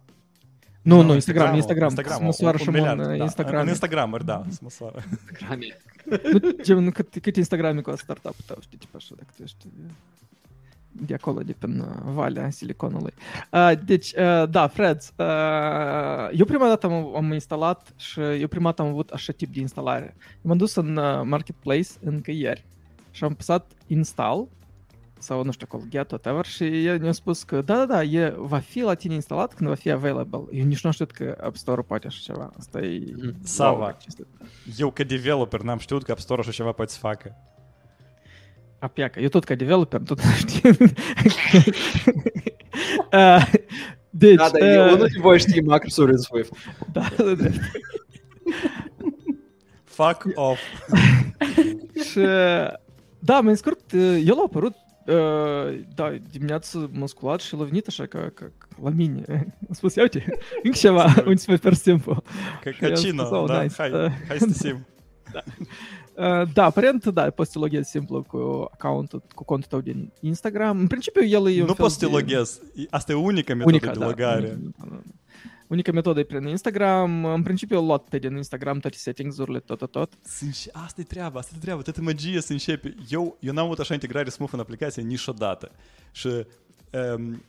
Nu, 0.82 1.02
nu, 1.02 1.14
Instagram, 1.14 1.56
Instagram. 1.56 1.88
Instagram, 1.88 2.18
Se 2.18 2.24
măsoară 2.24 2.58
un 2.60 2.64
și 2.64 2.70
miliard, 2.70 3.00
în 3.00 3.18
da. 3.18 3.24
Instagram. 3.24 3.62
În 3.62 3.68
Instagram, 3.68 4.20
da, 4.26 4.44
se 4.50 4.60
măsoară. 4.62 5.04
Instagrame. 5.10 5.78
Nu, 6.32 6.40
gen, 6.62 6.92
cât, 6.92 7.18
cât 7.22 7.36
Instagram 7.36 7.82
cu 7.82 7.96
startup-ul 7.96 8.44
tău, 8.46 8.58
știi, 8.60 8.78
tipa 8.78 8.98
așa, 8.98 9.14
dacă 9.18 9.30
tu 9.36 9.44
ești 9.44 9.66
de 11.08 11.14
acolo, 11.14 11.42
de 11.42 11.56
prin 11.60 11.80
uh, 11.80 11.88
Valea 12.14 12.50
Siliconului. 12.50 13.14
Uh, 13.52 13.72
deci, 13.86 14.14
uh, 14.14 14.50
da, 14.50 14.68
Fred, 14.68 15.02
uh, 15.16 16.38
eu 16.38 16.46
prima 16.46 16.68
dată 16.68 16.86
am, 16.86 17.16
am 17.16 17.32
instalat 17.32 17.94
și 17.96 18.20
eu 18.20 18.48
prima 18.48 18.66
dată 18.66 18.82
am 18.82 18.88
avut 18.88 19.10
așa 19.10 19.34
tip 19.34 19.54
de 19.54 19.60
instalare. 19.60 20.16
M-am 20.42 20.58
dus 20.58 20.76
în 20.76 20.96
uh, 20.96 21.22
Marketplace 21.24 21.90
încă 22.04 22.32
ieri 22.32 22.66
și 23.12 23.24
am 23.24 23.32
apăsat 23.32 23.72
install 23.88 24.48
sau 25.20 25.44
nu 25.44 25.52
știu 25.52 25.68
acolo, 25.70 25.84
get, 25.90 26.12
whatever, 26.12 26.46
și 26.46 26.86
el 26.86 27.00
mi-a 27.00 27.12
spus 27.12 27.44
că 27.44 27.62
da, 27.62 27.76
da, 27.76 27.86
da, 27.86 28.04
e, 28.04 28.34
va 28.38 28.60
fi 28.60 28.82
la 28.82 28.94
tine 28.94 29.14
instalat 29.14 29.54
când 29.54 29.70
va 29.70 29.76
fi 29.76 29.92
available. 29.92 30.44
Eu 30.52 30.66
nici 30.66 30.84
nu 30.84 30.92
știu 30.92 31.06
că 31.14 31.38
App 31.42 31.56
Store 31.56 31.82
poate 31.82 32.08
așa 32.08 32.20
ceva. 32.22 32.52
Asta 32.58 32.80
e... 32.80 33.16
Sava. 33.42 33.78
wow, 33.78 33.98
chestia. 34.00 34.26
Eu 34.78 34.92
ca 34.92 35.04
developer 35.04 35.62
n-am 35.62 35.78
știut 35.78 36.04
că 36.04 36.12
App 36.12 36.20
Store 36.20 36.42
așa 36.42 36.52
ceva 36.52 36.72
poate 36.72 36.92
să 36.92 37.00
facă. 37.00 37.36
Apia, 38.80 39.12
eu 39.16 39.28
tot 39.28 39.44
ca 39.44 39.56
developer, 39.56 40.02
tot 40.02 40.24
nu 40.24 40.32
știu. 40.32 40.70
Uh, 43.14 43.52
deci, 44.10 44.36
Da, 44.36 44.50
dar 44.50 44.62
eu 44.62 44.90
nu 44.90 44.96
de 44.96 45.08
voi 45.22 45.40
știi 45.40 45.62
Microsoft 45.62 46.28
voi. 46.30 46.46
da, 46.92 47.08
da, 47.18 47.34
da. 47.34 47.50
Fuck 49.84 50.26
off. 50.36 50.60
Și, 52.12 52.20
da, 53.20 53.40
mai 53.40 53.58
scurt, 53.58 53.92
el 54.26 54.36
a 54.38 54.44
apărut 54.46 54.74
uh, 55.06 55.80
da, 55.96 56.14
dimineața 56.32 56.90
m-a 56.92 57.06
sculat 57.06 57.40
și 57.40 57.56
l-a 57.56 57.64
venit 57.64 57.88
așa 57.88 58.06
ca, 58.06 58.20
ca, 58.20 58.52
ca 58.58 58.68
la 58.84 58.90
mine. 58.90 59.24
Am 59.68 59.74
spus, 59.74 59.96
ia 59.96 60.02
uite, 60.02 60.26
încă 60.64 60.78
ceva, 60.78 61.14
uite 61.26 61.42
să 61.42 61.48
per 66.18 66.24
simplu. 66.24 66.26
Ca 66.26 66.26
Eu 66.26 66.26
am 66.26 66.26
Cacino, 66.26 66.26
spus, 66.26 66.26
oh, 66.26 66.26
da? 66.26 66.26
nice. 66.26 66.26
Hai, 66.26 66.26
Uh, 66.26 66.26
hai 66.26 66.44
să 66.44 66.44
te 66.44 66.44
sim. 66.44 66.48
Uh, 66.48 66.54
da, 66.54 66.64
aparent, 66.64 67.06
da, 67.06 67.30
poți 67.30 67.52
să 67.52 67.58
te 67.60 67.64
loghezi 67.66 67.90
simplu 67.90 68.24
cu 68.24 68.68
accountul, 68.72 69.24
cu 69.36 69.44
contul 69.44 69.70
tău 69.70 69.82
din 69.82 70.12
Instagram. 70.20 70.80
În 70.80 70.88
principiu, 70.88 71.24
el 71.24 71.48
e 71.48 71.52
un 71.52 71.60
Nu 71.60 71.66
fel 71.66 71.76
poți 71.76 71.94
să 71.94 72.00
te 72.00 72.06
de- 72.06 72.12
loghezi. 72.12 72.60
Asta 72.90 73.12
e 73.12 73.16
unica 73.16 73.54
metodă 73.54 73.76
Unica, 73.76 73.92
de 73.92 74.00
da. 74.00 74.06
logare. 74.06 74.48
Unica, 74.62 75.02
unica 75.68 75.92
metodă 75.92 76.20
e 76.20 76.24
prin 76.24 76.48
Instagram. 76.48 77.26
În 77.26 77.44
principiu, 77.44 77.82
luat 77.82 78.04
pe 78.04 78.18
din 78.18 78.36
Instagram 78.36 78.80
toate 78.80 78.98
settings-urile, 78.98 79.60
tot, 79.60 79.78
tot, 79.78 79.92
tot. 79.92 80.14
Sunt 80.26 80.54
și 80.56 80.70
asta 80.72 81.02
e 81.02 81.04
treaba, 81.04 81.40
asta 81.40 81.54
e 81.56 81.60
treaba, 81.62 81.82
toată 81.82 82.02
magia 82.02 82.40
se 82.40 82.54
începe. 82.54 82.96
Eu, 83.10 83.38
eu 83.40 83.54
n-am 83.54 83.66
avut 83.66 83.80
așa 83.80 83.94
integrare 83.94 84.30
smooth 84.30 84.54
în 84.54 84.60
aplicație 84.60 85.02
niciodată. 85.02 85.72
Și 86.12 86.28
um, 87.18 87.42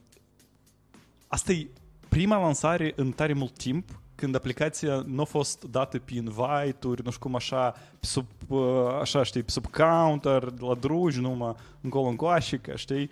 asta 1.27 1.53
e 1.53 1.67
prima 2.09 2.41
lansare 2.41 2.93
în 2.97 3.11
tare 3.11 3.33
mult 3.33 3.53
timp 3.59 4.01
când 4.19 4.35
aplicația 4.35 5.03
nu 5.07 5.21
a 5.21 5.25
fost 5.25 5.65
dată 5.65 5.99
pe 5.99 6.15
invite-uri, 6.15 7.05
nu 7.05 7.11
știu 7.11 7.23
cum 7.23 7.35
așa, 7.35 7.71
pe 7.71 8.07
sub, 8.07 8.27
uh, 8.49 8.61
așa, 9.01 9.23
știi, 9.23 9.43
pe 9.43 9.51
sub 9.51 9.67
counter, 9.67 10.45
de 10.45 10.65
la 10.65 10.75
drugi 10.75 11.21
numai, 11.21 11.55
încolo 11.81 12.09
încoașică, 12.09 12.77
știi? 12.77 13.11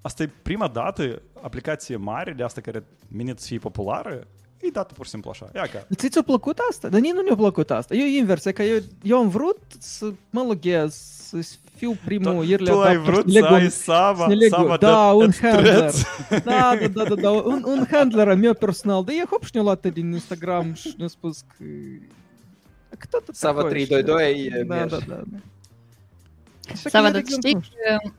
Asta 0.00 0.22
e 0.22 0.30
prima 0.42 0.68
dată 0.68 1.22
aplicație 1.42 1.96
mare 1.96 2.32
de 2.32 2.42
asta 2.42 2.60
care 2.60 2.84
menit 3.08 3.38
să 3.38 3.46
fie 3.46 3.58
populară, 3.58 4.26
e 4.60 4.68
dată 4.68 4.94
pur 4.94 5.04
și 5.04 5.10
simplu 5.10 5.30
așa. 5.30 5.50
Ia 5.54 5.66
ca. 5.66 5.86
Ți 5.94 6.08
ți-a 6.08 6.22
plăcut 6.22 6.58
asta? 6.70 6.88
Dar 6.88 7.00
nici 7.00 7.12
nu 7.12 7.22
mi-a 7.22 7.36
plăcut 7.36 7.70
asta. 7.70 7.94
Eu 7.94 8.06
invers, 8.06 8.44
e 8.44 8.52
că 8.52 8.62
eu, 8.62 8.78
eu 9.02 9.18
am 9.18 9.28
vrut 9.28 9.58
să 9.78 10.12
mă 10.30 10.42
loghez, 10.42 11.23
să 11.33 11.37
fiu 11.75 11.97
primul 12.05 12.49
early 12.49 12.65
tu 12.69 12.79
ai 12.81 12.91
adopter, 12.93 13.13
vrut 13.13 13.25
să 13.25 13.31
să 13.31 13.39
leg 13.39 13.51
ai 13.51 13.63
un- 13.63 13.69
Sava, 13.69 14.27
să 14.27 14.33
leg- 14.35 14.49
Sava 14.49 14.77
da, 14.77 15.07
de- 15.09 15.15
un 15.15 15.29
de 15.29 15.37
handler. 15.41 15.73
threads. 15.75 16.03
Da, 16.29 16.77
da, 16.81 16.87
da, 16.87 17.03
da, 17.03 17.15
da. 17.15 17.29
Un, 17.31 17.63
un 17.65 17.85
handler 17.91 18.27
al 18.27 18.37
meu 18.37 18.53
personal. 18.53 19.03
Dar 19.03 19.15
e 19.15 19.23
hop 19.29 19.43
și 19.43 19.49
ne-a 19.53 19.63
luat 19.63 19.87
din 19.93 20.11
Instagram 20.11 20.73
și 20.73 20.93
ne-a 20.97 21.07
spus 21.07 21.39
că... 21.57 21.63
Că 22.97 23.05
tot 23.09 23.23
Sava 23.35 23.61
такое, 23.61 23.85
322 23.85 24.45
e 24.59 24.63
Da, 24.63 24.75
mergi. 24.75 24.89
da, 25.07 25.15
da. 25.15 25.21
da. 25.31 25.37
Așa 26.71 26.89
Sava, 26.89 27.05
că 27.05 27.11
dar 27.11 27.21
eu, 27.21 27.27
tu 27.27 27.31
știi 27.31 27.53
nu 27.53 27.61
știu. 27.61 27.77
că 28.01 28.09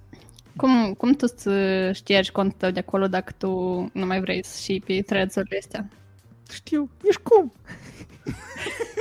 cum, 0.56 0.92
cum 0.94 1.12
tu 1.12 1.26
să 1.36 1.90
ștergi 1.94 2.30
contul 2.30 2.56
tău 2.58 2.70
de 2.70 2.78
acolo 2.78 3.06
dacă 3.06 3.32
tu 3.38 3.48
nu 3.92 4.06
mai 4.06 4.20
vrei 4.20 4.44
să 4.44 4.58
și 4.62 4.82
pe 4.86 5.02
threads-urile 5.02 5.58
astea? 5.60 5.88
Știu, 6.52 6.90
nici 7.02 7.14
cum. 7.14 7.52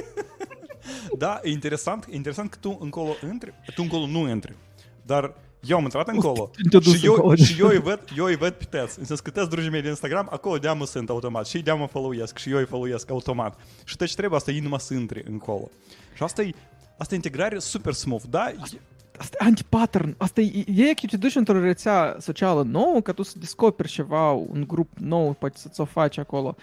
Da, 1.19 1.41
e 1.43 1.51
interesant, 1.51 2.07
e 2.11 2.15
interesant 2.15 2.51
că 2.51 2.57
tu 2.61 2.79
încolo 2.81 3.15
intri, 3.33 3.55
tu 3.75 3.83
încolo 3.83 4.07
nu 4.07 4.29
intri. 4.29 4.55
Dar 5.03 5.35
eu 5.61 5.77
am 5.77 5.83
intrat 5.83 6.09
încolo 6.09 6.51
Te-a 6.71 6.81
dus 6.81 6.99
și 6.99 7.07
eu, 7.07 7.13
încolo. 7.15 7.35
și 7.35 7.61
eu 7.61 7.67
îi 7.67 7.79
văd, 7.81 8.01
eu 8.17 8.25
îi 8.25 8.37
văd 8.37 8.53
pe 8.53 8.65
tăți. 8.65 8.99
În 8.99 9.05
sens 9.05 9.21
că 9.21 9.31
tăți 9.31 9.51
drugii 9.51 9.71
mei 9.71 9.83
de 9.83 9.89
Instagram, 9.89 10.29
acolo 10.31 10.59
de-amă 10.59 10.87
sunt 10.87 11.09
automat. 11.09 11.47
Și 11.47 11.63
de-amă 11.63 11.87
follow-esc 11.87 12.39
și 12.39 12.51
eu 12.51 12.59
îi 12.59 12.67
follow-esc 12.67 13.11
automat. 13.11 13.59
Și 13.85 13.97
te 13.97 14.05
trebuie 14.05 14.39
asta, 14.39 14.51
ei 14.51 14.61
numai 14.61 14.81
să 14.81 14.95
intri 14.95 15.23
încolo. 15.31 15.71
Și 16.15 16.23
asta 16.23 16.43
e, 16.43 16.51
asta 16.99 17.13
e 17.15 17.17
integrare 17.17 17.59
super 17.59 17.93
smooth, 17.93 18.25
da? 18.31 18.49
E- 18.49 18.79
Asta 19.19 19.37
e 19.41 19.45
antipattern. 19.45 20.15
Asta 20.19 20.41
e, 20.41 20.65
e 20.67 20.95
că 20.95 21.07
te 21.11 21.17
duci 21.17 21.35
într-o 21.35 21.61
rețea 21.61 22.17
socială 22.21 22.63
nouă, 22.63 23.01
că 23.01 23.13
tu 23.13 23.23
să 23.23 23.39
descoperi 23.39 23.89
ceva, 23.89 24.31
un 24.31 24.65
grup 24.67 24.91
nou, 24.99 25.33
poate 25.39 25.59
să 25.59 25.69
ți-o 25.69 25.85
faci 25.85 26.19
acolo. 26.19 26.57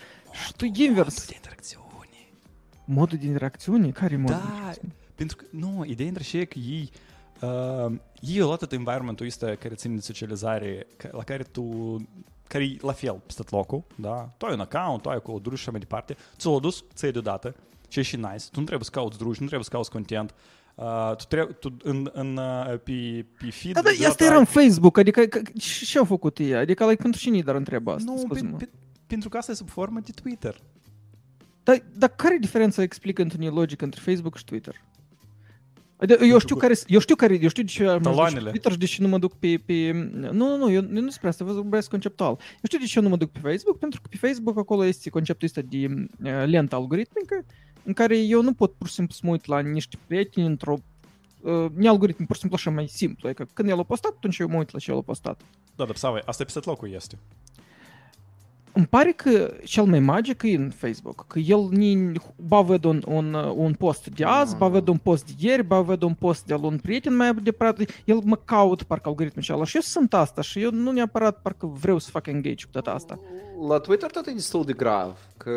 Și 0.45 0.53
tu 0.53 0.65
invers. 0.65 1.25
de 1.27 1.33
interacțiune. 1.35 1.85
Modul 2.85 3.17
de 3.17 3.25
interacțiune? 3.25 3.89
Care 3.89 4.13
e 4.13 4.17
modul 4.17 4.35
de 4.35 4.41
Da, 4.41 4.47
interacțiune? 4.53 4.93
pentru 5.15 5.35
că, 5.35 5.45
nu, 5.49 5.83
ideea 5.87 6.07
între 6.07 6.23
și 6.23 6.37
e 6.37 6.45
că 6.45 6.59
ei, 6.59 6.89
uh, 7.41 7.91
ei 8.21 8.39
au 8.41 8.45
luat 8.47 8.59
tot 8.59 8.71
environmentul 8.71 9.25
ăsta 9.25 9.55
care 9.55 9.73
ține 9.75 9.95
de 9.95 10.01
socializare, 10.01 10.87
ca- 10.97 11.09
la 11.11 11.23
care 11.23 11.43
tu 11.43 11.95
care 12.47 12.63
e 12.63 12.77
la 12.81 12.91
fel 12.91 13.21
peste 13.25 13.41
tot 13.43 13.51
locul, 13.51 13.83
da? 13.95 14.29
Tu 14.37 14.45
ai 14.45 14.53
un 14.53 14.59
account, 14.59 15.01
tu 15.01 15.09
ai 15.09 15.15
acolo 15.15 15.39
druși 15.39 15.55
și 15.57 15.61
așa 15.61 15.71
mai 15.71 15.79
departe, 15.79 16.15
ți 16.37 16.47
l-a 16.47 16.59
dus, 16.59 16.83
ți-ai 16.93 17.11
deodată 17.11 17.55
și 17.87 17.99
e 17.99 18.01
și 18.01 18.15
nice. 18.15 18.45
Tu 18.51 18.59
nu 18.59 18.65
trebuie 18.65 18.83
să 18.83 18.89
cauți 18.91 19.17
druși, 19.17 19.39
nu 19.41 19.45
trebuie 19.47 19.63
să 19.63 19.69
cauți 19.71 19.91
content. 19.91 20.33
Uh, 20.75 21.13
tu 21.17 21.23
trebuie, 21.27 21.53
tu 21.55 21.75
în, 21.83 22.09
în, 22.13 22.37
uh, 22.37 22.65
pe, 22.83 23.25
pe 23.39 23.49
feed... 23.49 23.73
Da, 23.73 23.81
da, 23.81 23.89
deodată 23.89 24.07
asta 24.07 24.23
era 24.23 24.33
ai- 24.33 24.39
în 24.39 24.45
Facebook, 24.45 24.97
adică 24.97 25.21
că- 25.25 25.41
și 25.59 25.85
ce 25.85 25.97
au 25.97 26.05
făcut 26.05 26.37
ei? 26.37 26.55
Adică 26.55 26.85
like, 26.85 27.01
pentru 27.01 27.19
cine 27.19 27.41
dar 27.41 27.55
întreba 27.55 27.93
asta? 27.93 28.11
Nu, 28.11 28.17
pe, 28.17 28.23
scuze-mă. 28.25 28.57
pe, 28.57 28.69
pentru 29.07 29.29
că 29.29 29.37
asta 29.37 29.51
e 29.51 29.55
sub 29.55 29.69
formă 29.69 29.99
de 29.99 30.11
Twitter. 30.21 30.61
Dar, 31.63 31.83
dar 31.95 32.09
care 32.09 32.33
e 32.35 32.37
diferența 32.37 32.81
explică 32.81 33.21
într-un 33.21 33.53
logic 33.53 33.81
între 33.81 34.01
Facebook 34.03 34.37
și 34.37 34.43
Twitter? 34.45 34.81
Adică, 35.97 36.23
eu 36.23 36.39
știu 36.39 36.55
că- 36.55 36.61
care, 36.61 36.79
eu 36.87 36.99
știu 36.99 37.15
care, 37.15 37.39
eu 37.41 37.49
știu 37.49 37.63
de 37.63 37.69
ce 37.69 37.83
am 37.83 37.87
ajuns 37.87 38.03
pe 38.03 38.09
Taloanele. 38.09 38.49
Twitter 38.49 38.71
și 38.71 38.77
de 38.77 38.85
ce 38.85 39.01
nu 39.01 39.07
mă 39.07 39.17
duc 39.17 39.33
pe, 39.33 39.61
pe... 39.65 39.91
Nu, 40.11 40.31
nu, 40.31 40.57
nu, 40.57 40.71
eu, 40.71 40.83
eu 40.83 40.89
nu 40.89 41.01
despre 41.01 41.27
asta, 41.27 41.45
vă 41.45 41.53
vorbesc 41.53 41.89
conceptual. 41.89 42.29
Eu 42.29 42.59
știu 42.63 42.79
de 42.79 42.85
ce 42.85 42.97
eu 42.97 43.03
nu 43.03 43.09
mă 43.09 43.17
duc 43.17 43.31
pe 43.31 43.39
Facebook, 43.39 43.77
pentru 43.77 44.01
că 44.01 44.07
pe 44.11 44.17
Facebook 44.27 44.57
acolo 44.57 44.85
este 44.85 45.09
conceptul 45.09 45.47
ăsta 45.47 45.61
de 45.69 45.85
uh, 45.87 46.43
lentă 46.45 46.75
algoritmică, 46.75 47.45
în 47.83 47.93
care 47.93 48.17
eu 48.17 48.41
nu 48.41 48.53
pot 48.53 48.73
pur 48.73 48.87
și 48.87 48.93
simplu 48.93 49.13
să 49.13 49.21
mă 49.23 49.31
uit 49.31 49.45
la 49.45 49.59
niște 49.59 49.97
prieteni 50.07 50.45
într-o 50.45 50.77
uh, 51.41 51.65
ne 51.73 51.87
algoritm, 51.87 52.25
pur 52.25 52.35
și 52.35 52.41
simplu 52.41 52.57
așa 52.61 52.71
mai 52.71 52.87
simplu. 52.87 53.27
Adică 53.27 53.47
când 53.53 53.69
el 53.69 53.79
a 53.79 53.83
postat, 53.83 54.13
atunci 54.15 54.37
eu 54.37 54.47
mă 54.47 54.57
uit 54.57 54.71
la 54.71 54.79
ce 54.79 54.91
el 54.91 54.97
a 54.97 55.01
postat. 55.01 55.41
Da, 55.75 55.85
dar 55.85 55.95
Sava, 55.95 56.19
asta 56.25 56.41
e 56.41 56.45
peste 56.45 56.59
tot 56.59 56.67
locul 56.67 56.91
este. 56.93 57.17
Îmi 58.73 58.85
pare 58.87 59.11
că 59.11 59.53
cel 59.63 59.83
mai 59.83 59.99
magic 59.99 60.41
e 60.43 60.55
în 60.55 60.69
Facebook, 60.69 61.25
că 61.27 61.39
el 61.39 61.67
ni, 61.69 62.11
ba 62.35 62.59
văd 62.61 62.83
un, 62.83 63.03
un, 63.07 63.33
un 63.55 63.73
post 63.73 64.09
de 64.09 64.23
azi, 64.23 64.51
Nu, 64.51 64.57
ba 64.57 64.65
nu. 64.65 64.71
văd 64.71 64.87
un 64.87 64.97
post 64.97 65.25
de 65.25 65.47
ieri, 65.47 65.63
ba 65.63 65.79
văd 65.79 66.01
un 66.01 66.13
post 66.13 66.45
de 66.45 66.53
al 66.53 66.63
un 66.63 66.77
prieten 66.77 67.15
mai 67.15 67.33
departe, 67.33 67.85
el 68.05 68.19
mă 68.23 68.35
caut 68.45 68.83
parcă 68.83 69.09
algoritmul 69.09 69.45
ăla 69.49 69.65
și 69.65 69.75
eu 69.75 69.81
sunt 69.81 70.13
asta 70.13 70.41
și 70.41 70.61
eu 70.61 70.71
nu 70.71 70.91
neapărat 70.91 71.41
parcă 71.41 71.65
vreau 71.65 71.97
să 71.97 72.09
fac 72.11 72.27
engage 72.27 72.65
cu 72.65 72.69
data 72.71 72.91
asta. 72.91 73.19
La 73.67 73.77
Twitter 73.79 74.11
tot 74.11 74.27
e 74.27 74.31
destul 74.31 74.63
de 74.63 74.73
grav, 74.73 75.17
că 75.37 75.51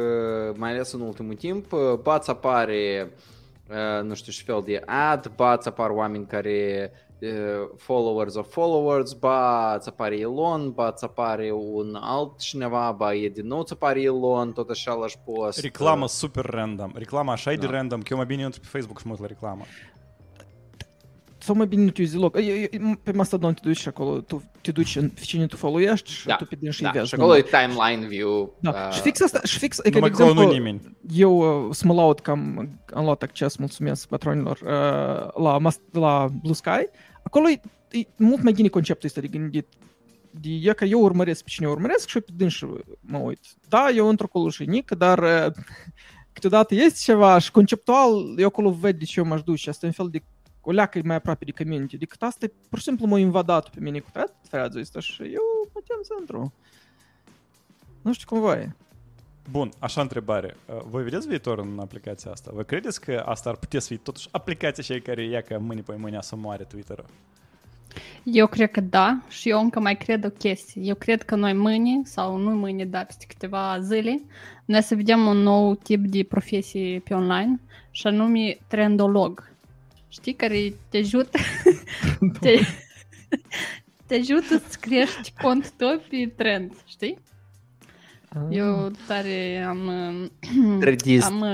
mai 0.57 0.71
ales 0.71 0.93
în 0.93 1.01
ultimul 1.01 1.35
timp, 1.35 1.67
ba 2.03 2.19
ți 2.19 2.31
apare, 2.31 3.11
uh, 3.71 4.05
nu 4.07 4.15
știu 4.15 4.33
ce 4.33 4.43
fel 4.47 4.63
de 4.65 4.83
ad, 4.87 5.33
ba 5.37 5.57
ți 5.57 5.69
apar 5.69 5.91
oameni 5.91 6.27
care 6.27 6.91
uh, 6.93 6.99
followers 7.77 8.35
of 8.35 8.53
followers, 8.53 9.13
ba 9.13 9.77
ți 9.81 9.89
apare 9.89 10.19
Elon, 10.19 10.71
ba 10.71 10.93
ți 10.93 11.05
apare 11.05 11.51
un 11.53 11.99
alt 12.01 12.39
cineva, 12.39 12.95
ba 12.99 13.15
e 13.15 13.29
din 13.29 13.47
nou 13.47 13.63
ți 13.63 13.73
apare 13.73 14.01
Elon, 14.03 14.53
tot 14.53 14.71
așa 14.71 14.93
lași 14.95 15.19
post. 15.25 15.61
Reclamă 15.61 16.07
super 16.09 16.45
random. 16.45 16.91
Reclama 16.95 17.33
așa 17.33 17.53
e 17.53 17.57
de 17.57 17.67
Da. 17.67 17.73
random 17.73 18.01
că 18.01 18.07
eu 18.11 18.17
mai 18.17 18.27
bine 18.27 18.43
intru 18.43 18.61
pe 18.61 18.67
Facebook 18.71 18.99
și 18.99 19.07
mă 19.07 19.13
uit 19.13 19.21
la 19.21 19.27
reclamă. 19.27 19.63
Sau 21.39 21.55
mai 21.55 21.67
bine 21.67 21.83
nu 21.85 21.91
te 21.91 22.01
uiți 22.01 22.13
deloc. 22.15 22.37
Eu- 22.37 22.43
eu- 22.71 22.95
Pe 23.03 23.13
Mastodon 23.13 23.55
te 23.55 23.61
duci 23.65 23.77
și 23.77 23.89
acolo, 23.89 24.21
tu 24.21 24.43
te 24.61 24.73
duci 24.73 24.97
în 24.97 25.09
pe 25.09 25.21
cine 25.21 25.47
tu 25.47 25.57
follow-ești 25.57 26.11
și 26.11 26.27
Da, 26.27 26.35
tu 26.37 26.45
pe 26.45 26.57
din 26.59 26.71
și 26.71 26.83
Da, 26.83 26.91
vezi. 26.91 27.09
și 27.09 27.15
acolo 27.15 27.37
e 27.37 27.43
timeline 27.43 28.07
view. 28.07 28.57
Da, 28.61 28.71
uh, 28.71 28.93
și 28.93 29.01
fix 29.01 29.21
asta, 29.21 29.41
și 29.45 29.59
fix, 29.59 29.79
adică, 29.79 29.99
de 29.99 29.99
Numai 29.99 30.11
că 30.17 30.23
acolo 30.23 30.31
exemplu, 30.41 30.57
nu 30.57 30.63
nimeni. 30.65 30.97
eu 31.17 31.67
uh, 31.67 31.75
să 31.75 31.87
mă 31.87 31.95
laud 31.95 32.21
că 32.21 32.31
am, 32.31 32.69
am 32.95 33.05
luat 33.05 33.23
acces, 33.23 33.57
mulțumesc 33.57 34.09
patronilor, 34.09 34.59
uh, 34.65 35.43
la, 35.45 35.59
mas- 35.59 35.81
la 35.93 36.27
Blue 36.43 36.55
Sky. 36.55 36.87
Acolo 37.25 37.49
e, 37.49 37.61
e 37.91 38.07
mult 38.17 38.43
mai 38.43 38.53
bine 38.53 38.69
conceptul 38.69 39.09
ăsta 39.09 39.21
de 39.21 39.27
gândit. 39.27 39.67
De, 40.31 40.49
e 40.49 40.73
că 40.73 40.85
eu 40.85 41.01
urmăresc 41.01 41.43
pe 41.43 41.49
cine 41.49 41.69
urmăresc 41.69 42.09
și 42.09 42.17
eu 42.17 42.23
pe 42.23 42.33
dânsi 42.37 42.65
mă 43.01 43.19
uit. 43.19 43.41
Da, 43.69 43.91
eu 43.91 44.09
într 44.09 44.23
acolo 44.23 44.49
și 44.49 44.65
nic, 44.65 44.91
dar 44.91 45.19
uh, 45.19 45.53
câteodată 46.33 46.75
este 46.75 46.99
ceva 47.03 47.39
și 47.39 47.51
conceptual 47.51 48.39
eu 48.39 48.47
acolo 48.47 48.71
văd 48.71 48.99
de 48.99 49.05
ce 49.05 49.21
eu 49.21 49.27
m-aș 49.27 49.43
duce. 49.43 49.71
Asta 49.71 49.87
e 49.87 49.89
un 49.89 49.95
fel 49.95 50.09
de 50.09 50.23
o 50.61 50.71
leacă 50.71 51.01
mai 51.05 51.17
aproape 51.17 51.45
de 51.45 51.65
community. 51.65 51.97
Decât 51.97 52.23
asta, 52.23 52.45
e, 52.45 52.53
pur 52.69 52.79
și 52.79 52.85
simplu 52.85 53.07
m-a 53.07 53.19
invadat 53.19 53.69
pe 53.69 53.81
mine 53.81 53.99
cu 53.99 54.11
thread 54.49 54.75
ăsta 54.77 55.01
și 55.01 55.23
eu 55.23 55.71
mă 55.75 55.81
tem 55.87 55.99
să 56.03 56.15
intru. 56.19 56.53
Nu 58.03 58.13
știu 58.13 58.27
cum 58.29 58.41
va 58.41 58.53
e. 58.53 58.73
Bun, 59.51 59.71
așa 59.79 60.01
întrebare. 60.01 60.57
Uh, 60.67 60.81
Voi 60.89 61.03
vedeți 61.03 61.29
viitor 61.29 61.59
în 61.59 61.79
aplicația 61.81 62.31
asta? 62.31 62.51
Vă 62.55 62.63
credeți 62.63 63.01
că 63.01 63.23
asta 63.27 63.51
ar 63.51 63.57
putea 63.57 63.81
să 63.81 63.87
fie 63.87 63.97
totuși 63.97 64.29
aplicația 64.31 64.83
cea 64.83 65.03
care 65.03 65.25
ia 65.25 65.41
ca 65.41 65.59
mâine 65.59 65.81
pe 65.81 65.95
mâine 65.99 66.19
să 66.21 66.37
moare 66.37 66.65
Twitter-ul? 66.65 67.07
Eu 68.23 68.47
cred 68.47 68.71
că 68.71 68.81
da 68.81 69.23
și 69.29 69.49
eu 69.49 69.61
încă 69.61 69.81
mai 69.81 69.97
cred 69.97 70.25
o 70.25 70.31
chestie. 70.31 70.83
Eu 70.85 70.95
cred 70.95 71.23
că 71.23 71.35
noi 71.35 71.53
mâine, 71.53 72.01
sau 72.05 72.37
nu 72.37 72.51
mâine, 72.51 72.85
dar 72.85 73.07
peste 73.07 73.25
câteva 73.29 73.81
zile, 73.81 74.23
noi 74.65 74.83
să 74.83 74.95
vedem 74.95 75.27
un 75.27 75.37
nou 75.37 75.75
tip 75.75 76.05
de 76.05 76.23
profesie 76.23 76.99
pe 76.99 77.15
online 77.15 77.61
și 77.91 78.07
anume 78.07 78.59
trendolog. 78.67 79.53
Știi, 80.09 80.35
care 80.35 80.75
te 80.89 80.97
ajută 80.97 81.39
te, 82.41 82.61
te 84.07 84.15
ajută 84.15 84.63
să 84.69 84.79
crești 84.81 85.33
cont 85.43 85.71
tău 85.71 86.03
pe 86.09 86.33
trend, 86.37 86.73
știi? 86.87 87.19
Eu 88.51 88.91
tare 89.07 89.65
am, 89.69 89.91
Trendist. 90.81 91.27
am 91.27 91.45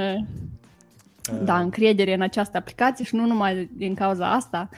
da, 1.43 1.59
încredere 1.59 2.15
în 2.15 2.21
această 2.21 2.57
aplicație 2.57 3.05
și 3.05 3.15
nu 3.15 3.27
numai 3.27 3.71
din 3.73 3.95
cauza 3.95 4.33
asta, 4.33 4.69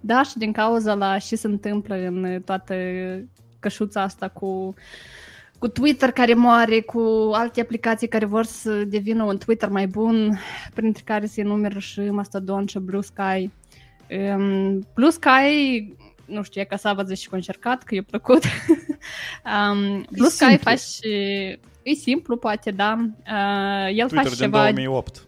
dar 0.00 0.26
și 0.26 0.38
din 0.38 0.52
cauza 0.52 0.94
la 0.94 1.18
ce 1.18 1.36
se 1.36 1.46
întâmplă 1.46 1.94
în 1.94 2.42
toată 2.44 2.74
cășuța 3.58 4.02
asta 4.02 4.28
cu, 4.28 4.74
cu 5.58 5.68
Twitter 5.68 6.10
care 6.10 6.34
moare, 6.34 6.80
cu 6.80 7.30
alte 7.32 7.60
aplicații 7.60 8.08
care 8.08 8.24
vor 8.24 8.44
să 8.44 8.84
devină 8.84 9.24
un 9.24 9.38
Twitter 9.38 9.68
mai 9.68 9.86
bun, 9.86 10.38
printre 10.74 11.02
care 11.04 11.26
se 11.26 11.42
numără 11.42 11.78
și 11.78 12.00
Mastodon 12.00 12.66
și 12.66 12.78
Blue 12.78 13.02
Sky. 13.02 13.50
Um, 14.36 14.86
Blue 14.94 15.10
Sky, 15.10 15.94
nu 16.24 16.42
știu, 16.42 16.60
e 16.60 16.64
ca 16.64 16.76
să 16.76 16.92
vă 16.96 17.14
și 17.14 17.28
cu 17.28 17.34
încercat, 17.34 17.82
că 17.82 17.94
e 17.94 18.02
plăcut. 18.02 18.42
um, 19.52 20.06
Blue 20.10 20.28
Sky 20.28 20.44
simplu. 20.44 20.58
face... 20.58 21.08
E 21.82 21.94
simplu, 21.94 22.36
poate, 22.36 22.70
da. 22.70 22.98
Uh, 22.98 23.96
el 23.96 24.08
Twitter 24.08 24.08
face 24.08 24.28
din 24.28 24.36
ceva 24.36 24.62
2008. 24.62 25.26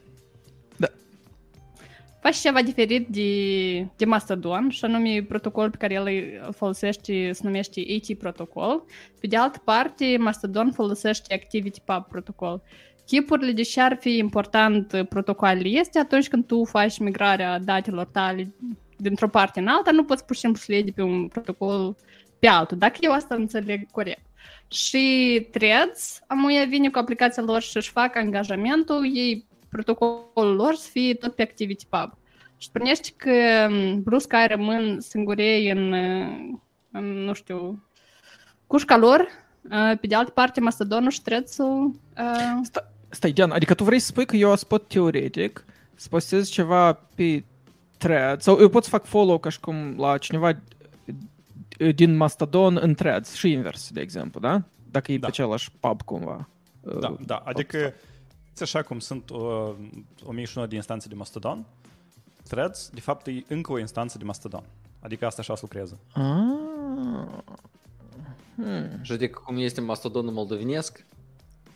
faci 2.20 2.36
ceva 2.36 2.62
diferit 2.62 3.09
de, 3.09 3.86
de 3.97 4.05
Mastodon 4.05 4.68
și 4.70 4.84
anume 4.84 5.24
protocol 5.28 5.70
pe 5.70 5.76
care 5.76 5.95
el 5.95 6.07
îl 6.47 6.53
folosește 6.53 7.32
se 7.32 7.40
numește 7.45 7.80
AT 7.97 8.18
protocol. 8.18 8.84
Pe 9.20 9.26
de 9.26 9.36
altă 9.36 9.61
parte, 9.64 10.16
Mastodon 10.18 10.72
folosește 10.72 11.34
ActivityPub 11.34 12.07
protocol. 12.09 12.62
Chipurile, 13.07 13.53
deși 13.53 13.78
ar 13.78 13.97
fi 14.01 14.16
important 14.16 14.92
uh, 14.92 15.07
protocoalele 15.09 15.68
este 15.68 15.99
atunci 15.99 16.28
când 16.28 16.47
tu 16.47 16.64
faci 16.64 16.99
migrarea 16.99 17.59
datelor 17.59 18.07
tale 18.07 18.53
dintr-o 18.97 19.28
parte 19.28 19.61
în 19.61 19.66
alta, 19.66 19.90
nu 19.90 20.05
poți 20.05 20.24
pur 20.24 20.34
și 20.34 20.40
simplu 20.40 20.61
să 20.61 20.66
le 20.68 20.74
iei 20.74 20.84
de 20.84 20.90
pe 20.90 21.03
un 21.03 21.28
protocol 21.28 21.97
pe 22.38 22.47
altul, 22.47 22.78
dacă 22.78 22.97
eu 23.01 23.12
asta 23.12 23.34
înțeleg 23.34 23.90
corect. 23.90 24.26
Și 24.68 25.47
Threads, 25.51 26.20
amuia 26.26 26.64
vine 26.64 26.90
cu 26.90 26.99
aplicația 26.99 27.42
lor 27.42 27.62
și 27.62 27.76
își 27.76 27.90
fac 27.90 28.16
angajamentul, 28.16 29.16
ei 29.16 29.47
protocolul 29.68 30.55
lor 30.55 30.74
să 30.74 30.88
fie 30.90 31.14
tot 31.14 31.34
pe 31.34 31.42
ActivityPub. 31.42 32.12
Și 32.57 32.68
spunește 32.68 33.09
că 33.16 33.66
m, 33.70 34.03
Blue 34.03 34.18
Sky 34.18 34.47
rămân 34.49 35.01
singurei 35.01 35.70
în, 35.70 35.92
uh, 35.92 36.59
în, 36.90 37.05
nu 37.05 37.32
știu, 37.32 37.84
cușca 38.66 38.97
lor. 38.97 39.28
Uh, 39.70 39.99
Pe 40.01 40.07
de 40.07 40.14
altă 40.14 40.30
parte, 40.30 40.61
Mastodonul 40.61 41.11
și 41.11 41.22
Threads-ul 41.22 42.01
uh, 42.18 42.61
Sta- 42.62 42.92
Stai, 43.09 43.32
Diana, 43.32 43.55
adică 43.55 43.74
tu 43.74 43.84
vrei 43.84 43.99
să 43.99 44.07
spui 44.07 44.26
că 44.26 44.36
eu 44.36 44.55
pot 44.68 44.88
teoretic 44.88 45.64
să 45.95 46.09
postez 46.11 46.49
ceva 46.49 46.92
pe 46.92 47.45
thread 48.07 48.40
sau 48.40 48.59
eu 48.61 48.68
pot 48.68 48.84
să 48.84 48.90
fac 48.90 49.05
follow 49.05 49.38
ca 49.38 49.48
și 49.48 49.61
cum 49.61 49.94
la 49.98 50.18
cineva 50.18 50.48
eh, 51.78 51.94
din 51.94 52.16
Mastodon 52.16 52.78
în 52.80 52.94
threads 52.94 53.34
și 53.34 53.50
invers, 53.50 53.90
de 53.90 54.00
exemplu, 54.00 54.40
da? 54.40 54.62
Dacă 54.90 55.12
e 55.12 55.18
Da. 55.18 55.26
pe 55.26 55.32
același 55.32 55.70
pub 55.80 56.02
cumva. 56.02 56.48
Da, 57.00 57.09
Uh, 57.09 57.18
da, 57.26 57.42
adică 57.44 57.92
ți 58.55 58.62
așa 58.62 58.82
cum 58.82 58.98
sunt 58.98 59.30
uh, 59.30 59.74
1001 60.24 60.66
de 60.66 60.74
instanțe 60.74 61.09
de 61.09 61.14
Mastodon, 61.14 61.64
Threads, 62.48 62.90
de 62.94 63.00
fapt, 63.00 63.26
e 63.26 63.44
încă 63.48 63.72
o 63.72 63.78
instanță 63.78 64.18
de 64.18 64.24
Mastodon. 64.24 64.62
Adică 65.00 65.26
asta 65.26 65.40
așa 65.40 65.55
se 65.55 65.61
lucrează. 65.62 65.98
Ah. 66.12 66.22
Hmm. 68.57 68.98
Și 69.02 69.12
adică 69.12 69.40
cum 69.44 69.57
este 69.57 69.80
mastodonul 69.80 70.32
moldovenesc, 70.32 71.05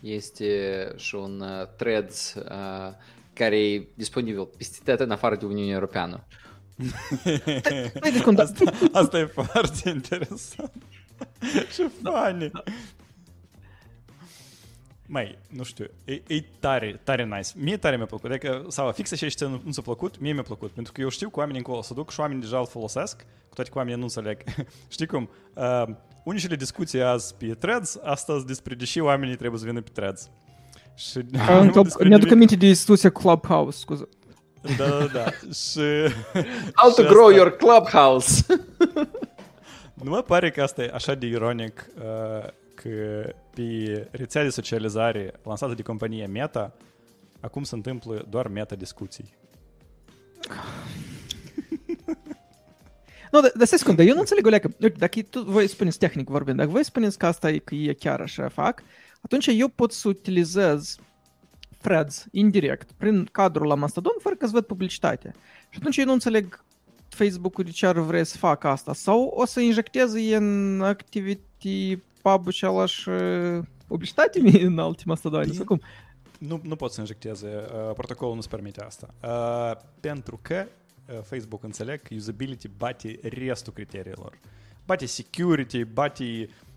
este 0.00 0.92
și 0.96 1.14
un 1.14 1.40
uh, 1.40 1.66
threads 1.76 2.34
uh, 2.34 2.94
care 3.39 3.59
e 3.59 3.89
disponibil 3.95 4.45
peste 4.57 4.78
tot 4.84 5.01
în 5.01 5.11
afară 5.11 5.36
de 5.36 5.45
Uniunea 5.45 5.74
Europeană. 5.74 6.26
Hai 8.03 8.12
de 8.12 8.20
cum, 8.22 8.39
Asta, 8.39 8.70
asta 9.01 9.18
e 9.18 9.24
foarte 9.24 9.89
interesant. 9.89 10.82
Ce 11.74 11.91
funny. 12.03 12.51
Mai, 15.07 15.39
nu 15.49 15.62
știu, 15.62 15.86
e, 16.05 16.12
e 16.26 16.45
tare, 16.59 17.01
tare 17.05 17.24
nice. 17.24 17.51
Mie 17.57 17.76
tare 17.76 17.97
mi-a 17.97 18.07
plăcut. 18.07 18.30
Adică, 18.30 18.64
sau 18.68 18.93
fix 18.93 19.12
așa 19.12 19.28
și 19.28 19.36
nu, 19.41 19.61
nu 19.64 19.70
ți-a 19.70 19.82
plăcut, 19.82 20.18
mie 20.18 20.32
mi-a 20.32 20.43
plăcut. 20.43 20.70
Pentru 20.70 20.93
că 20.93 21.01
eu 21.01 21.09
știu 21.09 21.28
că 21.28 21.39
oamenii 21.39 21.59
încolo 21.59 21.82
să 21.82 21.95
duc 21.95 22.11
și 22.11 22.20
oamenii 22.20 22.43
deja 22.43 22.59
îl 22.59 22.66
folosesc, 22.66 23.16
cu 23.49 23.55
toate 23.55 23.70
că 23.70 23.78
oamenii 23.78 23.99
nu 23.99 24.05
înțeleg. 24.05 24.43
Știi 24.89 25.07
cum? 25.07 25.30
Uh, 25.55 25.84
unicele 26.24 26.57
discuții 26.57 27.03
azi 27.03 27.34
pe 27.34 27.55
threads, 27.55 27.99
astăzi 28.03 28.47
despre 28.47 28.74
deși 28.74 29.01
oamenii 29.01 29.36
trebuie 29.36 29.61
să 29.61 29.66
vină 29.66 29.80
pe 29.80 29.91
threads. 29.93 30.30
Și 30.99 31.20
Ca 31.46 31.59
în 31.59 31.64
nu 31.66 31.72
club, 31.72 31.84
despre 31.84 32.09
ne-aduc 32.09 32.26
nimic- 32.28 32.32
aminte 32.32 32.57
de 32.57 32.66
instituția 32.66 33.11
Clubhouse, 33.11 33.78
scuze. 33.78 34.09
Da, 34.76 34.86
da, 34.88 35.07
da. 35.12 35.24
și... 35.70 36.12
How 36.74 36.90
to 36.90 37.03
și 37.03 37.09
grow 37.09 37.24
asta- 37.26 37.36
your 37.36 37.57
clubhouse! 37.57 38.44
Nu 40.05 40.11
mă 40.11 40.22
pare 40.22 40.51
că 40.51 40.62
asta 40.62 40.82
e 40.82 40.90
așa 40.94 41.14
de 41.14 41.26
ironic 41.26 41.86
uh, 41.99 42.46
că 42.74 42.90
pe 43.55 44.09
rețea 44.11 44.42
de 44.42 44.49
socializare 44.49 45.32
lansată 45.44 45.74
de 45.74 45.82
compania 45.82 46.28
Meta, 46.28 46.72
acum 47.40 47.62
se 47.62 47.74
întâmplă 47.74 48.26
doar 48.30 48.46
meta-discuții. 48.49 49.34
Nu, 53.32 53.40
dar, 53.40 53.53
dar 53.57 53.66
stai 53.66 53.78
secundă, 53.78 54.03
eu 54.03 54.14
nu 54.14 54.20
înțeleg 54.20 54.46
o 54.46 54.49
leacă. 54.49 54.70
Uite, 54.80 54.96
dacă 54.99 55.22
tu, 55.30 55.42
voi 55.42 55.66
spuneți 55.68 55.99
tehnic 55.99 56.28
vorbind, 56.28 56.57
dacă 56.57 56.70
voi 56.70 56.84
spuneți 56.84 57.18
că 57.18 57.26
asta 57.26 57.51
e, 57.51 57.59
că 57.59 57.74
e 57.74 57.92
chiar 57.92 58.20
așa 58.20 58.49
fac, 58.49 58.82
atunci 59.20 59.46
eu 59.46 59.68
pot 59.68 59.92
să 59.92 60.08
utilizez 60.08 60.96
threads 61.78 62.26
indirect 62.30 62.92
prin 62.92 63.28
cadrul 63.32 63.66
la 63.66 63.74
Mastodon 63.74 64.14
fără 64.18 64.34
că-ți 64.34 64.52
văd 64.52 64.64
publicitate. 64.64 65.34
Și 65.70 65.78
atunci 65.80 65.96
eu 65.96 66.04
nu 66.04 66.12
înțeleg 66.12 66.64
Facebook-ul 67.08 67.64
de 67.64 67.70
ce 67.70 67.86
ar 67.86 67.98
vrea 67.98 68.24
să 68.24 68.36
facă 68.36 68.68
asta. 68.68 68.94
Sau 68.94 69.22
o 69.24 69.44
să 69.44 69.60
injecteze 69.60 70.36
în 70.36 70.80
activity 70.82 71.96
pub 72.22 72.50
și 72.50 72.64
alași 72.64 73.08
uh, 73.08 73.64
publicitate 73.86 74.40
mie 74.40 74.66
în 74.70 74.78
alte 74.78 75.02
Mastodoane. 75.06 75.52
Sau 75.52 75.64
cum? 75.64 75.80
Nu, 76.38 76.60
nu 76.62 76.76
pot 76.76 76.92
să 76.92 77.00
injecteze, 77.00 77.46
uh, 77.46 77.94
protocolul 77.94 78.34
nu-ți 78.34 78.48
permite 78.48 78.82
asta. 78.82 79.14
Uh, 79.22 79.84
pentru 80.00 80.38
că 80.42 80.66
uh, 81.08 81.18
Facebook 81.22 81.64
înțeleg 81.64 82.02
că 82.02 82.14
usability 82.14 82.68
bate 82.68 83.18
restul 83.22 83.72
criteriilor. 83.72 84.38
Bate 84.84 85.06
security, 85.06 85.84
bate 85.84 86.24
Uh, 86.24 86.67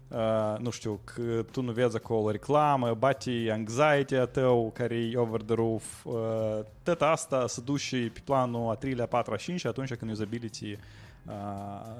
nu 0.57 0.69
știu, 0.69 0.99
că 1.03 1.45
tu 1.51 1.61
nu 1.61 1.71
vezi 1.71 1.95
acolo 1.95 2.31
reclamă, 2.31 2.93
bate 2.93 3.49
anxiety-a 3.51 4.25
tău 4.25 4.71
care 4.73 4.95
e 4.95 5.17
over 5.17 5.41
the 5.41 5.55
roof, 5.55 6.05
uh, 6.05 6.59
tot 6.83 7.01
asta 7.01 7.47
se 7.47 7.61
duce 7.61 8.11
pe 8.13 8.21
planul 8.23 8.69
a 8.69 8.77
3-a, 8.77 9.23
4-a, 9.23 9.35
5 9.35 9.65
atunci 9.65 9.93
când 9.93 10.11
usability 10.11 10.77
uh, 11.25 11.33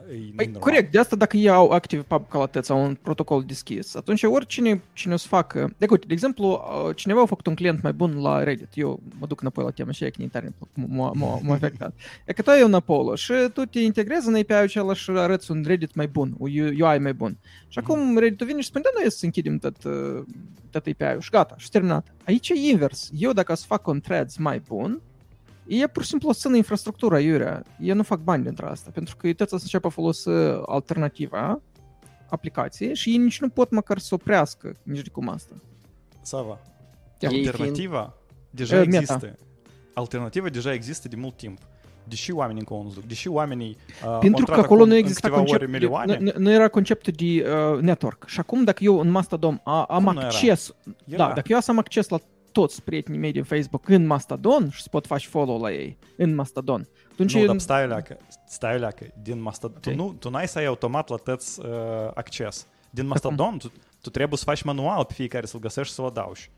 e 0.09 0.31
Păi, 0.35 0.45
normal. 0.45 0.61
corect, 0.61 0.91
de 0.91 0.99
asta 0.99 1.15
dacă 1.15 1.37
ei 1.37 1.49
au 1.49 1.69
active 1.69 2.01
pub 2.01 2.27
calatet 2.29 2.65
sau 2.65 2.83
un 2.83 2.97
protocol 3.01 3.43
deschis, 3.43 3.95
atunci 3.95 4.23
oricine 4.23 4.81
cine 4.93 5.13
o 5.13 5.17
să 5.17 5.27
facă... 5.27 5.73
De, 5.77 5.85
uite, 5.89 6.05
de 6.07 6.13
exemplu, 6.13 6.47
uh, 6.47 6.95
cineva 6.95 7.21
a 7.21 7.25
făcut 7.25 7.47
un 7.47 7.55
client 7.55 7.81
mai 7.81 7.93
bun 7.93 8.21
la 8.21 8.43
Reddit. 8.43 8.69
Eu 8.73 8.99
mă 9.19 9.27
duc 9.27 9.41
înapoi 9.41 9.63
la 9.63 9.69
tema 9.69 9.91
și 9.91 10.03
e 10.03 10.09
că 10.09 10.23
tare 10.31 10.53
m-a, 10.73 11.11
m-a, 11.15 11.39
m-a 11.43 11.53
afectat. 11.53 11.93
E 12.25 12.33
că 12.33 12.41
tu 12.41 12.49
ai 12.49 12.63
un 12.63 12.73
Apollo 12.73 13.15
și 13.15 13.33
tu 13.53 13.65
te 13.65 13.79
integrezi 13.79 14.27
în 14.27 14.35
API-ul 14.35 14.57
acela 14.57 14.93
și 14.93 15.09
arăți 15.09 15.51
un 15.51 15.63
Reddit 15.65 15.95
mai 15.95 16.07
bun, 16.07 16.35
un 16.37 16.49
UI 16.57 16.99
mai 16.99 17.13
bun. 17.13 17.37
Și 17.67 17.79
acum 17.79 18.17
Reddit-ul 18.17 18.47
vine 18.47 18.61
și 18.61 18.67
spune, 18.67 18.83
da, 18.83 18.99
noi 19.01 19.11
să 19.11 19.25
închidem 19.25 19.57
tot, 19.57 19.83
uh, 19.83 20.23
tot 20.69 20.85
API-ul 20.85 21.21
și 21.21 21.29
gata, 21.29 21.55
și 21.57 21.69
terminat. 21.69 22.13
Aici 22.25 22.49
e 22.49 22.69
invers. 22.69 23.09
Eu 23.17 23.31
dacă 23.31 23.53
să 23.53 23.65
fac 23.67 23.87
un 23.87 23.99
threads 23.99 24.37
mai 24.37 24.61
bun, 24.67 25.01
e 25.79 25.87
pur 25.87 26.01
și 26.03 26.09
simplu 26.09 26.29
o 26.29 26.33
țină 26.33 26.55
infrastructura 26.55 27.19
iurea. 27.19 27.63
Eu 27.79 27.95
nu 27.95 28.03
fac 28.03 28.19
bani 28.19 28.43
dintre 28.43 28.65
asta, 28.65 28.89
pentru 28.93 29.15
că 29.15 29.27
ei 29.27 29.33
tot 29.33 29.47
să 29.47 29.57
înceapă 29.61 29.87
a 29.87 29.89
folosi 29.89 30.29
alternativa 30.65 31.61
aplicației 32.29 32.95
și 32.95 33.09
ei 33.09 33.17
nici 33.17 33.39
nu 33.39 33.49
pot 33.49 33.71
măcar 33.71 33.97
să 33.97 34.13
oprească 34.13 34.75
nici 34.83 35.01
de 35.01 35.09
cum 35.09 35.29
asta. 35.29 35.53
Sava, 36.21 36.59
Ia. 37.19 37.29
Ei 37.31 37.45
alternativa 37.47 38.13
deja 38.49 38.75
Uh, 38.79 38.85
meta. 38.85 38.97
există. 38.97 39.35
Alternativa 39.93 40.49
deja 40.49 40.73
există 40.73 41.07
de 41.07 41.15
mult 41.15 41.37
timp. 41.37 41.59
Deși 42.03 42.31
oamenii 42.31 42.59
încă 42.59 42.83
nu 42.83 42.89
se 42.89 42.95
duc, 42.99 43.03
deși 43.07 43.27
oamenii 43.27 43.77
uh, 44.03 44.07
au 44.07 44.19
Pentru 44.19 44.45
că 44.45 44.51
intrat 44.51 44.57
acolo 44.65 44.79
acum 44.79 44.87
nu 44.87 44.93
în 44.95 44.99
exista 45.01 45.27
câteva 45.27 45.41
ore 45.41 45.49
conceptul, 45.49 45.71
de, 45.71 45.77
milioane, 45.77 46.17
nu, 46.19 46.31
nu 46.43 46.51
era 46.51 46.67
conceptul 46.67 47.13
de 47.17 47.45
uh, 47.73 47.79
network. 47.81 48.23
Și 48.27 48.39
acum 48.39 48.63
dacă 48.63 48.83
eu 48.83 48.99
în 48.99 49.09
Mastodon 49.09 49.61
a, 49.63 49.83
am 49.83 50.03
Cum 50.03 50.13
nu 50.13 50.19
era? 50.19 50.27
acces, 50.27 50.75
Era. 51.05 51.27
da, 51.27 51.33
dacă 51.33 51.51
eu 51.51 51.59
să 51.59 51.71
am 51.71 51.77
acces 51.77 52.07
la 52.09 52.19
toți 52.51 52.83
prietenii 52.83 53.19
mei 53.19 53.31
din 53.31 53.43
Facebook 53.43 53.87
în 53.87 54.05
Mastodon 54.05 54.69
și 54.69 54.81
să 54.81 54.87
pot 54.91 55.05
face 55.07 55.27
follow 55.27 55.61
la 55.61 55.71
ei 55.71 55.97
în 56.17 56.35
Mastodon, 56.35 56.87
atunci 57.11 57.33
Nu, 57.33 57.39
eu- 57.39 57.45
dar 57.45 57.59
stai 57.59 57.87
leacă, 57.87 58.17
stai 58.47 58.79
leacă. 58.79 59.05
Din 59.23 59.41
Mastodon, 59.41 59.75
Ok. 59.77 59.81
tu, 59.83 59.95
nu, 59.95 60.13
tu 60.19 60.29
n-ai 60.29 60.47
să 60.47 60.57
ai 60.57 60.65
automat 60.65 61.09
la 61.09 61.15
tăți 61.15 61.59
uh, 61.59 61.67
acces. 62.13 62.67
Din 62.89 63.07
Mastodon, 63.07 63.57
tu, 63.57 63.71
tu 64.01 64.09
trebuie 64.09 64.37
să 64.37 64.43
faci 64.43 64.61
manual 64.61 65.05
pe 65.05 65.13
fiecare 65.13 65.45
să-l 65.45 65.59
găsești 65.59 65.89
și 65.89 65.95
să-l 65.95 66.05
adaugi. 66.05 66.49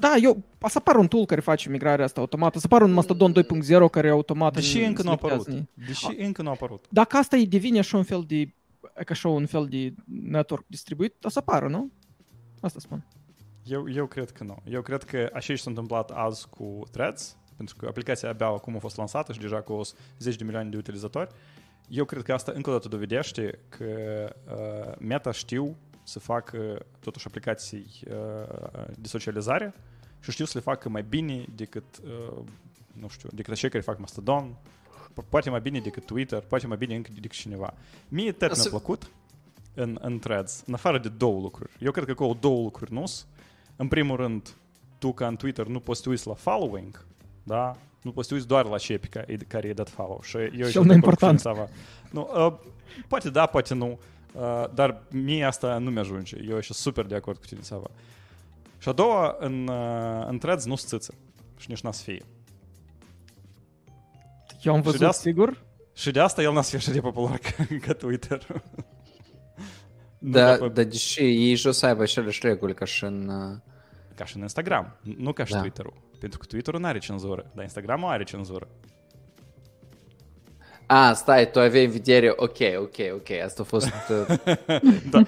Da, 0.00 0.14
eu, 0.22 0.42
o 0.60 0.68
să 0.68 0.78
apară 0.78 0.98
un 0.98 1.06
tool 1.08 1.26
care 1.26 1.40
face 1.40 1.68
migrarea 1.70 2.04
asta 2.04 2.20
automată, 2.20 2.58
să 2.58 2.64
apară 2.70 2.84
un 2.84 2.92
Mastodon 2.92 3.32
2.0 3.32 3.90
care 3.90 4.08
automat 4.08 4.54
Deși 4.54 4.76
îmi 4.76 4.86
încă 4.86 5.02
nu 5.02 5.08
a 5.08 5.12
apărut. 5.12 5.42
selectează. 5.44 5.68
Deși 5.86 6.20
încă 6.26 6.42
nu 6.42 6.48
a 6.48 6.52
apărut. 6.52 6.84
Dacă 6.90 7.16
asta 7.16 7.36
e 7.36 7.44
devine 7.44 7.78
așa 7.78 7.96
un 7.96 8.02
fel 8.02 8.24
de 8.26 8.36
e 8.36 9.04
ca 9.04 9.04
așa 9.08 9.28
un 9.28 9.46
fel 9.46 9.66
de 9.66 9.94
network 10.06 10.64
distribuit, 10.66 11.24
o 11.24 11.28
să 11.28 11.38
apară, 11.38 11.68
nu? 11.68 11.90
Asta 12.60 12.78
spun. 12.78 13.06
Eu, 13.70 13.90
eu 13.90 14.06
cred 14.06 14.30
că 14.30 14.44
nu. 14.44 14.56
Eu 14.64 14.82
cred 14.82 15.02
că 15.02 15.30
așa 15.32 15.54
și 15.54 15.62
s-a 15.62 15.70
întâmplat 15.70 16.10
azi 16.10 16.48
cu 16.48 16.82
Threads, 16.90 17.36
pentru 17.56 17.76
că 17.78 17.86
aplicația 17.86 18.28
abia 18.28 18.46
acum 18.46 18.76
a 18.76 18.78
fost 18.78 18.96
lansată 18.96 19.32
și 19.32 19.38
deja 19.40 19.60
cu 19.60 19.80
10 20.18 20.36
de 20.36 20.44
milioane 20.44 20.68
de 20.68 20.76
utilizatori. 20.76 21.28
Eu 21.88 22.04
cred 22.04 22.22
că 22.22 22.32
asta 22.32 22.52
încă 22.54 22.70
o 22.70 22.72
dată 22.72 22.88
dovedește 22.88 23.58
că 23.68 23.84
uh, 24.46 24.94
Meta 24.98 25.32
știu 25.32 25.76
să 26.02 26.18
facă 26.18 26.86
totuși 27.00 27.26
aplicații 27.26 28.00
uh, 28.10 28.84
de 28.98 29.08
socializare 29.08 29.74
și 30.20 30.30
știu 30.30 30.44
să 30.44 30.52
le 30.54 30.60
facă 30.60 30.88
mai 30.88 31.02
bine 31.02 31.44
decât, 31.54 31.84
uh, 32.04 32.42
nu 32.92 33.08
știu, 33.08 33.28
decât 33.32 33.54
cei 33.54 33.68
care 33.70 33.82
fac 33.82 33.98
Mastodon, 33.98 34.56
po- 35.12 35.28
poate 35.28 35.50
mai 35.50 35.60
bine 35.60 35.80
decât 35.80 36.06
Twitter, 36.06 36.40
poate 36.40 36.66
mai 36.66 36.76
bine 36.76 36.94
încă 36.94 37.10
decât 37.14 37.30
cineva. 37.38 37.74
Mie 38.08 38.32
tot 38.32 38.40
mi-a 38.48 38.54
Să- 38.62 38.68
plăcut 38.68 39.10
în, 39.74 39.98
în 40.00 40.18
Threads, 40.18 40.62
în 40.66 40.74
afară 40.74 40.98
de 40.98 41.08
două 41.08 41.40
lucruri. 41.40 41.70
Eu 41.80 41.90
cred 41.90 42.04
că 42.04 42.10
acolo 42.10 42.36
două 42.40 42.62
lucruri 42.62 42.92
nu 42.92 43.04
În 43.80 43.88
primul 43.88 44.16
rând, 44.16 44.54
tu 44.98 45.12
ca 45.12 45.26
în 45.26 45.36
Twitter 45.36 45.66
nu 45.66 45.80
poți 45.80 45.96
să 45.98 46.04
te 46.04 46.08
uiți 46.10 46.26
la 46.26 46.34
following, 46.34 47.04
da? 47.42 47.76
Nu 48.02 48.12
poți 48.12 48.26
să 48.26 48.32
te 48.32 48.34
uiți 48.34 48.48
doar 48.48 48.64
la 48.66 48.78
cei 48.78 48.98
pe 48.98 49.06
care, 49.06 49.36
care 49.48 49.64
i-ai 49.66 49.74
dat 49.74 49.88
follow. 49.88 50.20
Și 50.22 50.36
eu 50.36 50.68
Cel 50.68 50.82
mai 50.82 50.94
important. 50.94 51.40
Sava. 51.40 51.68
Nu, 52.10 52.30
uh, 52.46 52.52
poate 53.08 53.30
da, 53.30 53.46
poate 53.46 53.74
nu. 53.74 53.98
Uh, 54.34 54.64
dar 54.74 55.02
mie 55.10 55.44
asta 55.44 55.78
nu 55.78 55.90
mi-ajunge. 55.90 56.36
Eu 56.48 56.60
sunt 56.60 56.76
super 56.78 57.04
de 57.04 57.14
acord 57.14 57.38
cu 57.38 57.46
tine, 57.46 57.60
Sava. 57.62 57.90
Și 58.78 58.88
a 58.88 58.92
doua, 58.92 59.36
în, 59.38 59.66
uh, 59.68 60.24
în 60.28 60.38
threads 60.38 60.64
nu 60.64 60.76
țâță. 60.76 61.14
Și 61.58 61.70
nici 61.70 61.80
n-a 61.80 61.92
să 61.92 62.02
fie. 62.02 62.22
Eu 64.62 64.72
am 64.72 64.78
Și 64.78 64.84
de 64.84 64.90
văzut, 64.90 65.06
asta- 65.06 65.20
sigur. 65.22 65.62
Și 65.94 66.10
de 66.10 66.20
asta 66.20 66.42
el 66.42 66.52
n-a 66.52 66.62
să 66.62 66.68
fie 66.70 66.78
așa 66.78 66.92
de 66.92 67.00
popular 67.00 67.38
ca, 67.56 67.66
ca 67.86 67.92
Twitter. 67.92 68.46
Nu 70.18 70.30
Da, 70.30 70.44
ca 70.56 70.56
pe- 70.58 70.68
dar 70.68 70.84
deși 70.84 71.20
ei 71.22 71.54
și 71.54 71.66
o 71.66 71.70
să 71.70 71.86
aibă 71.86 72.02
aceleași 72.02 72.40
reguli 72.42 72.74
ca 72.74 72.84
și 72.84 73.04
în... 73.04 73.30
uh, 74.20 74.26
Ca 74.26 74.26
și 74.26 74.36
în 74.36 74.42
Instagram, 74.42 74.96
nu 75.16 75.32
ca 75.32 75.44
și 75.44 75.52
Da. 75.52 75.60
Twitter-ul. 75.60 75.92
Pentru 76.18 76.38
că 76.38 76.46
Twitter-ul 76.46 76.80
nu 76.80 76.86
are 76.86 76.98
cenzură, 76.98 77.50
dar 77.54 77.62
Instagram-ul 77.62 78.08
are 78.08 78.24
cenzură. 78.24 78.68
A, 80.86 81.12
stai, 81.12 81.50
tu 81.50 81.60
aveai 81.60 81.84
în 81.84 81.90
vedere, 81.90 82.32
ok, 82.36 82.58
ok, 82.78 82.96
ok, 83.14 83.30
asta 83.44 83.62
a 83.62 83.64
fost... 83.64 83.86
uh, 84.10 84.38
da, 85.10 85.24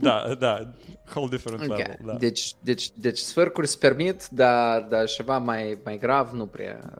da, 0.00 0.34
da, 0.38 0.72
whole 1.14 1.28
different 1.28 1.62
ok. 1.62 1.76
level, 1.76 1.96
da. 2.04 2.14
Deci, 2.14 2.54
deci, 2.60 2.90
deci 2.94 3.18
sfârcuri 3.18 3.66
se 3.66 3.76
permit, 3.80 4.28
dar, 4.30 4.80
dar 4.80 5.06
ceva 5.06 5.38
mai, 5.38 5.78
mai 5.84 5.98
grav 5.98 6.30
nu 6.30 6.46
prea... 6.46 6.94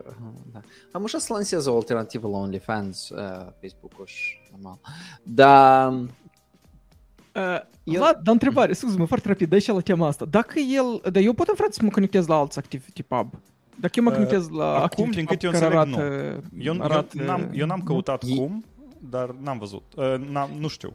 Da. 0.52 0.60
Am 0.92 1.02
ușat 1.02 1.20
să 1.20 1.32
lansez 1.32 1.66
o 1.66 1.74
alternativă 1.74 2.28
la 2.28 2.36
OnlyFans, 2.36 3.08
uh, 3.08 3.46
Facebook-ul 3.60 4.06
și 4.06 4.40
normal. 4.50 4.78
Dar... 5.22 5.92
Uh, 7.38 7.60
Eu- 7.84 8.00
Vlad, 8.00 8.20
dar 8.22 8.32
întrebare, 8.32 8.72
scuze-mă, 8.72 9.04
foarte 9.06 9.28
rapid, 9.28 9.48
dai 9.48 9.60
și 9.60 9.68
la 9.70 9.80
tema 9.80 10.06
asta. 10.06 10.24
Dacă 10.24 10.58
el, 10.58 11.00
dar 11.12 11.22
eu 11.22 11.32
pot 11.32 11.48
în 11.48 11.54
frate 11.54 11.72
să 11.72 11.80
mă 11.82 11.90
conectez 11.90 12.26
la 12.26 12.34
alți 12.34 12.58
Activity 12.58 13.02
Pub. 13.02 13.30
Dacă 13.80 13.92
eu 13.96 14.04
mă 14.04 14.10
Uh, 14.10 14.16
conectez 14.16 14.48
la 14.48 14.64
acum, 14.74 14.82
Activity 14.82 15.14
din 15.16 15.24
Pub 15.24 15.32
câte 15.34 15.46
eu 15.46 15.52
care 15.52 15.64
înțeleg, 15.64 15.94
arată, 15.98 16.42
Eu, 16.58 16.74
eu, 16.74 16.82
arată, 16.82 17.22
n-am, 17.22 17.50
eu 17.54 17.66
n-am 17.66 17.80
căutat 17.82 18.22
E- 18.26 18.34
cum, 18.34 18.64
dar 19.10 19.34
n-am 19.42 19.58
văzut. 19.58 19.82
Uh, 19.96 20.14
n-am, 20.30 20.50
nu 20.58 20.68
știu. 20.68 20.92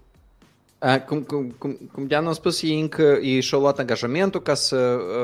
Uh, 0.80 1.00
cum, 1.08 1.20
cum, 1.22 1.56
cum, 1.58 1.78
cum 1.92 2.08
Diana 2.08 2.30
a 2.30 2.34
spus, 2.34 2.62
ei 2.62 2.80
încă 2.80 3.02
ei 3.22 3.42
și-au 3.42 3.62
luat 3.62 3.80
angajamentul 3.80 4.42
ca 4.42 4.54
să, 4.54 4.76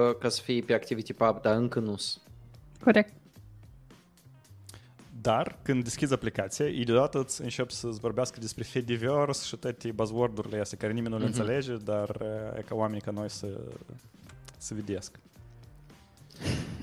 uh, 0.09 0.15
ca 0.19 0.29
să 0.29 0.41
fie 0.43 0.61
pe 0.61 0.73
Activity 0.73 1.13
Pub, 1.13 1.41
dar 1.41 1.55
încă 1.55 1.79
nu 1.79 1.95
sunt. 1.95 2.23
Corect. 2.83 3.13
Dar 5.21 5.57
când 5.61 5.83
deschizi 5.83 6.13
aplicația, 6.13 6.65
ei 6.65 6.83
deodată 6.83 7.19
îți 7.19 7.41
încep 7.41 7.69
să-ți 7.69 7.99
vorbească 7.99 8.39
despre 8.39 8.63
Fediverse 8.63 9.45
și 9.45 9.55
toate 9.55 9.91
buzzword-urile 9.91 10.59
astea 10.59 10.77
care 10.77 10.93
nimeni 10.93 11.13
nu 11.13 11.19
le 11.19 11.27
Mhm. 11.27 11.39
înțelege, 11.39 11.75
dar 11.83 12.09
uh, 12.09 12.57
e 12.57 12.61
ca 12.61 12.75
oamenii 12.75 13.01
ca 13.01 13.11
noi 13.11 13.29
să, 13.29 13.47
să 14.57 14.73
vedesc. 14.73 15.19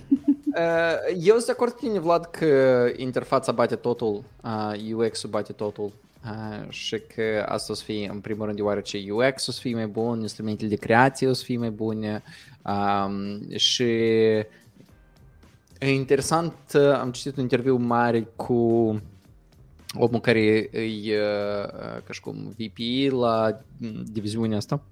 Uh, 0.57 1.17
Eu 1.23 1.33
sunt 1.35 1.45
de 1.47 1.53
acord 1.53 1.73
cu 1.73 1.79
tine, 1.79 1.99
Vlad, 1.99 2.25
că 2.25 2.87
interfața 2.97 3.53
bate 3.53 3.77
totul, 3.77 4.25
uh, 4.45 4.93
UX-ul 4.95 5.31
bate 5.31 5.53
totul 5.53 5.93
uh, 6.25 6.69
și 6.71 6.99
că 7.15 7.45
asta 7.49 7.73
o 7.73 7.77
să 7.77 7.85
fie, 7.85 8.09
în 8.09 8.21
primul 8.21 8.45
rând, 8.45 8.57
deoarece 8.57 9.05
UX 9.11 9.47
o 9.47 9.51
să 9.53 9.61
fie 9.61 9.75
mai 9.75 9.87
bun, 9.87 10.21
instrumentele 10.21 10.69
de 10.69 10.77
creație 10.77 11.29
o 11.29 11.33
să 11.33 11.45
fie 11.45 11.59
mai 11.59 11.71
bune 11.71 12.23
um, 12.65 13.41
și 13.57 13.85
e 15.79 15.91
interesant, 15.91 16.55
uh, 16.75 16.93
am 16.93 17.11
citit 17.11 17.37
un 17.37 17.43
interviu 17.43 17.77
mare 17.77 18.23
cu 18.37 18.55
omul 19.99 20.21
care 20.21 20.41
e, 20.41 21.19
uh, 21.19 22.03
ca 22.05 22.13
și 22.13 22.21
cum 22.21 22.55
VP 22.57 23.13
la 23.13 23.61
mm, 23.79 24.05
diviziunea 24.05 24.57
asta 24.57 24.83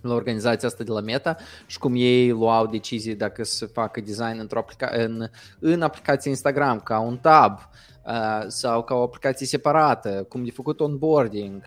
la 0.00 0.14
organizația 0.14 0.68
asta 0.68 0.84
de 0.84 0.90
la 0.90 1.00
Meta 1.00 1.36
și 1.66 1.78
cum 1.78 1.92
ei 1.96 2.30
luau 2.30 2.66
decizii 2.66 3.14
dacă 3.14 3.44
să 3.44 3.66
facă 3.66 4.00
design 4.00 4.38
într-o 4.38 4.58
aplica- 4.58 4.92
în, 4.96 5.28
în 5.58 5.82
aplicația 5.82 6.30
Instagram, 6.30 6.80
ca 6.80 6.98
un 6.98 7.16
tab 7.16 7.58
uh, 8.06 8.44
sau 8.46 8.82
ca 8.82 8.94
o 8.94 9.02
aplicație 9.02 9.46
separată, 9.46 10.26
cum 10.28 10.44
de 10.44 10.50
făcut 10.50 10.80
onboarding. 10.80 11.62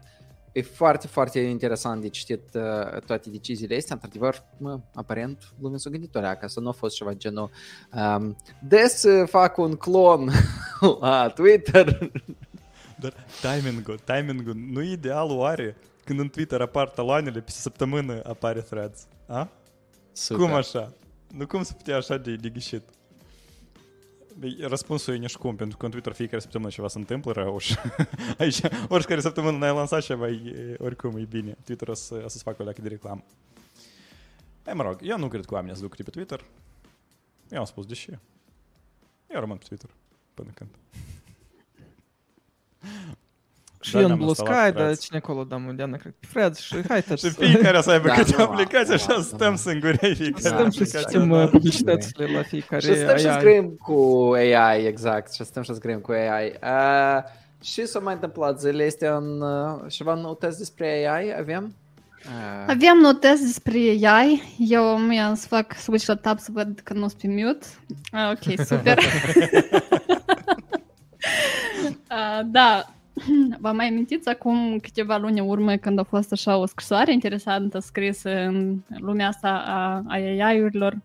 E 0.57 0.61
foarte, 0.61 1.07
foarte 1.07 1.39
interesant 1.39 2.01
de 2.01 2.09
citit 2.09 2.41
uh, 2.53 3.01
toate 3.05 3.29
deciziile 3.29 3.75
astea. 3.75 3.95
Într-adevăr, 3.95 4.43
mă, 4.57 4.79
aparent, 4.93 5.53
lumea 5.61 5.77
s-a 5.77 5.89
gândit 5.89 6.11
ca 6.13 6.47
să 6.47 6.59
nu 6.59 6.67
a 6.67 6.71
fost 6.71 6.95
ceva 6.95 7.13
genul 7.13 7.49
um, 7.93 8.35
des 8.61 9.03
uh, 9.03 9.27
fac 9.29 9.57
un 9.57 9.75
clon 9.75 10.31
la 10.99 11.29
Twitter. 11.29 12.11
Dar 12.99 13.13
timingul, 13.41 13.99
timingul 14.05 14.53
nu 14.71 14.81
e 14.81 14.91
ideal 14.91 15.29
oare 15.29 15.75
când 16.03 16.19
în 16.19 16.29
Twitter 16.29 16.61
apar 16.61 16.89
taloanele, 16.89 17.39
pe 17.39 17.51
săptămână 17.51 18.21
apare 18.23 18.61
threads. 18.61 19.07
A? 19.27 19.49
Super. 20.11 20.45
Cum 20.45 20.55
așa? 20.55 20.93
Nu 21.33 21.47
cum 21.47 21.63
să 21.63 21.73
putea 21.73 21.97
așa 21.97 22.17
de, 22.17 22.35
de 22.35 22.49
ghicit? 22.49 22.83
Răspunsul 24.59 25.13
e 25.13 25.17
nici 25.17 25.35
cum, 25.35 25.55
pentru 25.55 25.77
că 25.77 25.85
în 25.85 25.91
Twitter 25.91 26.13
fiecare 26.13 26.41
săptămână 26.41 26.69
ceva 26.69 26.87
se 26.87 26.97
întâmplă 26.97 27.31
rău 27.31 27.57
și 27.57 27.75
aici 28.37 28.59
oricare 28.87 29.21
săptămână 29.21 29.57
n-ai 29.57 29.73
lansat 29.73 30.01
ceva, 30.01 30.27
e, 30.27 30.75
oricum 30.79 31.17
e 31.17 31.23
bine. 31.23 31.57
Twitter 31.65 31.87
o, 31.87 31.93
să, 31.93 32.21
o 32.23 32.27
să-ți 32.27 32.43
facă 32.43 32.61
o 32.61 32.63
leacă 32.63 32.81
de 32.81 32.87
reclamă. 32.87 33.23
Ei, 34.67 34.73
mă 34.73 34.83
rog, 34.83 34.99
eu 35.01 35.17
nu 35.17 35.27
cred 35.27 35.45
că 35.45 35.53
oamenii 35.53 35.75
să 35.75 35.81
lucre 35.81 36.03
pe 36.03 36.09
Twitter. 36.09 36.45
Eu 37.49 37.59
am 37.59 37.65
spus 37.65 37.85
deși. 37.85 38.09
Eu 39.29 39.39
rămân 39.39 39.57
pe 39.57 39.65
Twitter 39.67 39.89
până 40.33 40.49
când. 40.53 40.69
Și 43.81 43.91
Da, 43.91 43.97
eu 43.97 44.03
în 44.03 44.09
ne-am 44.09 44.17
Blue 44.19 44.29
instalat 44.29 44.53
Sky, 44.53 44.63
dar 44.63 44.71
Threads. 44.81 45.01
cine 45.01 45.17
acolo, 45.17 45.43
da, 45.43 45.61
Diana, 45.75 45.97
cred 45.97 46.13
că 46.19 46.27
Fred 46.27 46.55
și 46.55 46.75
hai 46.87 47.01
să 47.01 47.15
Și 47.15 47.29
fiecare 47.29 47.81
să 47.81 47.91
aibă 47.91 48.07
Da, 48.07 48.13
câte 48.13 48.33
nu, 48.37 48.43
aplicații, 48.43 48.87
nu, 48.87 48.93
așa 48.93 49.13
nu, 49.15 49.21
stăm 49.21 49.51
nu. 49.51 49.57
singuri 49.57 49.97
fiecare 49.97 50.33
stăm 50.39 50.69
și 50.71 50.81
aplicație. 50.81 50.99
citim 50.99 51.27
da. 51.29 51.43
uh, 51.43 51.49
publicitățile 51.49 52.25
la 52.25 52.41
fiecare 52.41 52.81
Și 52.81 52.95
stăm 52.95 53.17
și 53.17 53.27
AI. 53.27 53.39
scriem 53.39 53.65
cu 53.69 54.31
AI, 54.35 54.85
exact, 54.85 55.33
și 55.33 55.43
stăm 55.43 55.63
și 55.63 55.73
scriem 55.73 55.99
cu 55.99 56.11
AI. 56.11 56.53
Uh, 56.63 57.23
și 57.63 57.85
s-a 57.85 57.99
mai 57.99 58.13
întâmplat 58.13 58.59
zilele 58.59 58.85
astea 58.85 59.15
în 59.15 59.41
uh, 59.41 59.91
ceva 59.91 60.13
noutăți 60.13 60.57
despre 60.57 61.07
AI 61.07 61.35
avem? 61.39 61.75
Uh, 62.25 62.65
Aveam 62.67 62.97
notăți 62.97 63.41
despre 63.41 63.77
AI. 64.01 64.55
Eu 64.57 64.97
mi-am 64.97 65.35
să 65.35 65.47
fac 65.47 65.73
switch 65.77 66.07
la 66.07 66.15
tab 66.15 66.39
să 66.39 66.49
văd 66.53 66.79
că 66.83 66.93
nu 66.93 67.07
sunt 67.07 67.21
pe 67.21 67.27
mute. 67.27 67.65
Ah, 68.11 68.31
ok, 68.31 68.65
super. 68.65 68.99
Ah, 72.07 72.39
da, 72.45 72.85
vă 73.59 73.71
mai 73.71 73.87
amintiți 73.87 74.29
acum 74.29 74.77
câteva 74.81 75.17
luni 75.17 75.39
în 75.39 75.47
urmă 75.47 75.75
când 75.75 75.99
a 75.99 76.03
fost 76.03 76.31
așa 76.31 76.57
o 76.57 76.65
scrisoare 76.65 77.13
interesantă 77.13 77.79
scrisă 77.79 78.29
în 78.29 78.79
lumea 78.87 79.27
asta 79.27 79.63
a, 79.65 80.03
a 80.07 80.15
AI-urilor. 80.15 80.97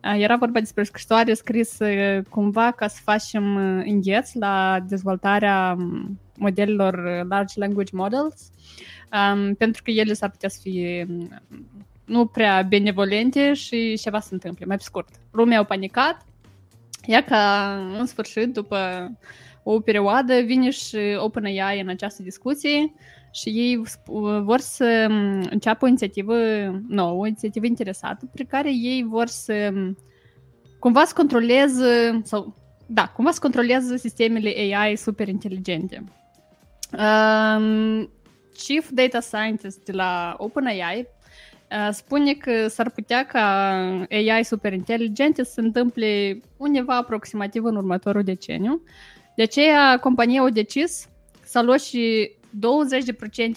Ah, 0.00 0.20
Era 0.20 0.36
vorba 0.36 0.58
despre 0.58 0.82
o 0.82 0.84
scrisoare 0.84 1.34
scrisă 1.34 1.86
cumva 2.28 2.70
ca 2.70 2.88
să 2.88 3.00
facem 3.04 3.54
uh, 3.54 3.84
îngheț 3.86 4.32
la 4.32 4.84
dezvoltarea 4.88 5.74
um, 5.78 6.20
modelelor 6.36 6.94
uh, 6.94 7.26
large 7.28 7.58
language 7.58 7.96
models 7.96 8.50
um, 9.12 9.54
pentru 9.54 9.82
că 9.82 9.90
ele 9.90 10.12
s-ar 10.12 10.30
putea 10.30 10.48
să 10.48 10.58
fie 10.62 11.06
um, 11.08 11.40
nu 12.04 12.26
prea 12.26 12.62
benevolente 12.62 13.52
și 13.52 13.98
ceva 14.00 14.20
se 14.20 14.28
întâmple, 14.34 14.66
mai 14.66 14.76
pe 14.76 14.82
scurt. 14.82 15.08
Lumea 15.30 15.58
a 15.58 15.64
panicat, 15.64 16.26
ia 17.06 17.24
ca 17.24 17.74
în 17.98 18.06
sfârșit, 18.06 18.52
după 18.52 19.10
o 19.64 19.80
perioadă, 19.80 20.40
vine 20.40 20.70
și 20.70 20.96
OpenAI 21.16 21.80
în 21.80 21.88
această 21.88 22.22
discuție 22.22 22.92
și 23.32 23.48
ei 23.48 23.82
sp- 23.86 24.42
vor 24.42 24.58
să 24.58 25.06
um, 25.10 25.46
înceapă 25.50 25.84
o 25.84 25.88
inițiativă 25.88 26.34
nouă, 26.88 27.20
o 27.20 27.26
inițiativă 27.26 27.66
interesată, 27.66 28.28
prin 28.32 28.46
care 28.46 28.70
ei 28.70 29.04
vor 29.08 29.26
să 29.26 29.70
um, 29.74 29.96
cumva 30.78 31.04
să 31.04 31.12
controleze 31.16 32.20
sau 32.22 32.54
da, 32.86 33.08
cumva 33.08 33.30
să 33.30 33.40
controleze 33.40 33.96
sistemele 33.96 34.74
AI 34.74 34.96
super 34.96 35.28
inteligente. 35.28 36.04
Um, 36.92 38.10
Chief 38.66 38.90
Data 38.90 39.20
Scientist 39.20 39.84
de 39.84 39.92
la 39.92 40.34
OpenAI 40.38 41.06
uh, 41.70 41.88
spune 41.92 42.32
că 42.32 42.68
s-ar 42.68 42.90
putea 42.90 43.26
ca 43.26 43.68
AI 44.10 44.44
super 44.44 44.72
inteligente 44.72 45.44
să 45.44 45.52
se 45.52 45.60
întâmple 45.60 46.40
undeva 46.56 46.96
aproximativ 46.96 47.64
în 47.64 47.76
următorul 47.76 48.22
deceniu. 48.22 48.82
De 49.36 49.42
aceea, 49.42 49.98
compania 49.98 50.42
a 50.42 50.50
decis 50.50 51.08
să 51.44 51.62
lua 51.62 51.76
și 51.76 52.30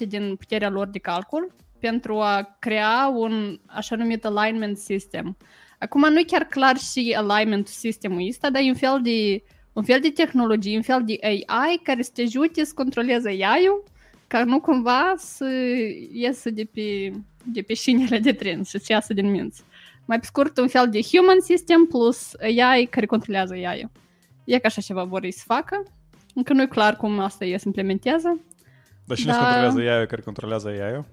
20% 0.04 0.08
din 0.08 0.36
puterea 0.36 0.70
lor 0.70 0.88
de 0.88 1.00
calcul 1.00 1.56
pentru 1.80 2.20
a 2.20 2.56
crea 2.60 3.12
un 3.16 3.60
așa 3.66 3.96
numit 3.96 4.26
alignment 4.26 4.78
system. 4.78 5.38
Acum 5.80 6.12
nu 6.12 6.20
e 6.20 6.24
chiar 6.24 6.44
clar 6.44 6.78
și 6.78 7.16
alignment 7.18 7.68
sistemul 7.68 8.28
ăsta, 8.30 8.50
dar 8.50 8.62
e 8.62 8.68
un 8.68 8.76
fel 8.76 9.00
de 9.02 9.44
un 9.74 9.84
fel 9.84 10.00
de 10.00 10.10
tehnologie, 10.10 10.76
un 10.76 10.82
fel 10.82 11.04
de 11.06 11.18
AI 11.22 11.80
care 11.84 12.02
să 12.02 12.12
te 12.14 12.22
ajute 12.22 12.64
să 12.64 12.72
controleze 12.76 13.30
AI-ul 13.30 13.84
ca 14.28 14.44
nu 14.44 14.60
cumva 14.60 15.14
să 15.18 15.46
iasă 16.12 16.50
de 16.50 16.64
pe, 16.74 17.12
de 17.44 17.62
pe 17.62 17.74
șinele 17.74 18.20
de 18.20 18.34
tren 18.34 18.64
și 18.64 18.80
să 18.80 18.86
iasă 18.88 19.14
din 19.14 19.32
minți. 19.32 19.64
Mai 20.06 20.20
pe 20.20 20.26
scurt, 20.26 20.58
un 20.58 20.68
fel 20.68 20.90
de 20.90 21.00
human 21.02 21.40
system 21.42 21.86
plus 21.86 22.34
AI 22.42 22.86
care 22.86 23.06
controlează 23.06 23.54
AI-ul. 23.54 23.92
E 24.48 24.60
ca 24.60 24.68
așa 24.68 24.82
ceva 24.82 25.04
vor 25.04 25.24
ei 25.24 25.32
să 25.32 25.44
facă. 25.46 25.84
Încă 26.34 26.54
nu 26.54 26.62
e 26.62 26.68
clar 26.68 26.96
cum 26.96 27.20
asta 27.20 27.46
ei 27.46 27.60
se 27.60 27.64
implementează. 27.68 28.40
Dar 29.06 29.18
cine 29.18 29.32
Da. 29.32 29.38
controlează 29.38 29.80
AI-ul 29.80 30.06
care 30.06 30.22
controlează 30.22 30.68
AI-ul? 30.68 31.06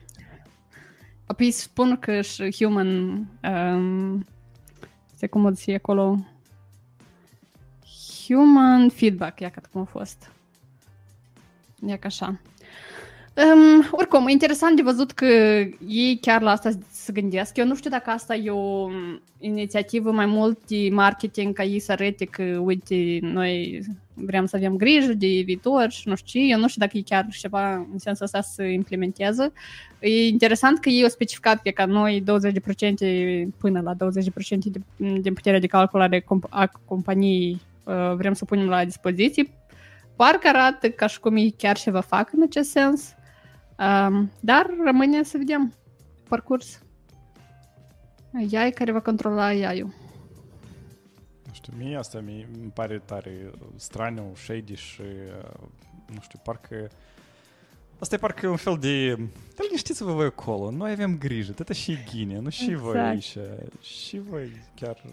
Apoi 1.27 1.51
spun 1.51 1.99
că 1.99 2.21
și 2.21 2.51
human... 2.51 2.89
Um, 3.43 4.27
se 5.15 5.27
cum 5.27 5.45
o 5.45 5.51
zice 5.51 5.75
acolo... 5.75 6.19
Human 8.27 8.89
feedback, 8.89 9.41
ia 9.41 9.51
că 9.51 9.61
cum 9.73 9.81
a 9.81 9.85
fost. 9.85 10.31
Ia 11.87 11.97
ca 11.99 12.07
așa. 12.07 12.41
Um, 13.37 13.89
oricum, 13.91 14.27
e 14.27 14.31
interesant 14.31 14.77
de 14.77 14.83
văzut 14.83 15.13
că 15.13 15.27
ei 15.87 16.19
chiar 16.21 16.43
la 16.43 16.51
asta 16.51 16.71
se 16.91 17.13
gândesc. 17.13 17.57
Eu 17.57 17.67
nu 17.67 17.75
știu 17.75 17.91
dacă 17.91 18.11
asta 18.11 18.35
e 18.35 18.51
o 18.51 18.89
inițiativă 19.39 20.11
mai 20.11 20.27
mult 20.27 20.67
de 20.67 20.89
marketing 20.93 21.55
ca 21.55 21.63
ei 21.63 21.79
să 21.79 21.93
arate 21.93 22.25
că, 22.25 22.43
uite, 22.43 23.19
noi 23.21 23.81
vrem 24.15 24.47
să 24.47 24.57
avem 24.57 24.77
grijă 24.77 25.13
de 25.13 25.43
viitor 25.45 25.91
și 25.91 26.09
nu 26.09 26.15
știu 26.15 26.41
ce. 26.41 26.47
Eu 26.47 26.59
nu 26.59 26.69
știu 26.69 26.81
dacă 26.81 26.97
e 26.97 27.03
chiar 27.03 27.27
ceva 27.31 27.75
în 27.75 27.99
sensul 27.99 28.25
ăsta 28.25 28.41
să 28.41 28.63
implementeze. 28.63 29.53
E 30.01 30.27
interesant 30.27 30.79
că 30.79 30.89
ei 30.89 31.03
au 31.03 31.09
specificat 31.09 31.63
că 31.63 31.71
ca 31.71 31.85
noi 31.85 32.23
20% 32.23 32.25
până 33.59 33.81
la 33.81 33.95
20% 33.95 33.97
de, 34.59 34.81
din 34.97 35.35
puterea 35.35 35.61
de 35.61 35.67
calculare 35.67 36.21
comp- 36.21 36.49
a 36.49 36.71
companiei 36.85 37.61
uh, 37.85 38.13
vrem 38.17 38.33
să 38.33 38.45
punem 38.45 38.67
la 38.67 38.85
dispoziție. 38.85 39.51
Parcă 40.17 40.49
arată 40.49 40.89
ca 40.89 41.07
și 41.07 41.21
cum 41.21 41.37
ei 41.37 41.55
chiar 41.59 41.77
ceva 41.77 42.01
fac 42.01 42.33
în 42.33 42.43
acest 42.43 42.71
sens. 42.71 43.15
Um, 43.79 44.31
dar 44.41 44.71
rămâne 44.85 45.23
să 45.23 45.39
vedem 45.39 45.69
pe 46.15 46.23
parcurs. 46.29 46.83
AI 48.35 48.71
care 48.71 48.93
va 48.93 49.01
controla 49.01 49.45
AI-ul. 49.45 49.95
Nu 51.47 51.53
știu, 51.53 51.73
mie 51.77 51.97
asta 51.97 52.21
mi 52.21 52.47
îmi 52.61 52.71
pare 52.71 52.99
tare 53.05 53.51
straniu, 53.77 54.33
shady 54.35 54.75
și, 54.75 55.01
uh, 55.01 55.67
nu 56.15 56.21
știu, 56.21 56.41
parcă... 56.45 56.89
Asta 57.99 58.15
e 58.15 58.19
parcă 58.19 58.49
un 58.49 58.57
fel 58.57 58.77
de... 58.81 59.15
Dar 59.55 59.67
liniștiți-vă 59.67 60.13
voi 60.13 60.27
acolo, 60.27 60.71
noi 60.71 60.91
avem 60.91 61.19
grijă, 61.19 61.53
tătă 61.53 61.73
și 61.73 61.99
ghine, 62.11 62.39
nu 62.39 62.49
și 62.49 62.75
voi 62.75 62.91
Exact. 62.91 63.09
aici. 63.09 63.37
Și 63.81 64.19
voi 64.19 64.51
chiar... 64.75 65.05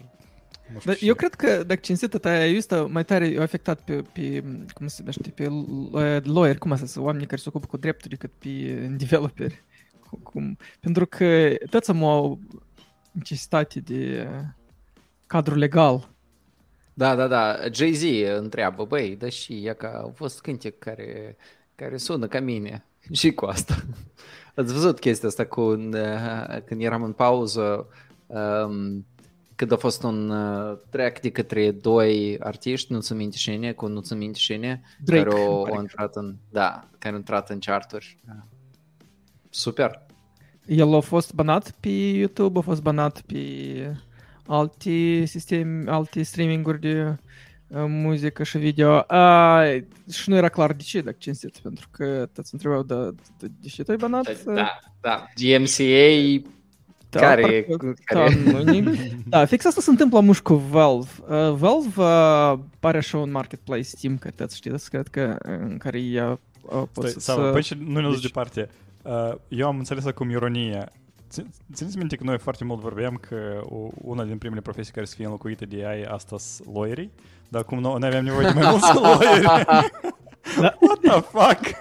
Nu 0.72 0.78
știu 0.78 0.90
Dar 0.90 0.96
ce. 1.00 1.06
eu 1.06 1.14
cred 1.14 1.34
că, 1.34 1.62
dacă 1.62 1.80
cinstit, 1.82 2.24
aia 2.24 2.56
ăsta 2.56 2.82
mai 2.90 3.04
tare 3.04 3.34
a 3.38 3.42
afectat 3.42 3.80
pe, 3.80 4.02
pe 4.12 4.44
cum 4.74 4.86
se 4.86 4.96
numește, 4.98 5.30
pe 5.30 5.46
l- 5.46 6.22
lawyer, 6.32 6.58
cum 6.58 6.76
să 6.76 6.86
zic, 6.86 7.02
oamenii 7.02 7.26
care 7.26 7.40
se 7.40 7.48
ocupă 7.48 7.66
cu 7.66 7.76
dreptul 7.76 8.10
decât 8.10 8.30
pe 8.38 8.48
developeri. 8.96 9.62
Cu- 10.10 10.18
Cum, 10.22 10.56
pentru 10.80 11.06
că 11.06 11.54
toți 11.70 11.90
am 11.90 12.02
o 12.02 12.38
necesitate 13.12 13.80
de 13.80 14.28
cadru 15.26 15.54
legal. 15.54 16.10
Da, 16.94 17.14
da, 17.14 17.26
da. 17.26 17.56
Jay-Z 17.72 18.02
întreabă, 18.38 18.84
băi, 18.84 19.16
dar 19.16 19.30
și 19.30 19.66
e 19.66 19.72
că 19.72 19.86
au 19.86 20.12
fost 20.14 20.40
cântec 20.40 20.78
care, 20.78 21.36
care 21.74 21.96
sună 21.96 22.26
ca 22.26 22.40
mine. 22.40 22.84
Și 23.12 23.32
cu 23.32 23.44
asta. 23.44 23.84
Ați 24.54 24.72
văzut 24.72 24.98
chestia 24.98 25.28
asta 25.28 25.46
cu, 25.46 25.60
uh, 25.60 26.58
când 26.64 26.82
eram 26.82 27.02
în 27.02 27.12
pauză, 27.12 27.86
um, 28.26 29.06
când 29.62 29.74
a 29.74 29.80
fost 29.80 30.02
un 30.02 30.30
uh, 30.30 30.78
track 30.90 31.20
de 31.20 31.30
către 31.30 31.70
doi 31.70 32.36
artiști, 32.40 32.92
nu-ți 32.92 33.12
minte 33.12 33.36
cine, 33.36 33.72
cu 33.72 33.86
nu-ți 33.86 34.14
minte 34.14 34.38
cine, 34.38 34.82
Drake, 35.04 35.22
care 35.22 35.40
au, 35.40 35.52
îmi 35.52 35.62
pare 35.62 35.74
au 35.74 35.80
intrat 35.80 36.16
în, 36.16 36.36
da, 36.50 36.88
care 36.98 37.12
au 37.12 37.18
intrat 37.18 37.50
în 37.50 37.58
charturi. 37.58 38.18
Da. 38.26 38.32
Super. 39.50 40.06
El 40.66 40.94
a 40.94 41.00
fost 41.00 41.34
banat 41.34 41.70
pe 41.70 41.88
YouTube, 41.88 42.58
a 42.58 42.62
fost 42.62 42.82
banat 42.82 43.20
pe 43.20 43.96
alte 44.46 45.24
sisteme, 45.24 45.90
alte 45.90 46.22
streaminguri 46.22 46.80
de 46.80 47.16
uh, 47.68 47.84
muzică 47.88 48.42
și 48.42 48.58
video. 48.58 49.06
Uh, 49.10 49.82
și 50.12 50.28
nu 50.28 50.36
era 50.36 50.48
clar 50.48 50.72
de 50.72 50.82
ce, 50.82 51.00
dacă 51.00 51.16
cinstit, 51.18 51.58
pentru 51.58 51.88
că 51.90 52.28
toți 52.32 52.54
întrebau 52.54 52.82
de, 52.82 52.94
de, 53.38 53.46
de 53.60 53.68
ce 53.68 53.82
tu 53.82 53.90
ai 53.90 53.96
banat. 53.96 54.44
Da, 54.44 54.78
da. 55.00 55.24
GMCA 55.34 56.42
Da, 57.20 57.20
care, 57.26 57.62
parcă- 57.68 57.94
care... 58.04 58.34
Da, 58.44 58.50
nu, 58.52 58.62
nimic. 58.62 59.28
da, 59.28 59.44
fix 59.44 59.64
asta 59.64 59.80
se 59.80 59.90
întâmplă 59.90 60.20
muș 60.20 60.38
cu 60.38 60.54
Valve. 60.54 61.08
Uh, 61.20 61.52
Valve 61.52 61.88
uh, 62.02 62.58
pare 62.80 62.98
așa 62.98 63.18
un 63.18 63.30
marketplace 63.30 63.82
Steam, 63.82 64.18
care 64.18 64.34
toți 64.36 64.56
știți, 64.56 64.90
cred 64.90 65.08
că, 65.08 65.36
în 65.40 65.76
care 65.78 66.00
ea 66.00 66.30
uh, 66.30 66.38
Stai, 66.70 66.88
poți 66.92 67.24
sau, 67.24 67.36
să... 67.44 67.50
păi 67.50 67.62
și 67.62 67.76
nu 67.86 68.00
ne 68.00 68.06
duci 68.06 68.12
Deci- 68.12 68.22
departe. 68.22 68.68
Uh, 69.02 69.34
eu 69.48 69.66
am 69.66 69.78
înțeles 69.78 70.04
acum 70.06 70.30
ironie. 70.30 70.84
Țin- 71.30 71.50
Țineți 71.74 71.96
minte 71.98 72.16
că 72.16 72.24
noi 72.24 72.38
foarte 72.38 72.64
mult 72.64 72.80
vorbeam 72.80 73.14
că 73.28 73.60
o- 73.64 73.88
una 73.94 74.24
din 74.24 74.38
primele 74.38 74.60
profesii 74.60 74.92
care 74.92 75.06
să 75.06 75.14
fie 75.16 75.24
înlocuite 75.24 75.64
de 75.64 75.86
AI 75.86 76.04
asta 76.04 76.36
sunt 76.38 76.74
lawyeri, 76.74 77.10
dar 77.48 77.60
acum 77.60 77.80
noi 77.80 77.96
noi 77.98 78.08
aveam 78.08 78.24
nevoie 78.24 78.46
de 78.46 78.52
mai 78.60 78.70
mulți 78.70 78.94
lawyeri. 79.02 79.46
What 80.80 80.98
the 81.02 81.20
fuck? 81.20 81.78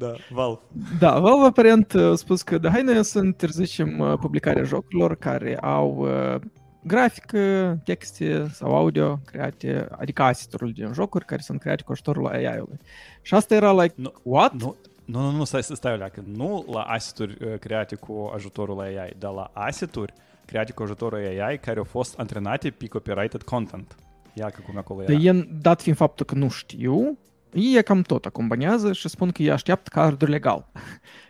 Uh, 0.00 0.08
Da, 0.08 0.12
Valve. 0.30 0.58
Da, 0.98 1.18
Valve 1.18 1.46
aparent 1.46 1.94
a 1.94 2.14
spus 2.14 2.42
că 2.42 2.58
da, 2.58 2.70
hai 2.70 2.82
noi 2.82 3.04
să 3.04 3.18
interzicem 3.18 3.98
uh, 3.98 4.12
publicarea 4.20 4.62
jocurilor 4.62 5.14
care 5.14 5.58
au 5.58 5.96
uh, 5.98 6.40
grafică, 6.82 7.78
texte 7.84 8.48
sau 8.52 8.76
audio 8.76 9.20
create, 9.24 9.88
adică 9.90 10.22
asset-uri 10.22 10.72
din 10.72 10.92
jocuri 10.92 11.24
care 11.24 11.40
sunt 11.40 11.60
create 11.60 11.82
cu 11.82 11.92
ajutorul 11.92 12.26
AI-ului. 12.26 12.78
Și 13.22 13.34
asta 13.34 13.54
era 13.54 13.72
like, 13.72 13.94
Nu, 13.96 14.12
what? 14.22 14.52
Nu, 14.52 14.76
nu, 15.04 15.20
nu, 15.20 15.30
nu 15.30 15.44
stai, 15.44 15.62
stai 15.62 15.92
o 15.92 15.96
leacă. 15.96 16.24
Nu 16.36 16.64
la 16.72 16.80
asset-uri 16.80 17.36
uh, 17.44 17.58
create 17.58 17.94
cu 17.94 18.30
ajutorul 18.34 18.80
AI, 18.80 19.12
dar 19.18 19.32
la 19.32 19.50
asset-uri 19.54 20.12
create 20.44 20.72
cu 20.72 20.82
ajutorul 20.82 21.18
AI 21.18 21.58
care 21.58 21.78
au 21.78 21.84
fost 21.84 22.18
antrenate 22.18 22.70
pe 22.70 22.86
copyrighted 22.86 23.42
content. 23.42 23.96
Ia 24.34 24.50
că 24.50 24.60
cum 24.66 24.78
acolo 24.78 25.02
Dar 25.02 25.10
era. 25.10 25.20
ei, 25.20 25.48
dat 25.60 25.80
fiind 25.80 25.96
faptul 25.98 26.26
că 26.26 26.34
nu 26.34 26.48
știu, 26.48 27.18
ei 27.52 27.82
cam 27.82 28.02
tot 28.02 28.24
acompaniază 28.24 28.92
și 28.92 29.08
spun 29.08 29.30
că 29.30 29.42
ei 29.42 29.50
așteaptă 29.50 29.90
cadrul 29.92 30.30
legal. 30.30 30.66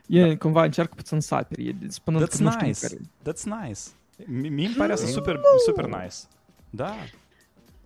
Ei 0.07 0.39
cumva 0.39 0.64
încearcă 0.64 0.93
puțin 0.97 1.21
să 1.21 1.35
apere, 1.35 1.62
ei 1.62 1.77
spunând 1.89 2.25
That's 2.25 2.37
că 2.37 2.43
nu 2.43 2.51
știu 2.51 2.67
nice. 2.67 2.81
care. 2.81 2.97
That's 2.97 3.43
nice. 3.43 3.81
Mi- 4.25 4.49
Mie 4.49 4.67
îmi 4.67 4.75
pare 4.75 4.93
asta 4.93 5.07
super, 5.07 5.41
super 5.67 5.85
nice. 5.85 6.14
Da. 6.71 6.95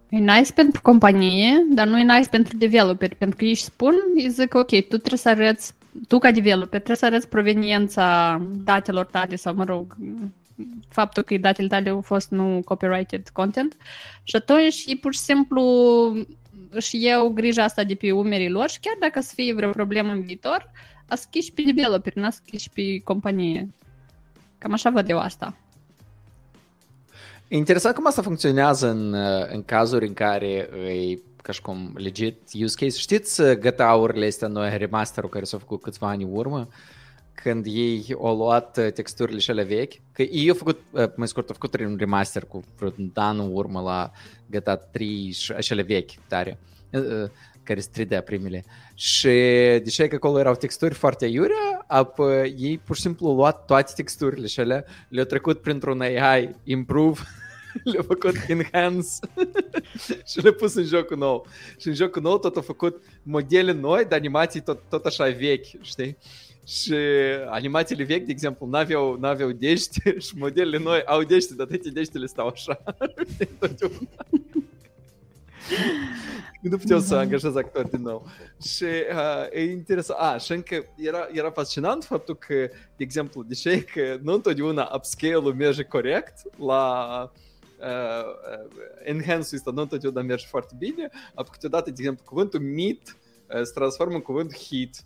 E 0.09 0.16
nice 0.16 0.53
pentru 0.53 0.81
companie, 0.83 1.66
dar 1.72 1.87
nu 1.87 1.99
e 1.99 2.03
nice 2.03 2.28
pentru 2.28 2.57
developeri, 2.57 3.14
pentru 3.14 3.37
că 3.37 3.45
ei 3.45 3.51
își 3.51 3.62
spun, 3.62 3.95
îi 4.14 4.31
zic, 4.31 4.55
ok, 4.55 4.68
tu 4.68 4.83
trebuie 4.97 5.18
să 5.18 5.28
arăți, 5.28 5.74
tu 6.09 6.18
ca 6.18 6.31
developer, 6.31 6.68
trebuie 6.68 6.97
să 6.97 7.05
arăți 7.05 7.28
proveniența 7.28 8.41
datelor 8.53 9.05
tale 9.05 9.37
sau, 9.37 9.55
mă 9.55 9.64
rog, 9.64 9.97
faptul 10.89 11.22
că 11.22 11.37
datele 11.37 11.68
tale 11.68 11.89
au 11.89 12.01
fost 12.01 12.31
nu 12.31 12.62
copyrighted 12.64 13.28
content 13.28 13.76
și 14.22 14.37
atunci 14.37 14.85
ei 14.87 14.97
pur 14.97 15.14
și 15.14 15.20
simplu 15.20 15.62
își 16.70 17.02
iau 17.02 17.28
grija 17.28 17.64
asta 17.64 17.84
de 17.84 17.94
pe 17.94 18.12
umerii 18.12 18.48
lor 18.48 18.68
și 18.68 18.80
chiar 18.80 18.96
dacă 19.00 19.20
să 19.20 19.32
fie 19.34 19.54
vreo 19.54 19.70
problemă 19.70 20.12
în 20.12 20.22
viitor, 20.22 20.70
a 21.08 21.14
schiși 21.14 21.52
pe 21.52 21.62
developer, 21.62 22.14
n-a 22.14 22.30
schiși 22.30 22.70
pe 22.70 23.00
companie. 23.04 23.68
Cam 24.58 24.72
așa 24.72 24.90
văd 24.90 25.08
eu 25.08 25.18
asta. 25.18 25.56
E 27.48 27.56
interesant 27.56 27.94
cum 27.94 28.06
asta 28.06 28.22
funcționează 28.22 28.88
în, 28.88 29.12
uh, 29.12 29.46
în 29.52 29.64
cazuri 29.64 30.06
în 30.06 30.14
care 30.14 30.48
e 30.88 31.18
ca 31.42 31.52
și 31.52 31.62
cum 31.62 31.92
legit 31.96 32.38
use 32.52 32.84
case. 32.84 32.98
Știți 32.98 33.40
uh, 33.40 33.52
GTA-urile 33.52 34.26
astea 34.26 34.48
noi, 34.48 34.78
remasterul 34.78 35.28
care 35.28 35.44
s-a 35.44 35.58
făcut 35.58 35.82
câțiva 35.82 36.08
ani 36.08 36.22
în 36.22 36.30
urmă? 36.32 36.68
Când 37.43 37.66
ei 37.66 38.16
au 38.18 38.36
luat 38.36 38.76
uh, 38.76 38.93
texturile 38.93 39.38
și 39.38 39.51
ale 39.51 39.62
vechi, 39.62 39.93
că 40.12 40.22
ei 40.22 40.49
au 40.49 40.55
făcut, 40.55 40.80
uh, 40.91 41.05
mai 41.16 41.28
scurt, 41.28 41.49
au 41.49 41.57
făcut 41.61 41.80
un 41.80 41.97
remaster 41.99 42.45
cu 42.45 42.64
vreo 42.76 42.93
un 42.99 43.11
an 43.14 43.38
în 43.38 43.51
urmă 43.53 43.80
la 43.80 44.11
GTA 44.51 44.76
3 44.76 45.30
și 45.30 45.53
acele 45.53 45.82
vechi 45.82 46.11
tare, 46.28 46.59
uh, 46.93 47.01
uh, 47.01 47.30
care 47.62 47.80
sunt 47.80 47.95
3D 47.95 48.24
primele. 48.24 48.64
Și 48.95 49.28
deși 49.82 50.09
că 50.09 50.14
acolo 50.14 50.38
erau 50.38 50.55
texturi 50.55 50.95
foarte 50.95 51.24
aiurea, 51.24 51.84
apoi 51.86 52.55
ei 52.59 52.78
pur 52.78 52.97
și 52.97 53.03
simplu 53.03 53.28
au 53.28 53.34
luat 53.34 53.64
toate 53.64 53.93
texturile 53.97 54.47
și 54.47 54.61
alea, 54.61 54.84
le-au 55.09 55.26
trecut 55.26 55.61
printr-un 55.61 56.01
AI 56.01 56.55
improve 56.64 57.20
le-a 57.93 58.03
făcut 58.03 58.34
enhance 58.49 59.09
și 60.30 60.41
le-a 60.41 60.53
pus 60.53 60.74
în 60.74 60.84
jocul 60.84 61.16
nou. 61.16 61.47
Și 61.78 61.88
în 61.88 61.95
jocul 61.95 62.22
nou 62.22 62.38
tot 62.38 62.57
a 62.57 62.61
făcut 62.61 63.03
modele 63.22 63.72
noi 63.72 64.05
de 64.05 64.14
animații 64.14 64.61
tot, 64.61 64.80
tot 64.88 65.07
așa 65.07 65.24
vechi, 65.24 65.82
știi? 65.82 66.16
Și 66.70 66.94
animațiile 67.48 68.04
vechi, 68.04 68.24
de 68.24 68.32
exemplu, 68.32 68.66
n-aveau, 68.66 69.16
n-aveau 69.18 69.50
dești 69.50 70.00
și 70.26 70.36
modelele 70.36 70.78
noi 70.78 71.02
au 71.04 71.22
dești, 71.22 71.54
dar 71.54 71.66
toate 71.66 71.90
deștile 71.90 72.26
stau 72.26 72.46
așa. 72.46 72.82
știi, 73.32 73.46
totdeauna. 73.58 74.08
nu 76.60 76.76
puteau 76.76 77.00
să 77.00 77.14
angajez 77.14 77.56
actori 77.56 77.90
din 77.90 78.02
nou. 78.02 78.26
Și 78.62 78.84
uh, 78.84 79.46
e 79.52 79.62
interesant. 79.62 80.18
A, 80.20 80.36
și 80.36 80.52
încă 80.52 80.84
era, 80.96 81.28
era 81.32 81.50
fascinant 81.50 82.04
faptul 82.04 82.36
că, 82.36 82.54
de 82.96 83.04
exemplu, 83.04 83.42
deși 83.42 83.82
că 83.82 84.18
nu 84.22 84.32
întotdeauna 84.32 84.90
upscale-ul 84.94 85.54
merge 85.54 85.82
corect 85.82 86.34
la 86.58 87.32
uh, 87.78 88.68
enhance-ul 89.04 89.56
ăsta 89.56 89.70
nu 89.70 89.80
întotdeauna 89.80 90.22
merge 90.22 90.46
foarte 90.46 90.74
bine, 90.78 91.08
apoi 91.34 91.50
câteodată, 91.52 91.90
de 91.90 91.96
exemplu, 91.98 92.24
cuvântul 92.24 92.60
meet 92.60 93.16
uh, 93.54 93.62
se 93.62 93.72
transformă 93.74 94.14
în 94.14 94.22
cuvânt 94.22 94.56
hit. 94.56 94.96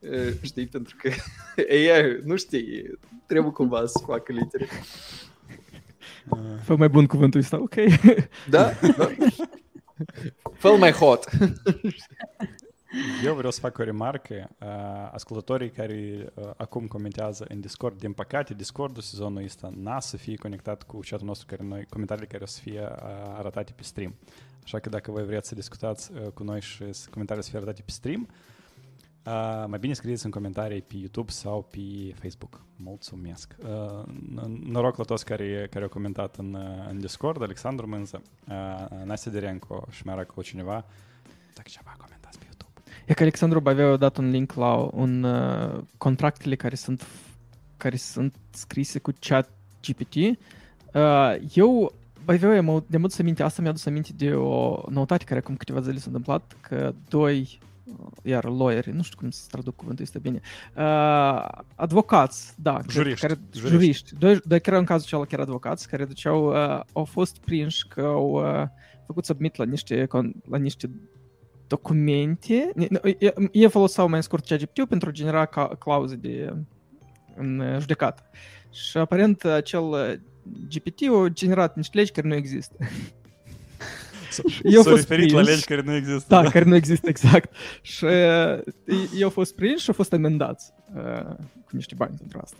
Uh, 0.00 0.32
știi, 0.40 0.66
pentru 0.66 0.96
că 0.98 1.10
AI, 1.74 2.20
nu 2.24 2.36
știi, 2.36 2.98
trebuie 3.26 3.52
cumva 3.52 3.86
să 3.86 4.02
facă 4.06 4.32
litere. 4.32 4.68
Fă 6.62 6.76
mai 6.76 6.88
bun 6.88 7.06
cuvântul 7.06 7.40
ăsta, 7.40 7.60
ok. 7.60 7.74
Da? 8.50 8.70
da? 8.96 9.10
Fă 10.52 10.76
mai 10.78 10.92
hot. 10.92 11.28
Eu 13.24 13.34
vreau 13.34 13.50
să 13.50 13.60
fac 13.60 13.78
o 13.78 13.82
remarcă. 13.82 14.50
Uh, 14.60 14.66
ascultătorii 15.12 15.70
care 15.70 16.26
uh, 16.34 16.50
acum 16.56 16.86
comentează 16.86 17.44
în 17.48 17.60
Discord, 17.60 17.98
din 17.98 18.12
păcate, 18.12 18.54
Discordul 18.54 19.02
sezonul 19.02 19.44
ăsta 19.44 19.72
n-a 19.76 20.00
să 20.00 20.16
fie 20.16 20.36
conectat 20.36 20.82
cu 20.82 20.98
chatul 21.10 21.26
nostru, 21.26 21.46
care 21.46 21.62
noi, 21.62 21.86
comentariile 21.88 22.28
care 22.28 22.42
o 22.42 22.46
să 22.46 22.60
fie 22.62 22.80
uh, 22.80 22.98
arătate 23.36 23.72
pe 23.76 23.82
stream. 23.82 24.14
Așa 24.64 24.78
că 24.78 24.88
dacă 24.88 25.10
voi 25.10 25.24
vreți 25.24 25.48
să 25.48 25.54
discutați 25.54 26.10
uh, 26.12 26.28
cu 26.34 26.42
noi 26.42 26.60
și 26.60 26.92
să- 26.92 27.08
comentariile 27.10 27.42
să 27.42 27.50
fie 27.50 27.58
arătate 27.58 27.82
pe 27.84 27.90
stream, 27.90 28.28
uh, 28.30 28.36
mai 29.66 29.78
bine 29.78 29.92
scrieți 29.92 30.24
în 30.24 30.30
comentarii 30.30 30.82
pe 30.82 30.96
YouTube 30.96 31.30
sau 31.30 31.68
pe 31.70 32.14
Facebook. 32.20 32.60
Mulțumesc! 32.76 33.54
Uh, 33.58 34.02
n- 34.08 34.62
noroc 34.64 34.96
la 34.96 35.04
toți 35.04 35.24
care, 35.24 35.66
care 35.70 35.84
au 35.84 35.90
comentat 35.90 36.36
în, 36.36 36.54
uh, 36.54 36.88
în 36.90 36.98
Discord, 36.98 37.42
Alexandru 37.42 37.88
Mânză, 37.88 38.22
uh, 38.48 39.04
Nastia 39.04 39.32
Derenco 39.32 39.86
și 39.90 40.02
mai 40.04 40.14
era 40.14 40.22
acolo 40.22 40.42
cineva. 40.42 40.84
Dacă 41.54 41.68
ceva 41.70 41.96
comentați 41.98 42.38
pe 42.38 42.44
YouTube. 42.44 42.90
E 43.06 43.14
că 43.14 43.22
Alexandru 43.22 43.60
Baveu 43.60 43.92
a 43.92 43.96
dat 43.96 44.16
un 44.16 44.30
link 44.30 44.52
la 44.52 44.74
un 44.74 45.22
uh, 45.22 45.82
contractele 45.96 46.56
care 46.56 46.74
sunt 46.74 47.06
care 47.76 47.96
sunt 47.96 48.34
scrise 48.50 48.98
cu 48.98 49.12
chat 49.20 49.50
GPT. 49.80 50.14
Uh, 50.14 50.34
eu 51.54 51.92
Baveu 52.24 52.50
am 52.50 52.84
de 52.86 52.96
mult 52.96 53.12
să 53.12 53.22
minte, 53.22 53.42
asta 53.42 53.60
mi-a 53.60 53.70
adus 53.70 53.86
aminte 53.86 54.10
de 54.16 54.34
o 54.34 54.82
noutate 54.88 55.24
care 55.24 55.38
acum 55.38 55.56
câteva 55.56 55.80
zile 55.80 55.98
s-a 55.98 56.06
întâmplat, 56.06 56.56
că 56.60 56.94
doi 57.08 57.40
uh, 57.40 57.68
iar 58.22 58.44
lawyeri, 58.44 58.90
nu 58.92 59.02
știu 59.02 59.18
cum 59.18 59.30
să 59.30 59.44
traduc 59.50 59.76
cuvântul 59.76 60.04
este 60.04 60.18
bine, 60.18 60.40
uh, 60.76 61.48
advocați, 61.74 62.54
da, 62.56 62.72
cred, 62.72 62.90
Juriști, 62.90 63.20
care, 63.26 63.40
juriști. 63.52 63.70
juriști, 63.76 64.14
doi, 64.18 64.40
doi 64.44 64.60
care 64.60 64.76
în 64.76 64.84
cazul 64.84 65.06
celor 65.08 65.26
chiar 65.26 65.40
advocați, 65.40 65.88
care 65.88 66.04
duceau, 66.04 66.46
uh, 66.46 66.80
au 66.92 67.04
fost 67.04 67.38
prinși 67.38 67.86
că 67.88 68.00
au 68.00 68.30
uh, 68.30 68.66
făcut 69.06 69.24
submit 69.24 69.56
la 69.56 69.64
niște, 69.64 70.06
con- 70.06 70.48
la 70.50 70.56
niște 70.58 70.90
documente. 71.66 72.70
Ne- 72.74 72.86
ne- 72.90 73.16
e- 73.18 73.34
Ei 73.52 73.70
foloseau 73.70 74.08
mai 74.08 74.22
scurt 74.22 74.46
ChatGPT 74.46 74.84
pentru 74.88 75.08
a 75.08 75.12
genera 75.12 75.44
ca- 75.46 75.76
clauze 75.78 76.16
de, 76.16 76.54
în 77.36 77.58
uh, 77.58 77.78
judecată. 77.78 78.22
Și 78.72 78.96
aparent 78.96 79.44
acel 79.44 79.82
uh, 79.82 80.12
GPT 80.68 81.00
a 81.24 81.28
generat 81.28 81.76
niște 81.76 81.98
legi 81.98 82.12
care 82.12 82.28
nu 82.28 82.34
există. 82.34 82.76
Eu 84.62 84.82
S-a 84.82 84.90
fost 84.90 85.08
referit 85.08 85.30
la 85.32 85.40
prins. 85.40 85.48
legi 85.54 85.66
care 85.66 85.80
nu 85.80 85.94
există. 85.94 86.34
Da, 86.34 86.50
care 86.50 86.64
nu 86.64 86.74
există 86.74 87.08
exact. 87.08 87.54
Și 87.82 88.04
uh, 88.04 88.10
ei 89.14 89.22
au 89.22 89.30
fost 89.30 89.54
prinși 89.54 89.82
și 89.82 89.88
au 89.88 89.94
fost 89.94 90.12
amendați 90.12 90.72
uh, 90.96 91.34
cu 91.64 91.70
niște 91.70 91.94
bani 91.94 92.16
pentru 92.18 92.38
asta. 92.42 92.56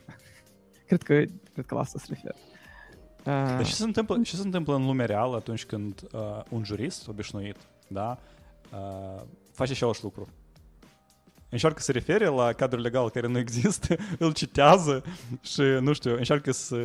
Cred 0.86 1.02
că, 1.02 1.14
cred 1.52 1.66
că 1.66 1.74
la 1.74 1.80
asta 1.80 1.98
se 1.98 2.06
referă. 2.08 2.34
Uh, 3.18 3.24
Dar 3.24 3.64
ce 3.64 3.72
se 3.72 3.84
întâmplă, 3.84 4.20
ce 4.22 4.36
se 4.36 4.42
întâmplă 4.42 4.74
în 4.74 4.86
lumea 4.86 5.06
reală 5.06 5.36
atunci 5.36 5.64
când 5.64 6.00
uh, 6.12 6.20
un 6.48 6.64
jurist 6.64 7.08
obișnuit, 7.08 7.56
da, 7.88 8.18
uh, 8.72 9.22
face 9.52 9.72
același 9.72 10.02
lucru? 10.02 10.28
Încearcă 11.50 11.80
să 11.80 11.92
refere 11.92 12.26
la 12.26 12.52
cadrul 12.52 12.82
legal 12.82 13.10
care 13.10 13.26
nu 13.26 13.38
există, 13.38 13.96
îl 14.18 14.32
citează 14.32 15.04
și, 15.40 15.60
nu 15.60 15.92
știu, 15.92 16.16
încearcă 16.16 16.52
să, 16.52 16.76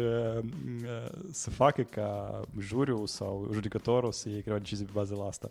uh, 0.42 1.10
să 1.32 1.50
facă 1.50 1.82
ca 1.82 2.40
juriul 2.60 3.08
sau 3.08 3.50
judecătorul 3.54 4.12
să 4.12 4.30
iei 4.30 4.38
câteva 4.38 4.58
decizii 4.58 4.86
pe 4.86 4.92
bază 4.94 5.16
la 5.16 5.26
asta. 5.26 5.50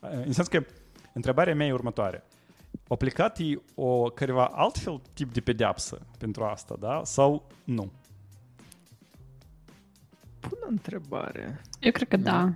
Uh, 0.00 0.10
În 0.24 0.32
sens 0.32 0.48
că 0.48 0.64
întrebarea 1.12 1.54
mea 1.54 1.66
e 1.66 1.72
următoare. 1.72 2.24
Au 2.70 2.96
aplicat 2.96 3.38
ei 3.38 3.62
o 3.74 4.02
careva 4.02 4.46
altfel 4.46 5.00
tip 5.12 5.32
de 5.32 5.40
pedeapsă 5.40 5.98
pentru 6.18 6.44
asta, 6.44 6.76
da? 6.80 7.00
Sau 7.04 7.46
nu? 7.64 7.92
Bună 10.48 10.66
întrebare. 10.68 11.60
Eu 11.80 11.90
cred 11.92 12.08
că 12.08 12.16
da. 12.16 12.52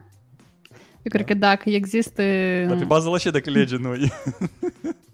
Eu 1.03 1.11
cred 1.11 1.27
că 1.27 1.35
dacă 1.35 1.71
există... 1.71 2.23
Dar 2.67 2.79
pe 2.79 2.85
bază 2.85 3.09
la 3.09 3.19
ce 3.19 3.31
dacă 3.31 3.51
legea 3.51 3.77
nu 3.77 3.95
e? 3.95 4.09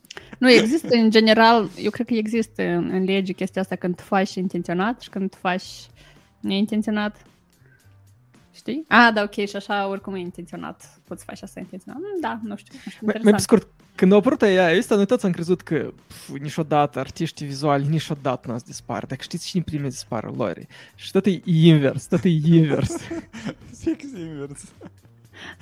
Nu, 0.45 0.51
există 0.51 0.88
în 0.97 1.11
general, 1.11 1.68
eu 1.78 1.90
cred 1.90 2.07
că 2.07 2.14
există 2.14 2.62
în, 2.62 2.90
în 2.92 3.05
lege 3.05 3.32
chestia 3.32 3.62
asta 3.62 3.76
când 3.76 3.97
tu 3.97 4.03
faci 4.03 4.34
intenționat 4.34 5.01
și 5.01 5.09
când 5.09 5.30
tu 5.30 5.36
faci 5.40 5.64
neintenționat. 6.40 7.16
Știi? 8.55 8.84
Ah, 8.88 9.11
da, 9.14 9.22
ok, 9.22 9.47
și 9.47 9.57
așa 9.57 9.88
oricum 9.88 10.14
e 10.14 10.18
intenționat. 10.18 11.01
Poți 11.09 11.24
face 11.24 11.45
asta 11.45 11.61
intenționat. 11.61 12.01
Mm, 12.01 12.20
Da, 12.20 12.40
nu 12.42 12.57
știu. 12.57 12.74
nu 12.84 12.90
știu 12.90 13.07
Mai, 13.07 13.14
mai 13.14 13.22
pe 13.22 13.28
interesant. 13.28 13.40
scurt, 13.40 13.68
Când 13.95 14.12
a 14.12 14.16
apărut 14.16 14.42
AI 14.42 14.78
ăsta, 14.78 14.95
noi 14.95 15.07
toți 15.07 15.26
am 15.26 15.32
crezut 15.32 15.61
că 15.61 15.92
pf, 16.07 16.28
niciodată 16.40 16.99
artiștii 16.99 17.47
vizuali 17.47 17.86
niciodată 17.88 18.49
nu 18.49 18.55
o 18.55 18.59
să 18.59 18.64
dispară. 18.66 19.07
Dacă 19.07 19.22
știți 19.22 19.47
cine 19.47 19.62
prime 19.62 19.88
dispară, 19.88 20.32
lor. 20.36 20.59
Și 20.95 21.11
tot 21.11 21.26
e 21.26 21.40
invers, 21.45 22.07
tot 22.07 22.24
e 22.24 22.28
invers. 22.28 22.97
Fix 23.80 24.05
invers. 24.18 24.61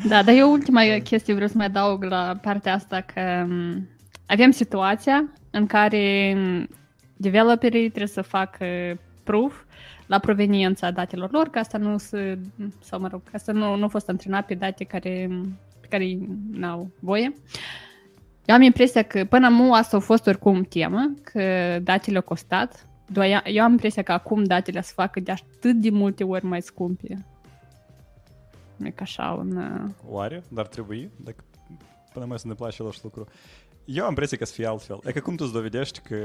Da, 0.08 0.22
dar 0.22 0.34
eu 0.34 0.50
ultima 0.52 0.80
chestie 1.02 1.34
vreau 1.34 1.48
să 1.48 1.56
mai 1.56 1.66
adaug 1.66 2.04
la 2.04 2.38
partea 2.42 2.74
asta 2.74 3.00
că 3.00 3.44
m, 3.48 3.88
avem 4.32 4.50
situația 4.50 5.32
în 5.50 5.66
care 5.66 6.34
m, 6.36 6.68
developerii 7.16 7.88
trebuie 7.88 8.06
să 8.06 8.22
facă 8.22 8.66
proof 9.22 9.64
la 10.06 10.18
proveniența 10.18 10.90
datelor 10.90 11.30
lor, 11.32 11.48
că 11.48 11.58
asta 11.58 11.78
nu 11.78 11.98
se, 11.98 12.38
sau 12.80 13.00
mă 13.00 13.08
rog, 13.08 13.22
că 13.24 13.30
asta 13.32 13.52
nu, 13.52 13.76
nu 13.76 13.84
a 13.84 13.88
fost 13.88 14.08
antrenat 14.08 14.46
pe 14.46 14.54
date 14.54 14.84
care, 14.84 15.30
pe 15.80 15.86
care 15.86 16.18
n-au 16.50 16.90
voie. 17.00 17.34
Eu 18.44 18.54
am 18.54 18.62
impresia 18.62 19.02
că 19.02 19.24
până 19.24 19.46
acum 19.46 19.72
asta 19.72 19.96
a 19.96 20.00
fost 20.00 20.26
oricum 20.26 20.62
temă, 20.62 21.14
că 21.22 21.78
datele 21.82 22.16
au 22.16 22.22
costat. 22.22 22.86
Doar 23.06 23.42
eu 23.44 23.64
am 23.64 23.70
impresia 23.70 24.02
că 24.02 24.12
acum 24.12 24.44
datele 24.44 24.80
se 24.80 24.92
facă 24.94 25.20
de 25.20 25.30
atât 25.30 25.76
de 25.76 25.90
multe 25.90 26.24
ori 26.24 26.44
mai 26.44 26.62
scumpe. 26.62 27.24
Nu 28.76 28.86
e 28.86 28.90
ca 28.90 29.02
așa 29.02 29.36
un... 29.38 29.56
uh, 29.56 29.90
Oare? 30.08 30.42
Dar 30.48 30.66
trebuie? 30.66 31.10
Dacă 31.16 31.44
până 32.12 32.24
mai 32.24 32.38
să 32.38 32.48
ne 32.48 32.54
place 32.54 32.74
același 32.74 33.00
lucru. 33.02 33.26
Eu 33.84 34.02
am 34.02 34.08
impresia 34.08 34.36
că 34.36 34.44
să 34.44 34.52
fie 34.52 34.66
altfel. 34.66 34.98
E 35.04 35.12
că 35.12 35.20
cum 35.20 35.36
tu 35.36 35.44
îți 35.44 35.52
dovedești 35.52 36.00
că, 36.00 36.16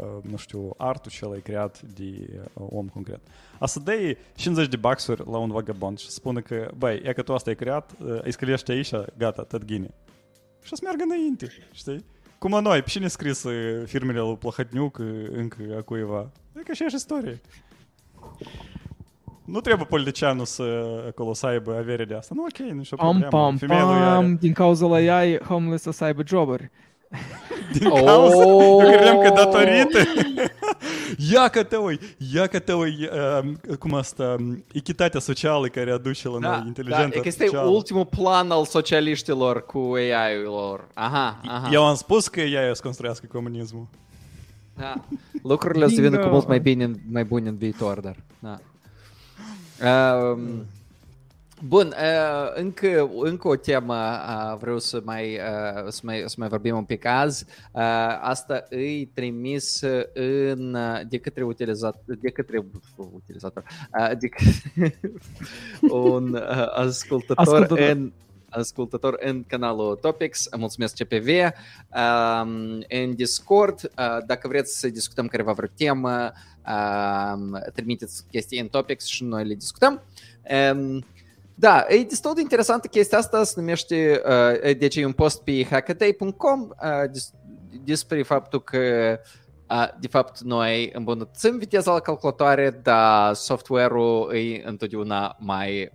uh, 0.00 0.30
nu 0.30 0.36
știu, 0.36 0.74
artul 0.76 1.10
cel 1.10 1.34
e 1.36 1.40
creat 1.40 1.82
de 1.82 2.40
uh, 2.54 2.66
om 2.70 2.88
concret. 2.88 3.20
A 3.58 3.66
să 3.66 3.78
dai 3.78 4.16
50 4.34 4.68
de 4.68 4.76
baxuri 4.76 5.22
la 5.30 5.38
un 5.38 5.50
vagabond 5.50 5.98
și 5.98 6.04
să 6.04 6.10
spună 6.10 6.40
că, 6.40 6.70
băi, 6.78 7.00
e 7.04 7.12
că 7.12 7.22
tu 7.22 7.34
asta 7.34 7.50
ai 7.50 7.56
creat, 7.56 7.92
uh, 7.98 8.18
îi 8.22 8.32
scălești 8.32 8.70
aici, 8.70 8.90
gata, 9.18 9.42
tot 9.42 9.64
ghine. 9.64 9.90
Și 10.62 10.72
o 10.72 10.76
să 10.76 10.80
meargă 10.84 11.02
înainte, 11.02 11.48
știi? 11.72 12.04
Cum 12.38 12.50
la 12.50 12.60
noi, 12.60 12.82
pe 12.82 12.88
cine 12.88 13.08
scris 13.08 13.42
uh, 13.42 13.86
firmele 13.86 14.18
lui 14.18 14.36
Plăhătniuc 14.36 14.98
uh, 14.98 15.06
încă 15.30 15.56
a 15.76 15.82
cuiva? 15.82 16.30
E 16.56 16.62
ca 16.62 16.72
și 16.72 16.84
istorie. 16.94 17.40
Nu 19.44 19.60
trebuie 19.60 19.86
politicianul 19.86 20.44
să 20.44 20.62
acolo 21.08 21.34
să 21.34 21.46
aibă 21.46 21.76
avere 21.78 22.04
de 22.04 22.14
asta. 22.14 22.32
Nu, 22.36 22.42
ok, 22.42 22.58
nu 22.76 22.82
știu 22.82 22.96
Pam, 22.96 23.08
problemă. 23.18 23.30
pam, 23.44 23.56
Femeia 23.56 23.84
lui 23.84 23.94
are. 23.94 24.04
pam, 24.14 24.36
din 24.40 24.52
cauza 24.52 24.86
la 24.86 24.94
AI, 25.18 25.38
homeless 25.38 25.84
o 25.84 25.90
să 25.90 26.04
aibă 26.04 26.22
joburi. 26.26 26.70
Din 27.78 27.88
cauza, 28.04 28.42
eu 28.42 28.78
credeam 28.78 29.18
că 29.20 29.28
Oh! 29.28 29.34
datorită. 29.34 29.98
ia 31.32 31.48
că 31.48 31.62
te 31.62 31.76
ui, 31.76 31.98
ia 32.34 32.46
că 32.46 32.58
te 32.58 32.72
ui, 32.72 33.08
uh, 33.42 33.76
cum 33.78 33.94
asta, 33.94 34.36
um, 34.38 34.64
echitatea 34.72 35.20
socială 35.20 35.66
care 35.66 35.90
aduce 35.90 36.28
la 36.28 36.32
noi, 36.38 36.40
Da, 36.40 36.48
da, 36.58 36.64
inteligența 36.66 37.04
e 37.06 37.20
că 37.20 37.28
este 37.28 37.42
artificială. 37.42 37.70
ultimul 37.70 38.04
plan 38.06 38.50
al 38.50 38.64
socialiștilor 38.64 39.66
cu 39.66 39.78
AI-ul 39.94 40.44
lor. 40.44 40.88
Aha, 40.94 41.40
aha. 41.46 41.68
Eu 41.72 41.86
am 41.86 41.94
spus 41.94 42.28
că 42.28 42.40
ea 42.40 42.70
o 42.70 42.74
să 42.74 42.80
construiască 42.82 43.26
comunismul. 43.32 43.86
Da. 44.76 44.94
Lucrurile 45.42 45.84
o 45.84 45.88
să 45.88 45.94
vină 45.94 46.08
cu 46.08 46.16
Bingo. 46.16 46.30
mult 46.30 46.46
mai 46.48 46.60
bine, 46.60 46.90
mai 47.12 47.24
bune 47.24 47.48
în 47.48 47.56
viitor, 47.56 48.00
dar... 48.00 48.16
Da. 48.38 48.58
Um, 49.82 50.66
bun, 51.64 51.86
uh, 51.86 52.52
încă, 52.54 53.10
încă 53.18 53.48
o 53.48 53.56
temă 53.56 53.94
uh, 53.94 54.56
vreau 54.58 54.78
să 54.78 55.00
mai, 55.04 55.34
uh, 55.34 55.88
să, 55.88 56.00
mai, 56.02 56.22
să 56.26 56.34
mai 56.38 56.48
vorbim 56.48 56.76
un 56.76 56.84
pic 56.84 57.04
azi. 57.04 57.44
Uh, 57.72 57.82
asta 58.20 58.64
îi 58.68 59.10
trimis 59.14 59.80
în, 60.12 60.74
uh, 60.74 61.00
de 61.08 61.18
către 61.18 61.42
utilizator, 61.42 62.02
de 62.20 62.30
către 62.30 62.64
utilizator, 62.96 63.64
uh, 63.98 64.10
de 64.18 64.28
către 64.28 65.00
un 65.92 66.34
uh, 66.34 66.66
ascultător, 66.74 67.54
Ascultător. 67.54 67.78
în 67.78 68.12
ascultător 68.52 69.18
în 69.20 69.44
canalul 69.46 69.96
Topics, 69.96 70.48
mulțumesc 70.58 70.94
CPV, 71.02 71.28
um, 71.28 72.84
în 72.88 73.14
Discord, 73.14 73.80
uh, 73.82 74.16
dacă 74.26 74.48
vreți 74.48 74.78
să 74.78 74.88
discutăm 74.88 75.26
careva 75.26 75.52
vreo 75.52 75.68
temă, 75.76 76.10
um, 76.10 76.32
trimiteți 77.74 78.24
chestii 78.30 78.60
în 78.60 78.68
Topics 78.68 79.04
și 79.04 79.24
noi 79.24 79.44
le 79.44 79.54
discutăm. 79.54 80.02
Um, 80.72 81.04
da, 81.54 81.84
e 81.88 82.02
destul 82.02 82.34
de 82.34 82.40
interesantă 82.40 82.86
chestia 82.86 83.18
asta, 83.18 83.44
se 83.44 83.60
numește, 83.60 84.22
uh, 84.64 84.76
deci 84.78 84.96
e 84.96 85.04
un 85.04 85.12
post 85.12 85.42
pe 85.42 85.64
hackaday.com 85.64 86.60
uh, 86.60 87.10
des, 87.12 87.32
despre 87.84 88.22
faptul 88.22 88.62
că 88.62 88.78
uh, 89.70 89.88
de 90.00 90.08
fapt 90.08 90.40
noi 90.40 90.90
îmbunătățim 90.94 91.58
viteza 91.58 91.92
la 91.92 92.00
calculatoare, 92.00 92.80
dar 92.82 93.34
software-ul 93.34 94.34
e 94.34 94.62
întotdeauna 94.64 95.36
mai 95.38 95.92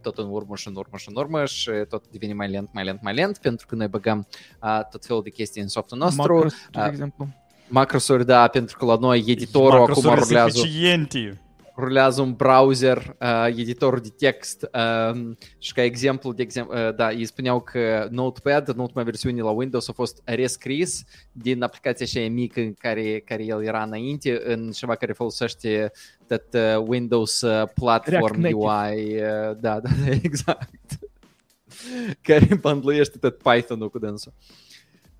tot 0.00 0.18
în 0.18 0.28
urmă 0.30 0.56
și 0.56 0.68
în 0.68 0.76
urmă 0.76 0.96
și 0.96 1.08
în 1.08 1.16
urmă 1.16 1.44
și 1.44 1.70
tot 1.88 2.08
devine 2.08 2.32
mai 2.32 2.48
lent, 2.48 2.68
mai 2.72 2.84
lent, 2.84 3.02
mai 3.02 3.14
lent, 3.14 3.38
pentru 3.38 3.66
că 3.66 3.74
noi 3.74 3.88
băgăm 3.88 4.26
uh, 4.62 4.80
tot 4.90 5.04
felul 5.04 5.22
de 5.22 5.30
chestii 5.30 5.62
în 5.62 5.68
softul 5.68 5.98
nostru. 5.98 6.32
Macros, 6.32 6.54
de 6.70 6.80
uh, 6.80 6.86
exemplu. 6.88 7.28
Macrosuri, 7.72 8.26
da, 8.26 8.48
pentru 8.48 8.78
că 8.78 8.84
la 8.84 8.96
noi 8.96 9.24
editorul 9.26 9.70
acum 9.70 10.02
Macrosurile 10.02 10.20
rulează, 10.20 10.58
suficiente. 10.58 11.40
rulează 11.76 12.20
un 12.20 12.32
browser, 12.32 13.16
uh, 13.20 13.46
editor 13.46 14.00
de 14.00 14.08
text 14.08 14.68
uh, 14.72 15.36
și 15.58 15.72
ca 15.72 15.82
exemplu, 15.82 16.32
de 16.32 16.42
exemplu 16.42 16.78
uh, 16.78 16.94
da, 16.94 17.12
ei 17.12 17.24
spuneau 17.24 17.60
că 17.60 18.08
Notepad, 18.10 18.68
în 18.68 18.78
ultima 18.78 19.02
versiune 19.02 19.42
la 19.42 19.50
Windows 19.50 19.88
a 19.88 19.92
fost 19.92 20.20
rescris 20.24 21.04
din 21.32 21.62
aplicația 21.62 22.06
așa 22.06 22.28
mică 22.28 22.60
în 22.60 22.74
care, 22.74 23.18
care 23.18 23.44
el 23.44 23.64
era 23.64 23.82
înainte 23.82 24.42
în 24.44 24.70
ceva 24.70 24.94
care 24.94 25.12
folosește 25.12 25.92
tot 26.26 26.44
uh, 26.52 26.84
Windows 26.86 27.40
uh, 27.40 27.68
Platform 27.74 28.40
React 28.40 28.54
UI, 28.54 29.14
uh, 29.14 29.56
da, 29.60 29.80
da, 29.80 29.90
da, 30.04 30.10
exact, 30.22 30.98
care 32.20 32.58
bundluiește 32.60 33.18
tot 33.18 33.38
Python-ul 33.38 33.90
cu 33.90 33.98
dânsul. 33.98 34.32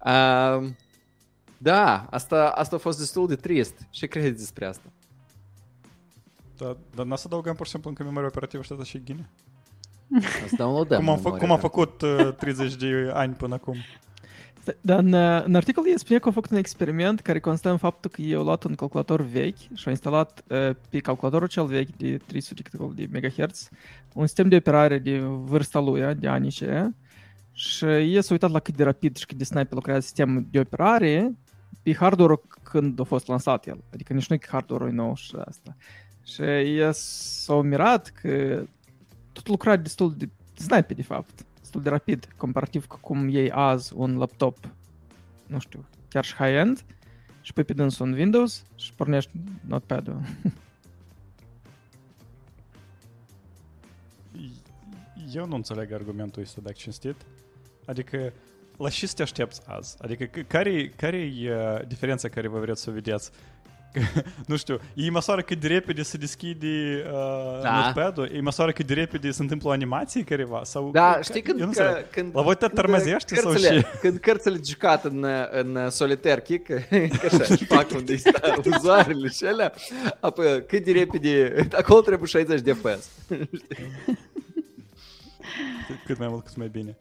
Uh, 0.05 0.69
da, 1.63 2.07
asta, 2.11 2.49
asta 2.55 2.77
a 2.77 2.79
fost 2.79 2.99
destul 2.99 3.27
de 3.27 3.37
trist. 3.37 3.87
Ce 3.91 4.07
credeți 4.07 4.39
despre 4.39 4.67
asta? 4.67 4.93
Da, 6.57 6.77
dar 6.95 7.07
n-a 7.07 7.17
să 7.17 7.23
adăugăm 7.27 7.55
pur 7.55 7.65
și 7.65 7.73
simplu 7.73 7.91
încă 7.91 8.03
memoria 8.03 8.29
operativă 8.29 8.63
și 8.63 8.73
asta 8.73 8.85
și 8.85 9.03
ghine. 9.05 9.31
Să 10.49 10.55
downloadăm 10.57 10.99
Cum 10.99 11.09
am, 11.09 11.17
fă, 11.17 11.23
memoria 11.23 11.47
cum 11.47 11.51
am 11.51 11.61
operativă. 11.63 11.97
făcut 11.97 12.27
uh, 12.27 12.35
30 12.57 12.75
de 12.75 13.11
ani 13.13 13.35
până 13.35 13.55
acum. 13.55 13.77
Dar 14.81 14.99
în, 14.99 15.13
uh, 15.13 15.45
în 15.45 15.55
articol 15.55 15.87
ei 15.87 15.99
spune 15.99 16.19
că 16.19 16.27
au 16.27 16.33
făcut 16.33 16.51
un 16.51 16.57
experiment 16.57 17.21
care 17.21 17.41
constă 17.41 17.71
în 17.71 17.77
faptul 17.77 18.11
că 18.11 18.23
ei 18.23 18.35
au 18.35 18.45
luat 18.45 18.65
un 18.65 18.75
calculator 18.75 19.21
vechi 19.21 19.59
și 19.59 19.83
au 19.85 19.91
instalat 19.91 20.45
uh, 20.49 20.71
pe 20.89 20.99
calculatorul 20.99 21.49
cel 21.49 21.67
vechi 21.67 21.97
de 21.97 22.17
300 22.17 22.63
câteva 22.63 22.91
de 22.95 23.09
MHz 23.13 23.69
un 24.15 24.27
sistem 24.27 24.49
de 24.49 24.57
operare 24.57 24.99
de 24.99 25.19
vârsta 25.19 25.81
lui, 25.81 26.15
de 26.15 26.29
anii 26.29 26.51
ce, 26.51 26.91
și 27.53 27.85
ei 27.85 28.23
s-au 28.23 28.29
uitat 28.31 28.51
la 28.51 28.59
cât 28.59 28.77
de 28.77 28.85
rapid 28.85 29.17
și 29.17 29.27
cât 29.27 29.37
de 29.37 29.45
snipe 29.45 29.75
lucrează 29.75 30.01
sistemul 30.01 30.47
de 30.51 30.59
operare 30.59 31.35
pe 31.83 31.95
hardware 31.95 32.41
când 32.63 33.01
a 33.01 33.03
fost 33.03 33.27
lansat 33.27 33.67
el. 33.67 33.85
Adică 33.93 34.13
nici 34.13 34.29
nu 34.29 34.35
e 34.35 34.39
că 34.39 34.49
hardware 34.51 34.89
e 34.89 34.93
nou 34.93 35.15
și 35.15 35.37
asta. 35.45 35.77
Și 36.25 36.43
ei 36.43 36.95
s-au 36.95 37.63
mirat 37.63 38.09
că 38.09 38.65
tot 39.33 39.49
lucra 39.49 39.77
destul 39.77 40.15
de 40.17 40.29
snipe, 40.55 40.95
de 40.95 41.03
fapt 41.03 41.45
destul 41.61 41.83
de 41.83 41.89
rapid, 41.89 42.29
comparativ 42.37 42.87
cu 42.87 42.99
cum 43.01 43.29
iei 43.29 43.51
azi 43.51 43.93
un 43.97 44.17
laptop, 44.17 44.69
nu 45.47 45.59
știu, 45.59 45.85
chiar 46.09 46.25
și 46.25 46.35
high-end, 46.35 46.85
și 47.41 47.53
pui 47.53 47.65
pe 47.65 47.73
dânsul 47.73 48.07
un 48.07 48.13
Windows 48.13 48.65
și 48.77 48.95
pornești 48.95 49.31
notepad-ul. 49.67 50.21
Eu 55.33 55.47
nu 55.47 55.55
înțeleg 55.55 55.93
argumentul 55.93 56.43
ăsta, 56.43 56.61
dacă 56.61 56.75
cinstit. 56.79 57.17
Adică, 57.87 58.33
te 59.15 59.23
aștepți 59.23 59.61
azi? 59.67 59.97
Adică, 60.01 60.25
care, 60.47 60.89
care 60.97 61.17
e 61.17 61.85
diferența 61.87 62.29
care 62.29 62.49
vă 62.49 62.59
vreți 62.59 62.83
să 62.83 62.91
o 62.91 62.93
vedeți? 62.93 63.31
nu 64.47 64.57
știu, 64.57 64.81
ei 64.95 65.11
măsoară 65.11 65.43
cât 65.43 65.61
de 65.61 65.67
repede 65.67 66.03
se 66.03 66.17
deschide 66.17 67.05
uh, 67.07 67.61
Da. 67.63 67.77
notepad-ul? 67.77 68.31
Ei 68.33 68.41
măsoară 68.41 68.73
cât 68.73 68.87
de 68.87 68.95
repede 68.95 69.31
se 69.31 69.43
întâmplă 69.43 69.69
o 69.69 69.73
animație 69.73 70.25
careva? 70.25 70.61
Sau, 70.65 70.91
Da, 70.91 71.13
ca- 71.13 71.21
știi 71.21 71.43
când, 71.43 71.61
eu 71.61 71.67
nu 71.67 71.73
că, 71.73 72.03
când 72.11 72.35
La 72.35 72.43
voi 72.43 72.55
te 72.57 72.67
tărmăzește 72.67 73.35
sau 73.35 73.55
ce? 73.55 73.85
Când 74.01 74.19
cărțile 74.19 74.61
jucat 74.65 75.05
în, 75.05 75.27
în 75.51 75.91
solitaire 75.91 76.41
kick, 76.43 76.67
că 76.67 76.81
așa, 77.27 77.57
fac 77.69 77.91
unde 77.91 78.17
uzoarele 78.77 79.29
și 79.29 79.45
alea, 79.45 79.73
apoi 80.21 80.67
cât 80.67 80.85
de 80.85 80.93
repede, 80.93 81.67
acolo 81.73 82.01
trebuie 82.01 82.29
60 82.29 82.61
de 82.61 82.73
FPS. 82.73 83.09
Cât 86.07 86.19
mai 86.19 86.29
mult, 86.29 86.45
cât 86.45 86.57
mai 86.57 86.69
bine. 86.69 86.97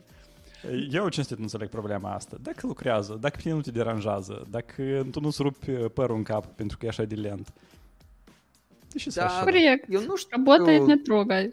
Eu 0.92 1.10
cinstit 1.10 1.38
nu 1.38 1.44
înțeleg 1.44 1.70
problema 1.70 2.14
asta. 2.14 2.38
Dacă 2.42 2.68
lucrează, 2.68 3.18
dacă 3.20 3.36
pe 3.36 3.42
tine 3.42 3.54
nu 3.54 3.62
te 3.62 3.72
deranjează, 3.72 4.48
dacă 4.50 5.08
tu 5.12 5.20
nu-ți 5.20 5.42
rupi 5.42 5.72
părul 5.72 6.16
în 6.16 6.24
cap 6.24 6.46
pentru 6.46 6.78
că 6.78 6.86
e 6.86 6.90
așa 6.90 7.04
de 7.04 7.16
lent, 7.16 7.54
Ты 7.54 7.81
și 8.97 9.09
Da. 9.09 9.25
așa. 9.25 9.45
Proiect. 9.45 9.85
Eu 9.89 10.01
nu 10.01 10.17
știu. 10.17 10.37
Работает, 10.37 10.87
не 10.87 10.97
трогай. 10.97 11.53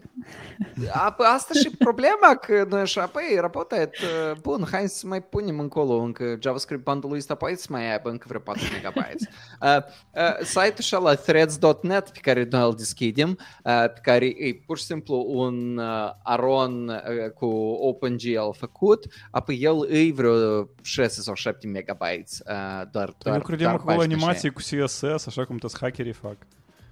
A, 0.91 1.11
păi 1.11 1.25
asta 1.29 1.53
și 1.53 1.69
problema, 1.69 2.35
că 2.41 2.65
noi 2.69 2.81
așa, 2.81 3.05
păi, 3.05 3.37
работает, 3.39 3.95
uh, 3.97 4.37
bun, 4.41 4.67
hai 4.71 4.87
să 4.87 5.07
mai 5.07 5.23
punem 5.23 5.59
încolo 5.59 5.93
încă 5.93 6.37
JavaScript 6.41 6.83
bundle-ul 6.83 7.15
ăsta, 7.15 7.35
poate 7.35 7.55
să 7.55 7.67
mai 7.69 7.91
aibă 7.91 8.09
încă 8.09 8.25
vreo 8.27 8.39
4 8.39 8.61
MB. 8.85 8.95
Uh, 8.95 9.77
uh, 10.11 10.45
site-ul 10.45 10.73
ăsta 10.79 10.97
la 10.97 11.15
threads.net 11.15 12.09
pe 12.09 12.19
care 12.21 12.47
noi 12.51 12.61
îl 12.61 12.75
deschidem, 12.75 13.29
uh, 13.29 13.83
pe 13.93 13.99
care 14.01 14.25
e 14.25 14.53
pur 14.65 14.77
și 14.77 14.83
simplu 14.83 15.25
un 15.27 15.77
uh, 15.77 16.11
aron 16.23 16.87
uh, 16.87 17.29
cu 17.33 17.45
OpenGL 17.79 18.51
făcut, 18.51 19.05
apoi 19.31 19.57
el 19.61 19.85
îi 19.89 20.11
vreo 20.11 20.67
6 20.81 21.21
sau 21.21 21.33
7 21.33 21.67
MB, 21.67 22.01
uh, 22.01 22.81
doar, 22.91 23.07
Eu 23.07 23.15
doar, 23.17 23.41
credeam 23.41 23.69
doar 23.69 23.81
acolo 23.81 23.95
pagina 23.97 24.15
așa. 24.15 24.25
animații 24.25 24.51
cu 24.51 24.59
CSS, 24.59 25.27
așa 25.27 25.45
cum 25.45 25.57
toți 25.57 25.77
hackerii 25.79 26.13
fac. 26.13 26.35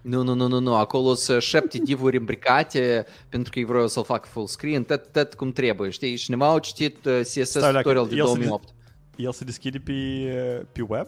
Nu, 0.07 0.23
nu, 0.23 0.35
nu, 0.35 0.47
nu, 0.47 0.59
nu, 0.59 0.75
acolo 0.75 1.15
sunt 1.15 1.43
șapte 1.43 1.79
divuri 1.79 2.17
îmbricate 2.17 3.07
pentru 3.29 3.53
că 3.53 3.59
ei 3.59 3.65
vreau 3.65 3.89
să-l 3.89 4.05
fac 4.05 4.27
full 4.27 4.47
screen, 4.47 4.85
tot, 4.85 5.07
tot 5.13 5.35
cum 5.35 5.53
trebuie, 5.53 5.91
știi? 5.91 6.17
Și 6.17 6.25
cineva 6.25 6.49
au 6.49 6.59
citit 6.59 7.05
uh, 7.05 7.21
CSS 7.21 7.49
Stai, 7.49 7.73
dacă 7.73 7.77
tutorial 7.77 8.09
de 8.09 8.15
el 8.15 8.27
se 8.27 8.33
2008. 8.33 8.69
El 9.17 9.33
se 9.33 9.45
deschide 9.45 9.79
pe, 9.79 9.93
pe 10.73 10.81
web? 10.81 11.07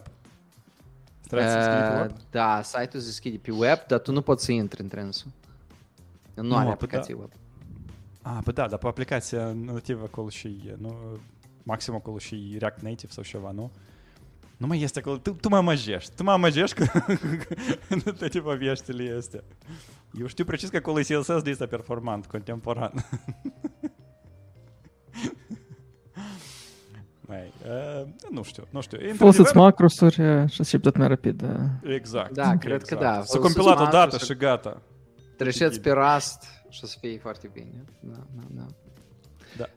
Trebuie 1.27 1.49
să 1.49 1.53
se 1.53 1.59
deschide 1.59 1.87
pe 1.87 1.95
Uh, 1.95 2.01
web? 2.01 2.11
da, 2.31 2.61
site-ul 2.63 3.01
se 3.01 3.07
deschide 3.07 3.37
pe 3.37 3.51
web, 3.51 3.79
dar 3.87 3.99
tu 3.99 4.11
nu 4.11 4.21
poți 4.21 4.45
să 4.45 4.51
intri 4.51 4.81
în 4.81 4.87
trânsul. 4.87 5.31
Nu, 6.33 6.43
Nu, 6.43 6.55
are 6.55 6.63
păi 6.63 6.73
aplicație 6.73 7.13
web. 7.13 7.29
A, 8.21 8.41
păi 8.43 8.53
da, 8.53 8.67
dar 8.67 8.79
pe 8.79 8.87
aplicația 8.87 9.51
nativă 9.51 10.03
acolo 10.03 10.29
și 10.29 10.47
e, 10.47 10.75
nu? 10.77 10.95
Maxim 11.63 11.95
acolo 11.95 12.17
și 12.17 12.55
React 12.57 12.81
Native 12.81 13.11
sau 13.11 13.23
ceva, 13.23 13.51
nu? 13.51 13.71
Nu 14.59 14.67
mai 14.67 14.81
este 14.81 14.99
acolo, 14.99 15.17
tu, 15.17 15.31
tu 15.31 15.49
mă 15.49 15.57
amăgești, 15.57 16.15
tu 16.15 16.23
mă 16.23 16.31
amăgești 16.31 16.75
că 16.75 16.85
nu 18.05 18.11
toate 18.11 18.39
poveștile 18.39 19.15
astea. 19.17 19.43
Eu 20.19 20.27
știu 20.27 20.43
precis 20.45 20.69
că 20.69 20.77
acolo 20.77 20.99
e 20.99 21.01
CSS 21.01 21.41
de 21.41 21.49
este 21.49 21.65
performant, 21.65 22.25
contemporan. 22.25 22.91
Mai, 27.27 27.53
uh, 27.67 28.07
nu 28.29 28.43
știu, 28.43 28.63
nu 28.69 28.81
știu. 28.81 28.97
Folosiți 28.97 29.39
Într-adevăr, 29.39 29.55
macrosuri 29.55 30.21
uh, 30.21 30.49
și 30.49 30.63
să 30.63 30.77
tot 30.77 30.97
mai 30.97 31.07
rapid. 31.07 31.41
uh. 31.41 31.49
Exact. 31.93 32.33
Da, 32.33 32.57
cred 32.57 32.83
că 32.83 32.95
da. 32.95 33.13
S-a 33.13 33.23
Folosiți 33.23 33.39
compilat 33.39 33.79
odată 33.79 33.97
macros- 33.97 34.25
și 34.25 34.33
gata. 34.33 34.81
Treceți 35.37 35.81
pe 35.81 35.91
Rust 35.91 36.43
și 36.69 36.79
o 36.83 36.87
să 36.87 36.97
fie 36.99 37.17
foarte 37.17 37.49
bine. 37.53 37.83
Da, 37.99 38.17
da, 38.35 38.43
da. 38.47 38.65
Da. 39.57 39.67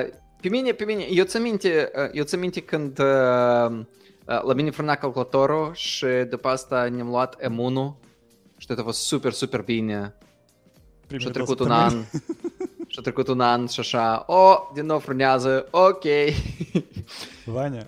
Uh, 0.00 0.08
pe 0.40 0.48
mine, 0.48 0.72
pe 0.72 0.84
mine, 0.84 1.04
eu 1.10 1.24
țin 1.24 1.42
minte, 1.42 1.90
uh, 2.04 2.08
eu 2.12 2.24
țin 2.24 2.38
minte 2.38 2.60
când 2.60 2.98
uh, 2.98 3.84
uh, 4.28 4.42
la 4.42 4.52
mine 4.52 4.70
frâna 4.70 4.94
calculatorul 4.94 5.74
și 5.74 6.06
după 6.30 6.48
asta 6.48 6.88
ne-am 6.88 7.08
luat 7.08 7.36
M1 7.42 7.94
și 8.56 8.66
tot 8.66 8.78
a 8.78 8.82
fost 8.82 9.00
super, 9.06 9.32
super 9.32 9.62
bine. 9.62 10.14
Și 11.16 11.26
a 11.26 11.30
trecut 11.30 11.60
un 11.60 11.70
an. 11.70 12.04
Și 12.86 12.98
a 12.98 13.02
trecut 13.02 13.28
un 13.28 13.40
an 13.40 13.66
și 13.66 13.80
așa, 13.80 14.24
o, 14.26 14.70
din 14.74 14.86
nou 14.86 14.98
frânează, 14.98 15.68
ok. 15.70 16.04
Vania, 17.44 17.86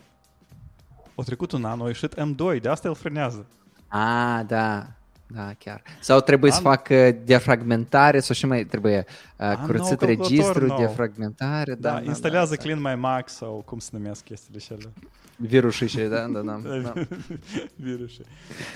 a 1.15 1.23
trecut 1.23 1.53
un 1.53 1.65
an, 1.65 1.81
a 1.81 1.87
ieșit 1.87 2.15
M2, 2.15 2.61
de 2.61 2.69
asta 2.69 2.89
el 2.89 2.95
frânează. 2.95 3.47
ah, 3.89 4.41
da, 4.47 4.87
da, 5.35 5.53
chiar. 5.59 5.83
Sau 6.01 6.21
trebuie 6.21 6.51
să 6.51 6.57
An- 6.57 6.63
facă 6.63 7.17
defragmentare 7.25 8.21
sau 8.21 8.35
și 8.35 8.47
mai 8.47 8.65
trebuie 8.65 9.05
uh, 9.37 9.47
nou 9.47 9.67
curățit 9.67 9.99
calculator 9.99 10.09
registru, 10.29 10.67
nou. 10.67 10.79
defragmentare. 10.79 11.75
Da, 11.75 11.91
Da, 11.93 11.99
da 12.01 12.05
instalează 12.05 12.55
da, 12.55 12.63
Clean 12.63 12.81
My 12.81 12.95
Mac 13.01 13.29
sau 13.29 13.63
cum 13.67 13.79
se 13.79 13.91
numesc 13.93 14.25
chestiile 14.25 14.59
și 14.59 14.73
alea. 14.73 14.91
Virusii 15.37 15.89
și, 15.89 15.97
da, 15.99 16.27
da, 16.27 16.41
da. 16.41 16.61
da. 16.83 16.93
Virusii. 17.87 18.25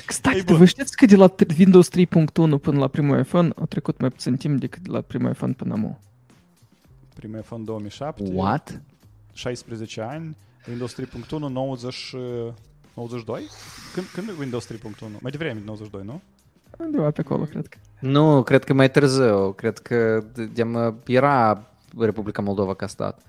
Kstati, 0.06 0.36
Ei, 0.36 0.42
bun. 0.42 0.56
voi 0.56 0.66
știți 0.66 0.96
că 0.96 1.06
de 1.06 1.16
la 1.16 1.28
t- 1.32 1.58
Windows 1.58 1.88
3.1 1.98 2.04
până 2.60 2.78
la 2.78 2.88
primul 2.88 3.18
iPhone 3.18 3.50
a 3.56 3.64
trecut 3.64 4.00
mai 4.00 4.10
puțin 4.10 4.36
timp 4.36 4.60
decât 4.60 4.82
de 4.82 4.90
la 4.90 5.00
primul 5.00 5.30
iPhone 5.30 5.52
până 5.52 5.74
acum. 5.74 5.98
Primul 7.14 7.38
iPhone 7.38 7.62
2007, 7.64 8.22
What? 8.32 8.80
16 9.32 10.00
ani, 10.00 10.36
Windows 10.68 10.94
3.1, 11.00 11.06
90, 11.30 12.14
92? 12.94 13.42
Când, 13.94 14.06
când 14.06 14.28
e 14.28 14.32
Windows 14.38 14.72
3.1? 14.72 14.78
Mai 15.20 15.30
devreme, 15.30 15.60
92, 15.64 16.02
nu? 16.04 16.20
Undeva 16.78 17.10
pe 17.10 17.20
acolo, 17.20 17.42
cred 17.44 17.66
că. 17.66 17.76
Nu, 18.00 18.42
cred 18.42 18.64
că 18.64 18.72
mai 18.72 18.90
târziu. 18.90 19.52
Cred 19.52 19.78
că 19.78 20.24
de 20.52 20.66
era 21.06 21.66
Republica 21.98 22.42
Moldova 22.42 22.74
ca 22.74 22.86
stat. 22.86 23.20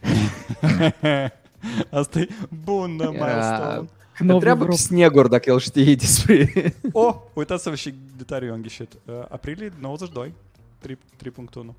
Asta 1.90 2.18
e 2.20 2.28
bună 2.64 3.10
milestone. 3.10 3.88
Când 4.14 4.30
au 4.30 4.36
Întreabă 4.36 4.62
vreo... 4.64 4.74
pe 4.74 4.80
Snegur 4.80 5.28
dacă 5.28 5.50
el 5.50 5.58
știe 5.58 5.94
despre... 5.94 6.48
Oh, 6.92 7.14
uitați-vă 7.32 7.74
și 7.74 7.94
detaliu 8.16 8.52
am 8.52 8.60
ghișit. 8.60 8.92
Uh, 9.04 9.14
aprilie 9.28 9.72
92, 9.80 10.34
3, 10.78 10.98
3.1. 11.24 11.74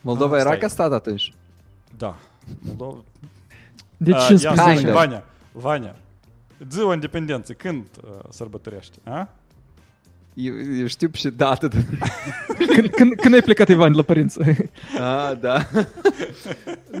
Moldova 0.00 0.34
Ah, 0.34 0.40
era 0.40 0.48
stai. 0.48 0.58
ca 0.58 0.68
stat 0.68 0.92
atunci. 0.92 1.32
Da. 1.96 2.16
Moldova. 2.66 3.04
De 3.96 4.12
Ah, 4.12 4.24
15 4.26 4.68
ia, 4.70 4.74
Kinda. 4.76 4.92
Vania, 4.92 5.24
Vania. 5.52 5.96
Ziua 6.70 6.94
independenței, 6.94 7.54
când 7.54 7.84
uh, 8.04 8.10
sărbătorești? 8.30 8.98
A? 9.04 9.28
Eu, 10.38 10.54
eu 10.78 10.86
știu 10.86 11.10
și 11.12 11.28
dată. 11.28 11.68
De... 11.68 11.84
când, 12.74 12.88
când, 12.90 13.14
când 13.14 13.34
ai 13.34 13.42
plecat, 13.42 13.68
Ivan, 13.68 13.92
la 13.92 14.02
părinți? 14.02 14.38
Ah, 14.98 15.32
da. 15.40 15.68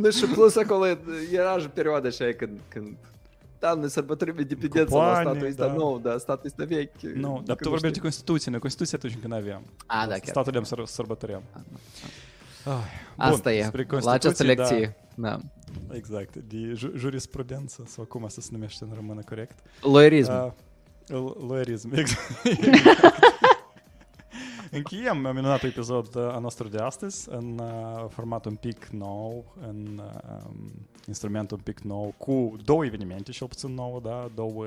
nu 0.00 0.10
și 0.10 0.24
plus 0.24 0.56
acolo 0.56 0.86
era 1.32 1.58
și 1.58 1.68
perioada 1.68 2.08
așa 2.08 2.32
când, 2.36 2.58
când 2.68 2.96
da, 3.58 3.74
noi 3.74 3.90
sărbătorim 3.90 4.38
independența 4.38 4.96
la 4.96 5.02
bani, 5.04 5.26
statul 5.28 5.46
ăsta 5.46 5.66
da. 5.66 5.72
nou, 5.72 5.98
da, 5.98 6.18
statul 6.18 6.46
ăsta 6.46 6.64
vechi. 6.64 7.00
Nu, 7.00 7.28
dar 7.28 7.38
Încă 7.38 7.54
tu 7.54 7.68
vorbești 7.68 7.80
de 7.80 7.88
știu. 7.88 8.02
Constituție, 8.02 8.50
noi 8.50 8.60
Constituție 8.60 8.96
atunci 8.96 9.16
când 9.20 9.32
aveam. 9.32 9.62
A, 9.86 10.06
da, 10.06 10.14
chiar. 10.14 10.22
Statul 10.24 10.52
de 10.52 10.60
să 10.62 10.82
sărbătoream. 10.84 11.42
Ai, 12.64 12.74
Asta 13.16 13.52
e, 13.52 13.60
despre 13.60 13.86
la 13.88 14.10
această 14.10 14.44
Constituție, 14.44 14.54
da. 14.54 14.62
lecție. 14.62 14.96
Da. 15.14 15.38
Exact, 15.96 16.36
de 16.36 16.72
ju- 16.74 16.92
jurisprudență, 16.96 17.82
sau 17.86 18.04
cum 18.04 18.24
asta 18.24 18.40
se 18.40 18.48
numește 18.52 18.84
în 18.84 18.90
română 18.94 19.20
corect. 19.28 19.58
Loierism. 19.82 20.54
Uh, 21.12 21.16
l- 21.16 21.46
loierism, 21.46 21.92
exact. 21.96 22.32
Încheiem 24.70 25.16
minunatul 25.16 25.68
episod 25.68 26.14
uh, 26.14 26.22
al 26.22 26.40
nostru 26.40 26.68
de 26.68 26.78
astăzi 26.78 27.28
în 27.30 27.58
uh, 27.58 28.04
format 28.08 28.44
un 28.44 28.54
pic 28.54 28.86
nou, 28.86 29.54
în 29.68 30.02
uh, 30.04 30.32
um, 30.46 30.72
instrument 31.06 31.50
un 31.50 31.58
pic 31.58 31.80
nou, 31.80 32.14
cu 32.16 32.56
două 32.64 32.84
evenimente, 32.84 33.30
cel 33.30 33.46
puțin 33.46 33.74
nouă, 33.74 34.00
da, 34.02 34.30
două 34.34 34.66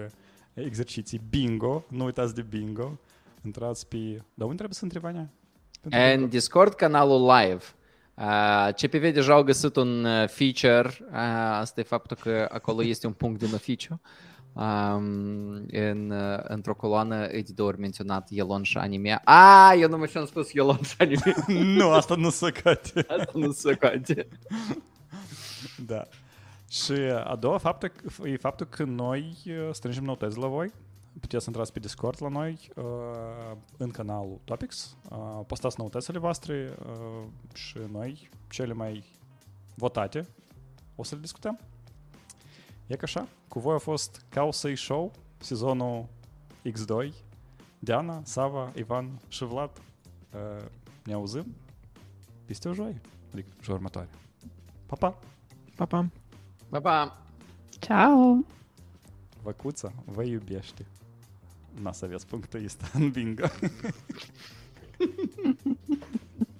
exerciții. 0.53 1.21
Bingo, 1.29 1.83
nu 1.87 2.05
uitați 2.05 2.35
de 2.35 2.41
bingo. 2.41 2.99
Intrați 3.45 3.87
pe... 3.87 3.97
Dar 4.33 4.47
unde 4.47 4.55
trebuie 4.55 4.73
să 4.73 4.83
întrebi, 4.83 5.05
Vania? 5.05 5.29
Pentru 5.81 5.99
bingo? 5.99 6.23
În 6.23 6.29
Discord 6.29 6.73
canalul 6.73 7.31
live. 7.35 7.63
Uh, 8.13 8.73
CPV 8.73 9.13
deja 9.13 9.33
au 9.33 9.43
găsit 9.43 9.75
un 9.75 10.05
uh, 10.05 10.27
feature, 10.27 10.89
uh, 11.11 11.17
asta 11.51 11.79
e 11.79 11.83
faptul 11.83 12.17
că 12.21 12.49
acolo 12.51 12.83
este 12.83 13.07
un 13.07 13.13
punct 13.13 13.39
din 13.39 13.53
oficiu. 13.53 14.01
Um, 14.53 15.65
în, 15.71 16.09
uh, 16.09 16.39
într-o 16.43 16.75
coloană 16.75 17.23
e 17.23 17.41
de 17.41 17.51
două 17.55 17.69
ori 17.69 17.79
menționat 17.79 18.27
Elon 18.31 18.63
și 18.63 18.77
anime. 18.77 19.21
A, 19.23 19.73
eu 19.73 19.89
nu 19.89 19.97
mai 19.97 20.07
și-am 20.07 20.25
spus 20.25 20.53
Elon 20.53 20.81
și 20.81 20.95
anime. 20.97 21.35
nu, 21.77 21.91
asta 21.91 22.15
nu 22.15 22.29
se 22.29 22.51
cate. 22.51 23.05
Asta 23.07 23.31
nu 23.33 23.51
se 23.51 23.75
coate. 23.75 24.27
Da. 25.85 26.07
Și 26.69 26.93
a 27.23 27.35
doua 27.35 27.57
faptă, 27.57 27.91
e 28.23 28.37
faptul 28.37 28.65
că 28.65 28.83
noi 28.83 29.37
uh, 29.47 29.69
strângem 29.71 30.03
notăți 30.03 30.37
la 30.37 30.47
voi. 30.47 30.71
Puteți 31.19 31.43
să 31.43 31.49
intrați 31.49 31.73
pe 31.73 31.79
Discord 31.79 32.17
la 32.21 32.27
noi, 32.27 32.69
uh, 32.75 32.83
în 33.77 33.89
canalul 33.89 34.39
Topics, 34.43 34.97
uh, 35.09 35.39
postați 35.47 35.75
noutățile 35.79 36.19
voastre 36.19 36.77
uh, 36.85 37.27
și 37.53 37.77
noi, 37.91 38.29
cele 38.49 38.73
mai 38.73 39.03
votate, 39.75 40.27
o 40.95 41.03
să 41.03 41.15
le 41.15 41.21
discutăm. 41.21 41.59
E 42.89 42.95
ca 42.95 43.03
așa, 43.03 43.27
cu 43.47 43.59
voi 43.59 43.75
a 43.75 43.77
fost 43.77 44.25
Causei 44.29 44.75
Show, 44.75 45.11
sezonul 45.37 46.05
X2, 46.69 47.13
Diana, 47.79 48.21
Sava, 48.23 48.71
Ivan 48.75 49.19
și 49.27 49.45
Vlad. 49.45 49.81
Uh, 50.33 50.65
ne 51.03 51.13
auzim 51.13 51.55
peste 52.45 52.69
o 52.69 52.73
joi, 52.73 53.01
adică 53.33 53.49
joi 53.61 53.75
următoare. 53.75 54.09
Pa, 54.85 54.95
pa! 54.95 55.19
Pa, 55.75 55.85
pa. 55.85 56.09
Pa, 56.69 56.79
pa! 56.79 57.21
Ciao! 57.69 58.45
Văcuța 59.41 59.93
vă 60.05 60.23
iubește. 60.23 60.85
N-a 61.81 61.91
să 61.91 62.05
aveți 62.05 62.27
punctul 62.27 62.65
ăsta 62.65 62.89
în 62.93 63.09
bingo. 63.09 63.47